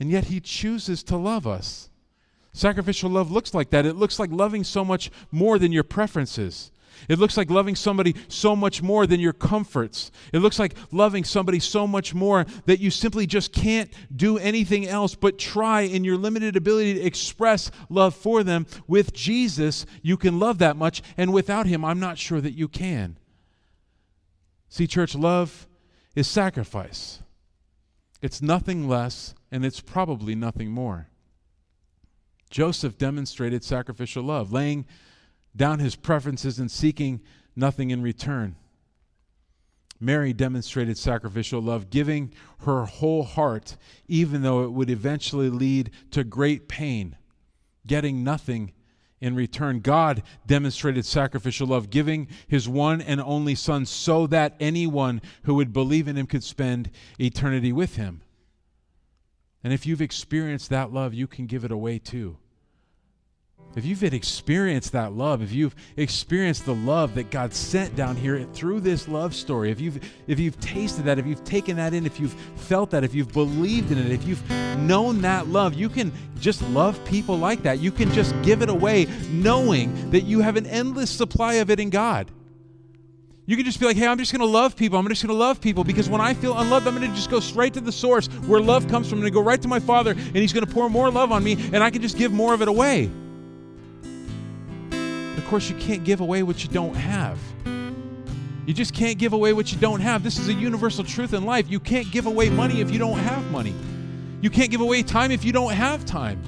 And 0.00 0.10
yet 0.10 0.24
He 0.24 0.40
chooses 0.40 1.04
to 1.04 1.16
love 1.16 1.46
us. 1.46 1.89
Sacrificial 2.52 3.10
love 3.10 3.30
looks 3.30 3.54
like 3.54 3.70
that. 3.70 3.86
It 3.86 3.96
looks 3.96 4.18
like 4.18 4.30
loving 4.30 4.64
so 4.64 4.84
much 4.84 5.10
more 5.30 5.58
than 5.58 5.72
your 5.72 5.84
preferences. 5.84 6.72
It 7.08 7.18
looks 7.18 7.36
like 7.36 7.50
loving 7.50 7.76
somebody 7.76 8.14
so 8.28 8.54
much 8.54 8.82
more 8.82 9.06
than 9.06 9.20
your 9.20 9.32
comforts. 9.32 10.10
It 10.32 10.40
looks 10.40 10.58
like 10.58 10.74
loving 10.90 11.24
somebody 11.24 11.60
so 11.60 11.86
much 11.86 12.14
more 12.14 12.44
that 12.66 12.80
you 12.80 12.90
simply 12.90 13.26
just 13.26 13.52
can't 13.52 13.90
do 14.14 14.38
anything 14.38 14.86
else 14.86 15.14
but 15.14 15.38
try 15.38 15.82
in 15.82 16.04
your 16.04 16.16
limited 16.16 16.56
ability 16.56 16.94
to 16.94 17.00
express 17.00 17.70
love 17.88 18.14
for 18.14 18.42
them. 18.42 18.66
With 18.86 19.12
Jesus, 19.12 19.86
you 20.02 20.16
can 20.16 20.38
love 20.38 20.58
that 20.58 20.76
much, 20.76 21.02
and 21.16 21.32
without 21.32 21.66
Him, 21.66 21.84
I'm 21.84 22.00
not 22.00 22.18
sure 22.18 22.40
that 22.40 22.52
you 22.52 22.68
can. 22.68 23.18
See, 24.68 24.86
church, 24.86 25.14
love 25.14 25.68
is 26.14 26.28
sacrifice. 26.28 27.20
It's 28.20 28.42
nothing 28.42 28.88
less, 28.88 29.34
and 29.50 29.64
it's 29.64 29.80
probably 29.80 30.34
nothing 30.34 30.70
more. 30.70 31.09
Joseph 32.50 32.98
demonstrated 32.98 33.64
sacrificial 33.64 34.24
love, 34.24 34.52
laying 34.52 34.84
down 35.56 35.78
his 35.78 35.96
preferences 35.96 36.58
and 36.58 36.70
seeking 36.70 37.20
nothing 37.56 37.90
in 37.90 38.02
return. 38.02 38.56
Mary 40.00 40.32
demonstrated 40.32 40.96
sacrificial 40.96 41.60
love, 41.60 41.90
giving 41.90 42.32
her 42.60 42.86
whole 42.86 43.22
heart, 43.22 43.76
even 44.08 44.42
though 44.42 44.64
it 44.64 44.72
would 44.72 44.90
eventually 44.90 45.50
lead 45.50 45.90
to 46.10 46.24
great 46.24 46.68
pain, 46.68 47.16
getting 47.86 48.24
nothing 48.24 48.72
in 49.20 49.34
return. 49.34 49.80
God 49.80 50.22
demonstrated 50.46 51.04
sacrificial 51.04 51.66
love, 51.68 51.90
giving 51.90 52.28
his 52.48 52.66
one 52.66 53.02
and 53.02 53.20
only 53.20 53.54
Son 53.54 53.84
so 53.84 54.26
that 54.28 54.56
anyone 54.58 55.20
who 55.42 55.54
would 55.54 55.72
believe 55.72 56.08
in 56.08 56.16
him 56.16 56.26
could 56.26 56.44
spend 56.44 56.90
eternity 57.18 57.72
with 57.72 57.96
him. 57.96 58.22
And 59.62 59.72
if 59.72 59.86
you've 59.86 60.00
experienced 60.00 60.70
that 60.70 60.92
love, 60.92 61.12
you 61.12 61.26
can 61.26 61.46
give 61.46 61.64
it 61.64 61.70
away 61.70 61.98
too. 61.98 62.36
If 63.76 63.84
you've 63.84 64.02
experienced 64.02 64.92
that 64.92 65.12
love, 65.12 65.42
if 65.42 65.52
you've 65.52 65.76
experienced 65.96 66.66
the 66.66 66.74
love 66.74 67.14
that 67.14 67.30
God 67.30 67.54
sent 67.54 67.94
down 67.94 68.16
here 68.16 68.44
through 68.52 68.80
this 68.80 69.06
love 69.06 69.32
story, 69.32 69.70
if 69.70 69.80
you've 69.80 70.00
if 70.26 70.40
you've 70.40 70.58
tasted 70.58 71.04
that, 71.04 71.20
if 71.20 71.26
you've 71.26 71.44
taken 71.44 71.76
that 71.76 71.94
in, 71.94 72.04
if 72.04 72.18
you've 72.18 72.32
felt 72.56 72.90
that, 72.90 73.04
if 73.04 73.14
you've 73.14 73.32
believed 73.32 73.92
in 73.92 73.98
it, 73.98 74.10
if 74.10 74.26
you've 74.26 74.50
known 74.78 75.20
that 75.22 75.46
love, 75.46 75.74
you 75.74 75.88
can 75.88 76.12
just 76.40 76.62
love 76.70 77.02
people 77.04 77.38
like 77.38 77.62
that. 77.62 77.78
You 77.78 77.92
can 77.92 78.12
just 78.12 78.34
give 78.42 78.62
it 78.62 78.70
away 78.70 79.06
knowing 79.30 80.10
that 80.10 80.22
you 80.22 80.40
have 80.40 80.56
an 80.56 80.66
endless 80.66 81.10
supply 81.10 81.54
of 81.54 81.70
it 81.70 81.78
in 81.78 81.90
God. 81.90 82.28
You 83.50 83.56
can 83.56 83.66
just 83.66 83.80
be 83.80 83.86
like, 83.86 83.96
hey, 83.96 84.06
I'm 84.06 84.16
just 84.16 84.30
going 84.30 84.42
to 84.42 84.46
love 84.46 84.76
people. 84.76 84.96
I'm 84.96 85.08
just 85.08 85.24
going 85.24 85.36
to 85.36 85.36
love 85.36 85.60
people 85.60 85.82
because 85.82 86.08
when 86.08 86.20
I 86.20 86.34
feel 86.34 86.56
unloved, 86.56 86.86
I'm 86.86 86.94
going 86.94 87.10
to 87.10 87.16
just 87.16 87.30
go 87.30 87.40
straight 87.40 87.74
to 87.74 87.80
the 87.80 87.90
source 87.90 88.28
where 88.46 88.60
love 88.60 88.86
comes 88.86 89.08
from. 89.08 89.18
I'm 89.18 89.22
going 89.22 89.32
to 89.32 89.34
go 89.34 89.42
right 89.42 89.60
to 89.60 89.66
my 89.66 89.80
Father, 89.80 90.12
and 90.12 90.36
He's 90.36 90.52
going 90.52 90.64
to 90.64 90.72
pour 90.72 90.88
more 90.88 91.10
love 91.10 91.32
on 91.32 91.42
me, 91.42 91.54
and 91.72 91.78
I 91.82 91.90
can 91.90 92.00
just 92.00 92.16
give 92.16 92.30
more 92.30 92.54
of 92.54 92.62
it 92.62 92.68
away. 92.68 93.10
Of 94.92 95.44
course, 95.48 95.68
you 95.68 95.74
can't 95.78 96.04
give 96.04 96.20
away 96.20 96.44
what 96.44 96.62
you 96.62 96.70
don't 96.70 96.94
have. 96.94 97.40
You 98.66 98.72
just 98.72 98.94
can't 98.94 99.18
give 99.18 99.32
away 99.32 99.52
what 99.52 99.72
you 99.72 99.78
don't 99.78 100.00
have. 100.00 100.22
This 100.22 100.38
is 100.38 100.46
a 100.46 100.54
universal 100.54 101.02
truth 101.02 101.34
in 101.34 101.44
life. 101.44 101.68
You 101.68 101.80
can't 101.80 102.08
give 102.12 102.26
away 102.26 102.50
money 102.50 102.80
if 102.80 102.92
you 102.92 103.00
don't 103.00 103.18
have 103.18 103.50
money. 103.50 103.74
You 104.40 104.50
can't 104.50 104.70
give 104.70 104.80
away 104.80 105.02
time 105.02 105.32
if 105.32 105.44
you 105.44 105.50
don't 105.50 105.72
have 105.72 106.04
time. 106.04 106.40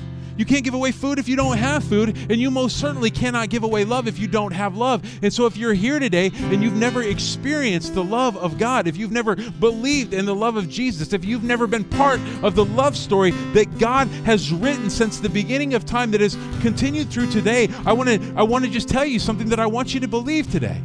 You 0.42 0.46
can't 0.46 0.64
give 0.64 0.74
away 0.74 0.90
food 0.90 1.20
if 1.20 1.28
you 1.28 1.36
don't 1.36 1.56
have 1.56 1.84
food, 1.84 2.16
and 2.28 2.40
you 2.40 2.50
most 2.50 2.80
certainly 2.80 3.12
cannot 3.12 3.48
give 3.48 3.62
away 3.62 3.84
love 3.84 4.08
if 4.08 4.18
you 4.18 4.26
don't 4.26 4.50
have 4.50 4.76
love. 4.76 5.08
And 5.22 5.32
so, 5.32 5.46
if 5.46 5.56
you're 5.56 5.72
here 5.72 6.00
today 6.00 6.32
and 6.34 6.64
you've 6.64 6.74
never 6.74 7.00
experienced 7.00 7.94
the 7.94 8.02
love 8.02 8.36
of 8.36 8.58
God, 8.58 8.88
if 8.88 8.96
you've 8.96 9.12
never 9.12 9.36
believed 9.36 10.12
in 10.12 10.26
the 10.26 10.34
love 10.34 10.56
of 10.56 10.68
Jesus, 10.68 11.12
if 11.12 11.24
you've 11.24 11.44
never 11.44 11.68
been 11.68 11.84
part 11.84 12.18
of 12.42 12.56
the 12.56 12.64
love 12.64 12.96
story 12.96 13.30
that 13.52 13.78
God 13.78 14.08
has 14.24 14.52
written 14.52 14.90
since 14.90 15.20
the 15.20 15.28
beginning 15.28 15.74
of 15.74 15.86
time 15.86 16.10
that 16.10 16.20
has 16.20 16.36
continued 16.60 17.08
through 17.08 17.30
today, 17.30 17.68
I 17.86 17.92
want 17.92 18.08
to 18.08 18.34
I 18.34 18.42
want 18.42 18.64
to 18.64 18.70
just 18.72 18.88
tell 18.88 19.04
you 19.04 19.20
something 19.20 19.48
that 19.50 19.60
I 19.60 19.66
want 19.66 19.94
you 19.94 20.00
to 20.00 20.08
believe 20.08 20.50
today. 20.50 20.82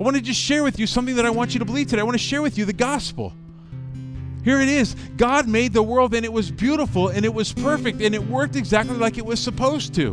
I 0.00 0.02
want 0.02 0.16
to 0.16 0.22
just 0.22 0.40
share 0.40 0.64
with 0.64 0.78
you 0.78 0.86
something 0.86 1.16
that 1.16 1.26
I 1.26 1.30
want 1.30 1.52
you 1.52 1.58
to 1.58 1.66
believe 1.66 1.88
today. 1.88 2.00
I 2.00 2.04
want 2.04 2.14
to 2.14 2.18
share 2.18 2.40
with 2.40 2.56
you 2.56 2.64
the 2.64 2.72
gospel. 2.72 3.34
Here 4.44 4.60
it 4.60 4.68
is. 4.68 4.94
God 5.16 5.48
made 5.48 5.72
the 5.72 5.82
world 5.82 6.14
and 6.14 6.24
it 6.24 6.32
was 6.32 6.50
beautiful 6.50 7.08
and 7.08 7.24
it 7.24 7.32
was 7.32 7.52
perfect 7.52 8.02
and 8.02 8.14
it 8.14 8.22
worked 8.22 8.56
exactly 8.56 8.96
like 8.96 9.16
it 9.16 9.24
was 9.24 9.40
supposed 9.40 9.94
to. 9.94 10.12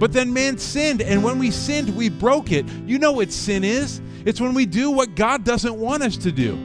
But 0.00 0.12
then 0.12 0.32
man 0.32 0.56
sinned, 0.56 1.02
and 1.02 1.22
when 1.22 1.38
we 1.38 1.50
sinned, 1.50 1.94
we 1.94 2.08
broke 2.08 2.52
it. 2.52 2.66
You 2.86 2.98
know 2.98 3.12
what 3.12 3.30
sin 3.30 3.62
is? 3.64 4.00
It's 4.24 4.40
when 4.40 4.54
we 4.54 4.64
do 4.64 4.90
what 4.90 5.14
God 5.14 5.44
doesn't 5.44 5.74
want 5.74 6.02
us 6.02 6.16
to 6.18 6.32
do. 6.32 6.58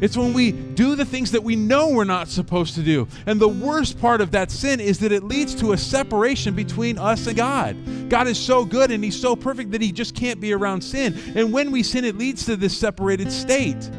It's 0.00 0.16
when 0.16 0.32
we 0.32 0.50
do 0.50 0.96
the 0.96 1.04
things 1.04 1.30
that 1.30 1.44
we 1.44 1.54
know 1.56 1.90
we're 1.90 2.04
not 2.04 2.26
supposed 2.26 2.74
to 2.74 2.82
do. 2.82 3.06
And 3.26 3.38
the 3.38 3.48
worst 3.48 4.00
part 4.00 4.20
of 4.20 4.32
that 4.32 4.50
sin 4.50 4.80
is 4.80 4.98
that 5.00 5.12
it 5.12 5.22
leads 5.22 5.54
to 5.56 5.72
a 5.72 5.78
separation 5.78 6.54
between 6.54 6.98
us 6.98 7.26
and 7.26 7.36
God. 7.36 7.76
God 8.08 8.26
is 8.26 8.38
so 8.38 8.64
good 8.64 8.90
and 8.90 9.04
He's 9.04 9.20
so 9.20 9.36
perfect 9.36 9.70
that 9.72 9.80
He 9.80 9.92
just 9.92 10.16
can't 10.16 10.40
be 10.40 10.52
around 10.52 10.80
sin. 10.80 11.16
And 11.36 11.52
when 11.52 11.70
we 11.70 11.82
sin, 11.82 12.04
it 12.04 12.16
leads 12.16 12.46
to 12.46 12.56
this 12.56 12.76
separated 12.76 13.30
state. 13.30 13.90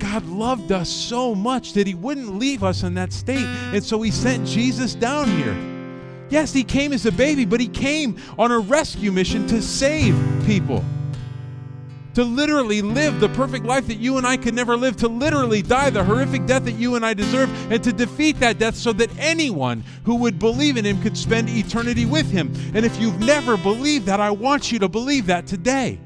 God 0.00 0.26
loved 0.26 0.72
us 0.72 0.88
so 0.88 1.34
much 1.34 1.74
that 1.74 1.86
He 1.86 1.94
wouldn't 1.94 2.36
leave 2.36 2.64
us 2.64 2.82
in 2.82 2.94
that 2.94 3.12
state. 3.12 3.46
And 3.72 3.84
so 3.84 4.02
He 4.02 4.10
sent 4.10 4.46
Jesus 4.46 4.94
down 4.94 5.28
here. 5.28 5.56
Yes, 6.30 6.52
He 6.52 6.64
came 6.64 6.92
as 6.92 7.06
a 7.06 7.12
baby, 7.12 7.44
but 7.44 7.60
He 7.60 7.68
came 7.68 8.16
on 8.38 8.50
a 8.50 8.58
rescue 8.58 9.12
mission 9.12 9.46
to 9.48 9.62
save 9.62 10.16
people. 10.46 10.84
To 12.14 12.24
literally 12.24 12.82
live 12.82 13.20
the 13.20 13.28
perfect 13.28 13.64
life 13.64 13.86
that 13.86 13.98
you 13.98 14.18
and 14.18 14.26
I 14.26 14.36
could 14.36 14.54
never 14.54 14.76
live, 14.76 14.96
to 14.96 15.08
literally 15.08 15.62
die 15.62 15.90
the 15.90 16.02
horrific 16.02 16.44
death 16.44 16.64
that 16.64 16.72
you 16.72 16.96
and 16.96 17.06
I 17.06 17.14
deserve, 17.14 17.50
and 17.70 17.82
to 17.84 17.92
defeat 17.92 18.40
that 18.40 18.58
death 18.58 18.74
so 18.74 18.92
that 18.94 19.16
anyone 19.16 19.84
who 20.04 20.16
would 20.16 20.38
believe 20.38 20.76
in 20.76 20.84
Him 20.84 21.00
could 21.02 21.16
spend 21.16 21.48
eternity 21.48 22.06
with 22.06 22.28
Him. 22.28 22.52
And 22.74 22.84
if 22.84 23.00
you've 23.00 23.20
never 23.20 23.56
believed 23.56 24.06
that, 24.06 24.18
I 24.18 24.32
want 24.32 24.72
you 24.72 24.80
to 24.80 24.88
believe 24.88 25.26
that 25.26 25.46
today. 25.46 26.00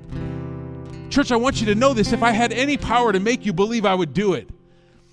Church, 1.11 1.31
I 1.31 1.37
want 1.37 1.61
you 1.61 1.67
to 1.67 1.75
know 1.75 1.95
this. 1.95 2.13
If 2.13 2.23
I 2.23 2.33
had 2.33 2.53
any 2.53 2.77
power 2.77 3.13
to 3.13 3.21
make 3.21 3.47
you 3.47 3.53
believe, 3.53 3.85
I 3.85 3.95
would 3.95 4.15
do 4.15 4.35
it. 4.35 4.49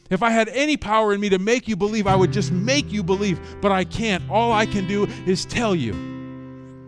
If 0.09 0.21
I 0.21 0.29
had 0.29 0.49
any 0.49 0.75
power 0.75 1.13
in 1.13 1.21
me 1.21 1.29
to 1.29 1.39
make 1.39 1.67
you 1.67 1.75
believe, 1.77 2.05
I 2.05 2.15
would 2.15 2.33
just 2.33 2.51
make 2.51 2.91
you 2.91 3.01
believe, 3.01 3.39
but 3.61 3.71
I 3.71 3.85
can't. 3.85 4.29
All 4.29 4.51
I 4.51 4.65
can 4.65 4.85
do 4.85 5.05
is 5.25 5.45
tell 5.45 5.73
you. 5.73 5.93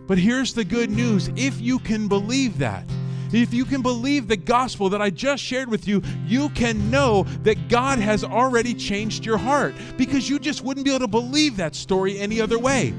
But 0.07 0.17
here's 0.17 0.53
the 0.53 0.65
good 0.65 0.91
news 0.91 1.29
if 1.37 1.61
you 1.61 1.79
can 1.79 2.09
believe 2.09 2.57
that, 2.57 2.83
if 3.31 3.53
you 3.53 3.63
can 3.63 3.81
believe 3.81 4.27
the 4.27 4.35
gospel 4.35 4.89
that 4.89 5.01
I 5.01 5.09
just 5.09 5.41
shared 5.41 5.69
with 5.69 5.87
you, 5.87 6.03
you 6.27 6.49
can 6.49 6.91
know 6.91 7.23
that 7.43 7.69
God 7.69 7.99
has 7.99 8.23
already 8.23 8.73
changed 8.73 9.25
your 9.25 9.37
heart 9.37 9.73
because 9.97 10.29
you 10.29 10.37
just 10.37 10.61
wouldn't 10.61 10.85
be 10.85 10.91
able 10.91 10.99
to 10.99 11.07
believe 11.07 11.57
that 11.57 11.75
story 11.75 12.19
any 12.19 12.41
other 12.41 12.59
way. 12.59 12.93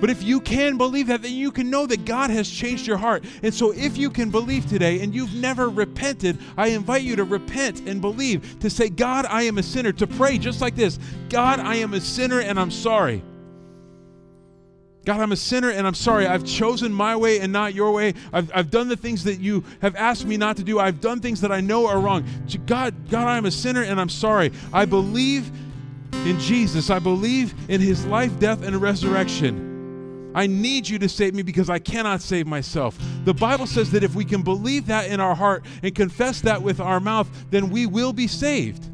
But 0.00 0.10
if 0.10 0.22
you 0.22 0.40
can 0.40 0.78
believe 0.78 1.08
that, 1.08 1.22
then 1.22 1.32
you 1.32 1.50
can 1.50 1.70
know 1.70 1.86
that 1.86 2.04
God 2.04 2.30
has 2.30 2.50
changed 2.50 2.86
your 2.86 2.96
heart. 2.96 3.24
And 3.42 3.52
so, 3.52 3.72
if 3.72 3.96
you 3.96 4.10
can 4.10 4.30
believe 4.30 4.66
today 4.66 5.00
and 5.00 5.14
you've 5.14 5.34
never 5.34 5.68
repented, 5.68 6.38
I 6.56 6.68
invite 6.68 7.02
you 7.02 7.16
to 7.16 7.24
repent 7.24 7.80
and 7.88 8.00
believe, 8.00 8.58
to 8.60 8.70
say, 8.70 8.88
God, 8.88 9.26
I 9.26 9.42
am 9.42 9.58
a 9.58 9.62
sinner, 9.62 9.92
to 9.92 10.06
pray 10.06 10.38
just 10.38 10.60
like 10.60 10.74
this 10.74 10.98
God, 11.28 11.60
I 11.60 11.76
am 11.76 11.94
a 11.94 12.00
sinner 12.00 12.40
and 12.40 12.58
I'm 12.58 12.70
sorry. 12.70 13.22
God, 15.04 15.20
I'm 15.20 15.32
a 15.32 15.36
sinner 15.36 15.70
and 15.70 15.86
I'm 15.86 15.94
sorry. 15.94 16.26
I've 16.26 16.44
chosen 16.44 16.92
my 16.92 17.16
way 17.16 17.40
and 17.40 17.52
not 17.52 17.74
your 17.74 17.90
way. 17.92 18.12
I've, 18.32 18.50
I've 18.54 18.70
done 18.70 18.88
the 18.88 18.96
things 18.96 19.24
that 19.24 19.40
you 19.40 19.64
have 19.80 19.96
asked 19.96 20.26
me 20.26 20.36
not 20.36 20.58
to 20.58 20.62
do. 20.62 20.78
I've 20.78 21.00
done 21.00 21.20
things 21.20 21.40
that 21.40 21.50
I 21.50 21.60
know 21.60 21.86
are 21.86 21.98
wrong. 21.98 22.24
God, 22.66 22.94
God, 23.10 23.26
I 23.26 23.38
am 23.38 23.46
a 23.46 23.50
sinner 23.50 23.82
and 23.82 23.98
I'm 23.98 24.10
sorry. 24.10 24.52
I 24.72 24.84
believe 24.84 25.50
in 26.12 26.38
Jesus. 26.38 26.90
I 26.90 26.98
believe 26.98 27.54
in 27.70 27.80
his 27.80 28.04
life, 28.06 28.38
death, 28.38 28.62
and 28.62 28.76
resurrection. 28.80 29.69
I 30.34 30.46
need 30.46 30.88
you 30.88 30.98
to 31.00 31.08
save 31.08 31.34
me 31.34 31.42
because 31.42 31.68
I 31.68 31.78
cannot 31.78 32.20
save 32.20 32.46
myself. 32.46 32.98
The 33.24 33.34
Bible 33.34 33.66
says 33.66 33.90
that 33.90 34.04
if 34.04 34.14
we 34.14 34.24
can 34.24 34.42
believe 34.42 34.86
that 34.86 35.08
in 35.10 35.20
our 35.20 35.34
heart 35.34 35.64
and 35.82 35.94
confess 35.94 36.40
that 36.42 36.62
with 36.62 36.80
our 36.80 37.00
mouth, 37.00 37.28
then 37.50 37.70
we 37.70 37.86
will 37.86 38.12
be 38.12 38.26
saved. 38.26 38.88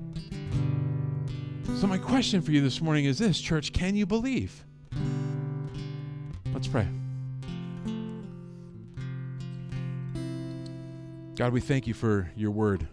So, 1.78 1.86
my 1.86 1.98
question 1.98 2.40
for 2.40 2.52
you 2.52 2.62
this 2.62 2.80
morning 2.80 3.04
is 3.04 3.18
this 3.18 3.38
church, 3.38 3.72
can 3.72 3.94
you 3.94 4.06
believe? 4.06 4.64
Let's 6.54 6.68
pray. 6.68 6.88
God, 11.34 11.52
we 11.52 11.60
thank 11.60 11.86
you 11.86 11.92
for 11.92 12.30
your 12.34 12.50
word. 12.50 12.88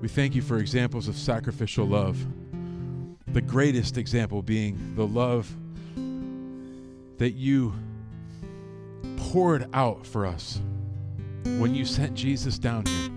We 0.00 0.08
thank 0.08 0.34
you 0.34 0.42
for 0.42 0.58
examples 0.58 1.06
of 1.06 1.16
sacrificial 1.16 1.86
love. 1.86 2.18
The 3.28 3.40
greatest 3.40 3.96
example 3.96 4.42
being 4.42 4.94
the 4.96 5.06
love 5.06 5.54
that 7.18 7.32
you 7.32 7.74
poured 9.16 9.68
out 9.72 10.06
for 10.06 10.26
us 10.26 10.60
when 11.44 11.74
you 11.74 11.84
sent 11.84 12.14
Jesus 12.14 12.58
down 12.58 12.86
here. 12.86 13.10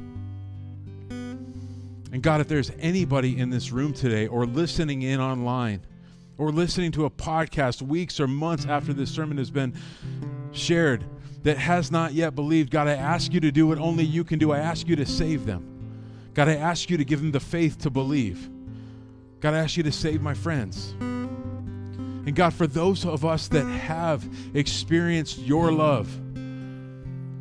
And 2.11 2.23
God, 2.23 2.41
if 2.41 2.47
there's 2.47 2.71
anybody 2.79 3.37
in 3.37 3.49
this 3.49 3.71
room 3.71 3.93
today 3.93 4.27
or 4.27 4.45
listening 4.45 5.01
in 5.01 5.19
online 5.19 5.85
or 6.37 6.51
listening 6.51 6.91
to 6.93 7.05
a 7.05 7.09
podcast 7.09 7.81
weeks 7.81 8.19
or 8.19 8.27
months 8.27 8.65
after 8.65 8.93
this 8.93 9.11
sermon 9.11 9.37
has 9.37 9.51
been 9.51 9.73
shared 10.51 11.03
that 11.43 11.57
has 11.57 11.91
not 11.91 12.13
yet 12.13 12.35
believed, 12.35 12.71
God, 12.71 12.87
I 12.87 12.93
ask 12.93 13.33
you 13.33 13.39
to 13.41 13.51
do 13.51 13.67
what 13.67 13.77
only 13.77 14.03
you 14.03 14.23
can 14.23 14.39
do. 14.39 14.51
I 14.51 14.59
ask 14.59 14.87
you 14.87 14.95
to 14.95 15.05
save 15.05 15.45
them. 15.45 16.31
God, 16.33 16.47
I 16.47 16.55
ask 16.55 16.89
you 16.89 16.97
to 16.97 17.05
give 17.05 17.19
them 17.19 17.31
the 17.31 17.39
faith 17.39 17.79
to 17.79 17.89
believe. 17.89 18.49
God, 19.39 19.53
I 19.53 19.59
ask 19.59 19.77
you 19.77 19.83
to 19.83 19.91
save 19.91 20.21
my 20.21 20.33
friends. 20.33 20.93
And 22.27 22.35
God, 22.35 22.53
for 22.53 22.67
those 22.67 23.05
of 23.05 23.23
us 23.23 23.47
that 23.47 23.65
have 23.65 24.27
experienced 24.53 25.39
your 25.39 25.71
love, 25.71 26.09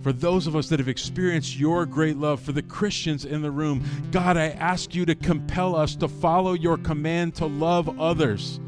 for 0.01 0.13
those 0.13 0.47
of 0.47 0.55
us 0.55 0.69
that 0.69 0.79
have 0.79 0.89
experienced 0.89 1.59
your 1.59 1.85
great 1.87 2.17
love, 2.17 2.41
for 2.41 2.53
the 2.53 2.63
Christians 2.63 3.25
in 3.25 3.43
the 3.43 3.51
room, 3.51 3.83
God, 4.13 4.37
I 4.37 4.51
ask 4.51 4.95
you 4.95 5.05
to 5.07 5.17
compel 5.17 5.75
us 5.75 5.97
to 5.97 6.07
follow 6.07 6.53
your 6.53 6.79
command 6.79 7.35
to 7.35 7.47
love 7.47 7.99
others. 7.99 8.61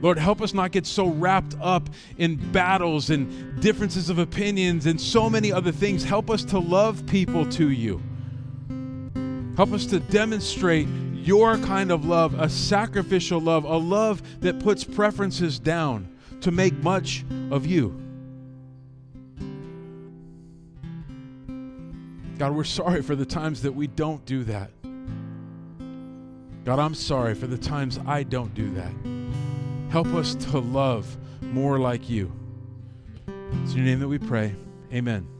Lord, 0.00 0.16
help 0.16 0.40
us 0.40 0.54
not 0.54 0.72
get 0.72 0.86
so 0.86 1.08
wrapped 1.08 1.56
up 1.60 1.90
in 2.16 2.36
battles 2.50 3.10
and 3.10 3.60
differences 3.60 4.08
of 4.08 4.18
opinions 4.18 4.86
and 4.86 4.98
so 4.98 5.28
many 5.28 5.52
other 5.52 5.72
things. 5.72 6.04
Help 6.04 6.30
us 6.30 6.42
to 6.44 6.58
love 6.58 7.04
people 7.04 7.44
to 7.50 7.68
you. 7.68 8.00
Help 9.58 9.72
us 9.72 9.84
to 9.86 10.00
demonstrate 10.00 10.88
your 11.26 11.58
kind 11.58 11.90
of 11.90 12.04
love, 12.04 12.38
a 12.38 12.48
sacrificial 12.48 13.40
love, 13.40 13.64
a 13.64 13.76
love 13.76 14.22
that 14.40 14.60
puts 14.60 14.84
preferences 14.84 15.58
down 15.58 16.08
to 16.40 16.50
make 16.50 16.74
much 16.82 17.24
of 17.50 17.66
you. 17.66 18.00
God, 22.38 22.54
we're 22.54 22.64
sorry 22.64 23.02
for 23.02 23.16
the 23.16 23.26
times 23.26 23.62
that 23.62 23.72
we 23.72 23.86
don't 23.86 24.24
do 24.26 24.44
that. 24.44 24.70
God, 26.64 26.78
I'm 26.78 26.94
sorry 26.94 27.34
for 27.34 27.46
the 27.46 27.58
times 27.58 27.98
I 28.06 28.22
don't 28.22 28.52
do 28.54 28.70
that. 28.74 28.92
Help 29.90 30.08
us 30.08 30.34
to 30.34 30.58
love 30.58 31.16
more 31.40 31.78
like 31.78 32.10
you. 32.10 32.30
It's 33.62 33.72
in 33.72 33.78
your 33.78 33.86
name 33.86 34.00
that 34.00 34.08
we 34.08 34.18
pray. 34.18 34.54
Amen. 34.92 35.35